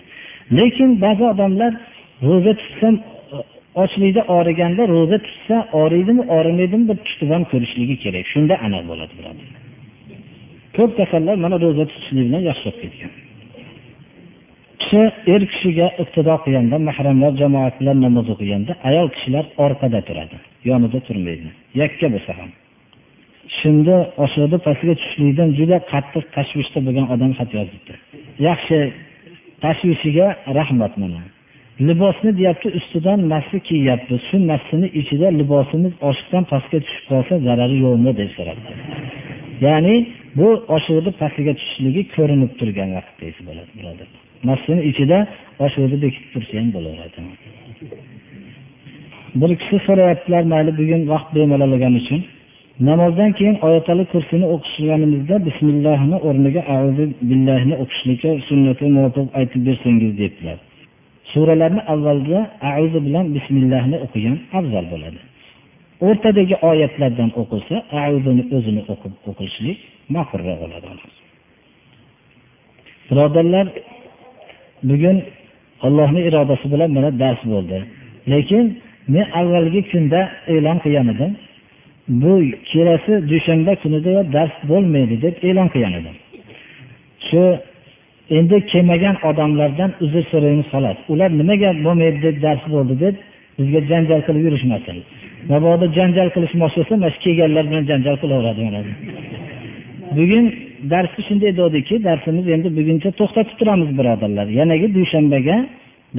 Lekin 0.59 0.91
ba'zi 1.05 1.25
odamlar 1.33 1.73
ro'za 2.29 2.53
tutsam 2.61 2.95
ochlikda 3.83 4.23
og'riganda 4.37 4.83
ro'za 4.95 5.19
tutsa 5.27 5.57
og'riydimi 5.81 6.23
og'rimaydimi 6.37 6.85
bir 6.91 6.99
tutib 7.09 7.29
ham 7.35 7.43
ko'rishligi 7.53 7.97
kerak. 8.05 8.25
Shunda 8.33 8.55
aniq 8.67 8.85
bo'ladi 8.91 9.13
birodarlar 9.19 9.63
ko'p 10.77 10.93
kasallar 11.01 11.37
mana 11.45 11.57
ro'za 11.65 11.85
tutishlik 11.91 12.25
bilan 12.29 12.43
yaxshilab 12.51 12.77
ketgan. 12.83 13.13
Kishi 14.81 15.03
er 15.35 15.43
kishiga 15.53 15.87
iqtido 16.03 16.35
qilganda 16.45 16.77
mahramlar 16.89 17.33
jamoat 17.43 17.75
bilan 17.81 17.99
namoz 18.07 18.27
o'qiganda 18.35 18.73
ayol 18.89 19.09
kishilar 19.15 19.45
orqada 19.65 20.01
turadi 20.09 20.37
yonida 20.71 20.99
turmaydi. 21.07 21.49
Yakka 21.83 22.07
bo'lsa 22.15 22.33
ham. 22.39 22.51
Shunda 23.59 23.97
oshiqni 24.25 24.59
pastga 24.67 24.93
tushishlikdan 25.01 25.49
juda 25.59 25.77
qattiq 25.93 26.25
tashvishda 26.37 26.79
bo'lgan 26.87 27.07
odam 27.15 27.33
xat 27.39 27.51
yozibdi. 27.59 27.93
Yaxshi 28.49 28.79
tashvishiga 29.65 30.27
rahmat 30.59 30.93
mana. 31.03 31.21
Libosni 31.81 32.39
deyapti 32.39 32.69
ustidan 32.69 33.21
massi 33.21 33.61
kiyyapmiz 33.61 34.21
shu 34.31 34.39
massini 34.39 34.87
ichida 35.01 35.29
libosimiz 35.41 35.93
oshiqdan 36.09 36.45
pastga 36.53 36.79
tushib 36.85 37.05
qolsa 37.11 37.35
zarari 37.47 37.77
yo'qmi 37.85 38.11
deb 38.21 38.31
so'rabdi. 38.37 38.73
Ya'ni 39.67 39.95
bu 40.39 40.49
oshig'ini 40.77 41.13
pastiga 41.21 41.53
tushishligi 41.59 42.03
ko'rinib 42.17 42.53
turgan 42.59 42.91
vaqtda 42.99 43.27
bo'ladi 43.49 43.71
birodar. 43.79 44.09
Massini 44.49 44.83
ichida 44.91 45.19
oshig'ini 45.65 45.97
bekitib 46.05 46.31
tursa 46.35 46.53
ham 46.61 46.69
bo'laveradi. 46.77 47.21
Bir 49.41 49.51
kishi 49.61 49.77
so'rayaptilar 49.87 50.43
mayli 50.53 50.73
bugun 50.81 51.03
vaqt 51.13 51.29
bemalol 51.37 51.73
uchun. 52.01 52.21
Namozdan 52.89 53.31
keyin 53.39 53.57
oyatali 53.67 54.05
kursini 54.13 54.47
o'qishganimizda 54.55 55.37
bismillahni 55.47 56.17
o'rniga 56.29 56.63
azu 56.77 57.05
billahni 57.31 57.75
o'qishlikka 57.83 58.31
sunnati 58.49 58.85
muvofiq 58.97 59.27
aytib 59.39 59.61
bersangiz 59.69 60.13
debdilar. 60.23 60.59
Suralarni 61.33 61.83
avvalda 61.93 62.39
auzu 62.75 62.99
bilan 63.07 63.27
bismillahni 63.37 63.97
o'qigan 64.05 64.37
afzal 64.59 64.85
bo'ladi. 64.93 65.21
O'rtadagi 66.07 66.55
oyatlardan 66.71 67.31
o'qilsa 67.41 67.77
auzuni 68.05 68.43
o'zini 68.57 68.83
o'qib 68.93 69.13
o'qishlik 69.31 69.79
ma'qulroq 70.15 70.59
bo'ladi 70.65 70.89
birodarlar 73.13 73.67
bugun 74.89 75.23
Allohni 75.87 76.21
irodasi 76.29 76.73
bilan 76.73 76.91
mana 76.97 77.11
dars 77.19 77.41
bo'ldi. 77.53 77.79
Lekin 78.33 78.65
men 79.15 79.27
avvalgi 79.41 79.81
kunda 79.93 80.21
e'lon 80.55 80.79
qilgan 80.85 81.07
edim. 81.15 81.33
Bu 82.23 82.33
kelasi 82.71 83.13
dushanba 83.31 83.73
kunida 83.83 84.15
dars 84.37 84.55
bo'lmaydi 84.71 85.17
deb 85.25 85.35
e'lon 85.49 85.69
qilgan 85.73 85.95
edim. 86.01 86.17
Shu 87.29 87.43
endi 88.31 88.57
kelmagan 88.73 89.17
odamlardan 89.31 89.91
uzr 90.05 90.25
so'raymiz 90.33 90.67
xolos 90.75 90.99
ular 91.13 91.31
nimaga 91.41 91.71
bo'lmaydi 91.87 92.19
deb 92.27 92.37
dars 92.47 92.65
bo'ldi 92.75 92.95
deb 93.05 93.15
bizga 93.59 93.81
janjal 93.91 94.21
qilib 94.27 94.43
yurishmasin. 94.47 94.97
Mabodo 95.53 95.87
janjal 95.99 96.29
qilishmoqchi 96.35 96.77
bo'lsa 96.81 96.95
mana 96.97 97.11
shu 97.15 97.21
kelganlar 97.27 97.65
bilan 97.71 97.85
janjal 97.91 98.17
qilaveradi 98.23 98.63
bugun 100.17 100.45
darsni 100.93 101.23
shunday 101.29 101.53
degdiki 101.61 101.95
darsimiz 102.09 102.47
endi 102.55 102.69
buguncha 102.79 103.11
to'xtatib 103.21 103.57
turamiz 103.61 103.91
birodarlar. 103.99 104.47
Yanagi 104.61 104.87
dushanbaga 104.99 105.57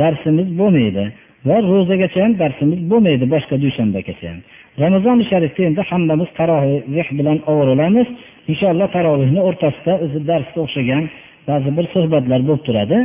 darsimiz 0.02 0.48
bo'lmaydi 0.60 1.04
va 1.48 1.58
ro'zagacha 1.72 2.20
ham 2.26 2.34
darsimiz 2.44 2.80
bo'lmaydi 2.92 3.26
boshqa 3.34 3.56
dushanbagacha 3.66 4.26
ham. 4.32 4.40
Ramazoni 4.84 5.24
sharifda 5.32 5.62
endi 5.70 5.82
hammamiz 5.90 6.30
taroveh 6.40 7.08
bilan 7.20 7.38
ovuramiz 7.52 8.08
inshaalloh 8.52 8.90
tarovehni 8.96 9.42
o'rtasida 9.50 9.94
o'zi 10.06 10.20
darsga 10.32 10.60
o'xshagan 10.66 11.04
ba'zi 11.50 11.70
bir 11.78 11.86
suhbatlar 11.94 12.42
bo'lib 12.48 12.64
turadi. 12.68 12.98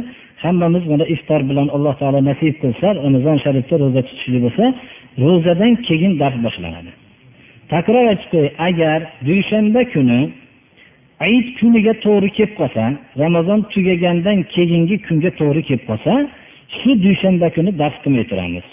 Hammamiz 0.44 0.84
mana 0.92 1.04
iftor 1.14 1.40
bilan 1.50 1.68
alloh 1.76 1.94
taolo 2.00 2.20
nasib 2.30 2.54
qilsa 2.62 2.86
ramazon 3.04 3.36
sharifda 3.44 3.74
ro'za 3.82 4.00
tutishlik 4.08 4.40
bo'lsa 4.46 4.64
ro'zadan 5.24 5.72
keyin 5.88 6.12
dars 6.22 6.36
boshlanadi. 6.46 6.90
Takror 7.72 8.04
aytib 8.12 8.28
qo'yay 8.32 8.50
agar 8.68 8.98
dushanba 9.28 9.82
kuni 9.94 10.20
ayit 11.26 11.46
kuniga 11.58 11.94
to'g'ri 12.04 12.30
kelib 12.36 12.54
qolsa 12.60 12.82
ramazon 13.22 13.60
tugagandan 13.72 14.38
keyingi 14.54 14.96
kunga 15.06 15.30
to'g'ri 15.40 15.62
kelib 15.68 15.84
qolsa 15.90 16.12
shu 16.78 16.90
dushanba 17.06 17.48
kuni 17.56 17.70
dars 17.80 17.96
qilmay 18.02 18.24
turamiz. 18.30 18.66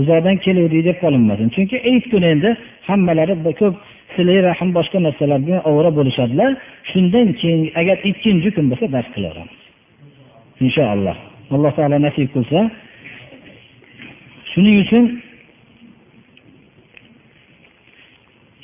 Uzoqdan 0.00 0.36
keluvdik 0.44 0.82
deb 0.88 0.98
qolinmasin. 1.04 1.48
Chunki 1.54 1.76
ayit 1.88 2.04
kuni 2.12 2.26
endi 2.34 2.50
hammalari 2.88 3.34
ko'p 3.60 3.74
silay 4.16 4.38
rahm 4.48 4.70
boshqa 4.78 4.98
narsalar 5.06 5.40
bilan 5.46 5.62
ovora 5.70 5.90
bo'lishadilar. 5.98 6.50
Shundan 6.90 7.28
keyin 7.40 7.62
agar 7.80 7.96
ikkinchi 8.10 8.50
kun 8.56 8.66
bo'lsa 8.70 8.86
dars 8.94 9.08
qilaveramiz. 9.14 9.60
Inshaalloh. 10.64 11.16
Alloh 11.54 11.72
taolo 11.76 11.98
nasib 12.06 12.28
qilsa. 12.34 12.58
Shuning 14.52 14.76
uchun 14.84 15.04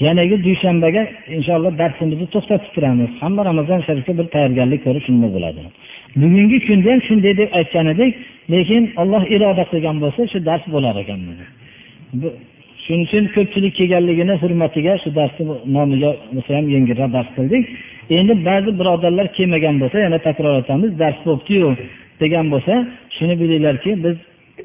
yanagi 0.07 0.37
dushanbaga 0.47 1.03
inshaalloh 1.37 1.73
darsimizni 1.83 2.27
to'xtatib 2.35 2.71
turamiz. 2.77 3.11
Hamma 3.23 3.43
ramazon 3.51 3.81
sharifga 3.87 4.13
bir 4.19 4.27
tayyorgarlik 4.35 4.81
ko'rib 4.87 5.03
shunday 5.09 5.31
bo'ladi. 5.37 5.61
Bugungi 6.23 6.59
kunda 6.69 6.89
ham 6.93 7.01
shunday 7.09 7.33
deb 7.41 7.51
aytgan 7.59 7.87
edik 7.95 8.13
lekin 8.53 8.83
olloh 9.03 9.23
iroda 9.35 9.65
qilgan 9.71 9.97
bo'lsa 10.05 10.21
shu 10.33 10.39
dars 10.49 10.65
bo'lar 10.75 10.95
ekan 11.03 11.21
shuning 12.89 13.05
uchun 13.09 13.25
ko'pchilik 13.37 13.73
kelganligini 13.79 14.35
hurmatiga 14.43 14.93
shu 15.03 15.09
darsni 15.19 15.45
nomiga 15.77 16.11
bo'lsa 16.35 16.51
ham 16.57 16.67
yengilroq 16.75 17.11
dars 17.17 17.29
qildik. 17.37 17.65
Endi 18.19 18.35
ba'zi 18.49 18.71
birodarlar 18.81 19.27
kelmagan 19.37 19.75
bo'lsa 19.83 19.99
yana 20.07 20.19
takror 20.27 20.53
aytamiz 20.61 20.91
dars 21.03 21.19
bo'libdiyu 21.27 21.69
degan 22.23 22.47
bo'lsa 22.53 22.75
shuni 23.17 23.35
bilinglarki 23.43 23.91
biz 24.05 24.17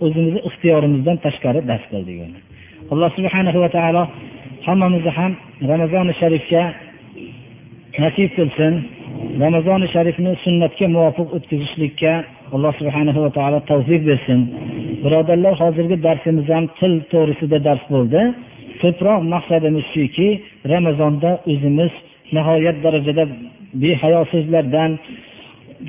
o'zimizni 0.05 0.41
ixtiyorimizdan 0.49 1.17
tashqari 1.25 1.59
dars 1.69 1.83
qildik 1.91 2.17
alloh 2.93 3.09
subhanahu 3.17 3.59
va 3.63 3.69
taolo 3.77 4.03
hammamizni 4.67 5.11
ham 5.19 5.31
ramazoni 5.71 6.13
sharifga 6.21 6.63
nasib 8.03 8.29
qilsin. 8.37 8.73
Ramazoni 9.43 9.87
sharifni 9.95 10.31
sunnatga 10.45 10.85
muvofiq 10.95 11.27
o'tkazishlikka 11.37 12.13
alloh 12.55 12.73
subhanahu 12.79 13.19
va 13.25 13.31
taolo 13.37 13.59
tavfiq 13.71 14.01
bersin. 14.09 14.39
Birodarlar 15.03 15.53
hozirgi 15.61 15.97
darsimiz 16.07 16.45
ham 16.55 16.65
til 16.79 16.93
to'g'risida 17.11 17.57
dars 17.67 17.83
bo'ldi. 17.93 18.21
Ko'proq 18.81 19.19
maqsadimiz 19.33 19.85
shuki 19.93 20.29
ramazonda 20.73 21.31
o'zimiz 21.51 21.91
nihoyat 22.35 22.77
darajada 22.85 23.23
behayo 23.81 24.21
so'zlardan 24.33 24.91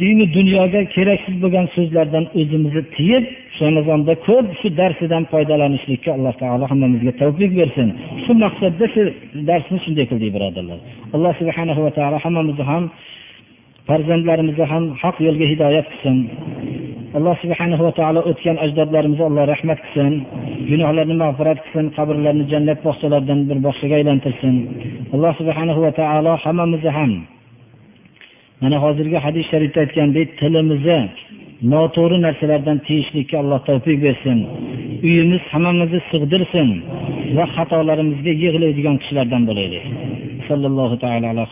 dini 0.01 0.25
dunyoga 0.37 0.81
keraksiz 0.95 1.37
bo'lgan 1.43 1.67
so'zlardan 1.77 2.25
o'zimizni 2.41 2.83
tiyib 2.97 3.25
ramazonda 3.65 4.12
ko'p 4.27 4.47
shu 4.61 4.69
darsidan 4.81 5.23
foydalanishlikka 5.33 6.11
alloh 6.17 6.35
taolo 6.43 6.65
hammamizga 6.73 7.12
tavfiq 7.23 7.51
bersin. 7.61 7.89
Shu 8.25 8.33
maqsadda 8.45 8.85
shu 8.95 9.03
darsni 9.51 9.79
shunday 9.85 10.05
qildik 10.11 10.31
birodarlar. 10.37 10.79
Alloh 11.17 11.33
subhanahu 11.41 11.81
va 11.87 11.93
taolo 11.99 12.19
hammamizni 12.25 12.65
ham 12.73 12.85
farzandlarimizni 13.89 14.66
ham 14.72 14.85
haq 15.03 15.16
yo'lga 15.26 15.47
hidoyat 15.53 15.87
qilsin. 15.93 16.16
Alloh 17.16 17.35
subhanahu 17.43 17.82
va 17.87 17.93
taolo 18.01 18.20
o'tgan 18.30 18.57
ajdodlarimizga 18.64 19.24
alloh 19.30 19.45
rahmat 19.53 19.78
qilsin. 19.85 20.12
Gunohlarni 20.70 21.14
mag'firat 21.22 21.59
qilsin 21.64 21.87
qabrlarini 21.97 22.45
jannat 22.53 22.78
bog'chalaridan 22.87 23.41
bir 23.49 23.59
bog'chaga 23.66 23.95
aylantirsin. 24.01 24.55
Alloh 25.14 25.32
subhanahu 25.41 25.80
va 25.87 25.93
taolo 26.01 26.32
hammamizni 26.45 26.93
ham 26.99 27.12
mana 28.62 28.76
hozirgi 28.85 29.18
hadis 29.26 29.45
sharifda 29.53 29.78
aytgandek 29.85 30.28
tilimizni 30.41 31.01
noto'g'ri 31.72 32.18
narsalardan 32.26 32.78
tiyishlikka 32.87 33.37
alloh 33.43 33.61
tavfiq 33.68 33.99
bersin. 34.07 34.39
Uyimiz 35.07 35.43
hammamizni 35.53 36.01
sig'dirsin 36.11 36.68
va 37.37 37.45
xatolarimizga 37.57 38.32
yig'laydigan 38.45 38.97
kishilardan 39.01 39.43
bo'laylik. 39.49 39.85
Sallallohu 40.49 40.97
taala 41.05 41.26
ala 41.32 41.45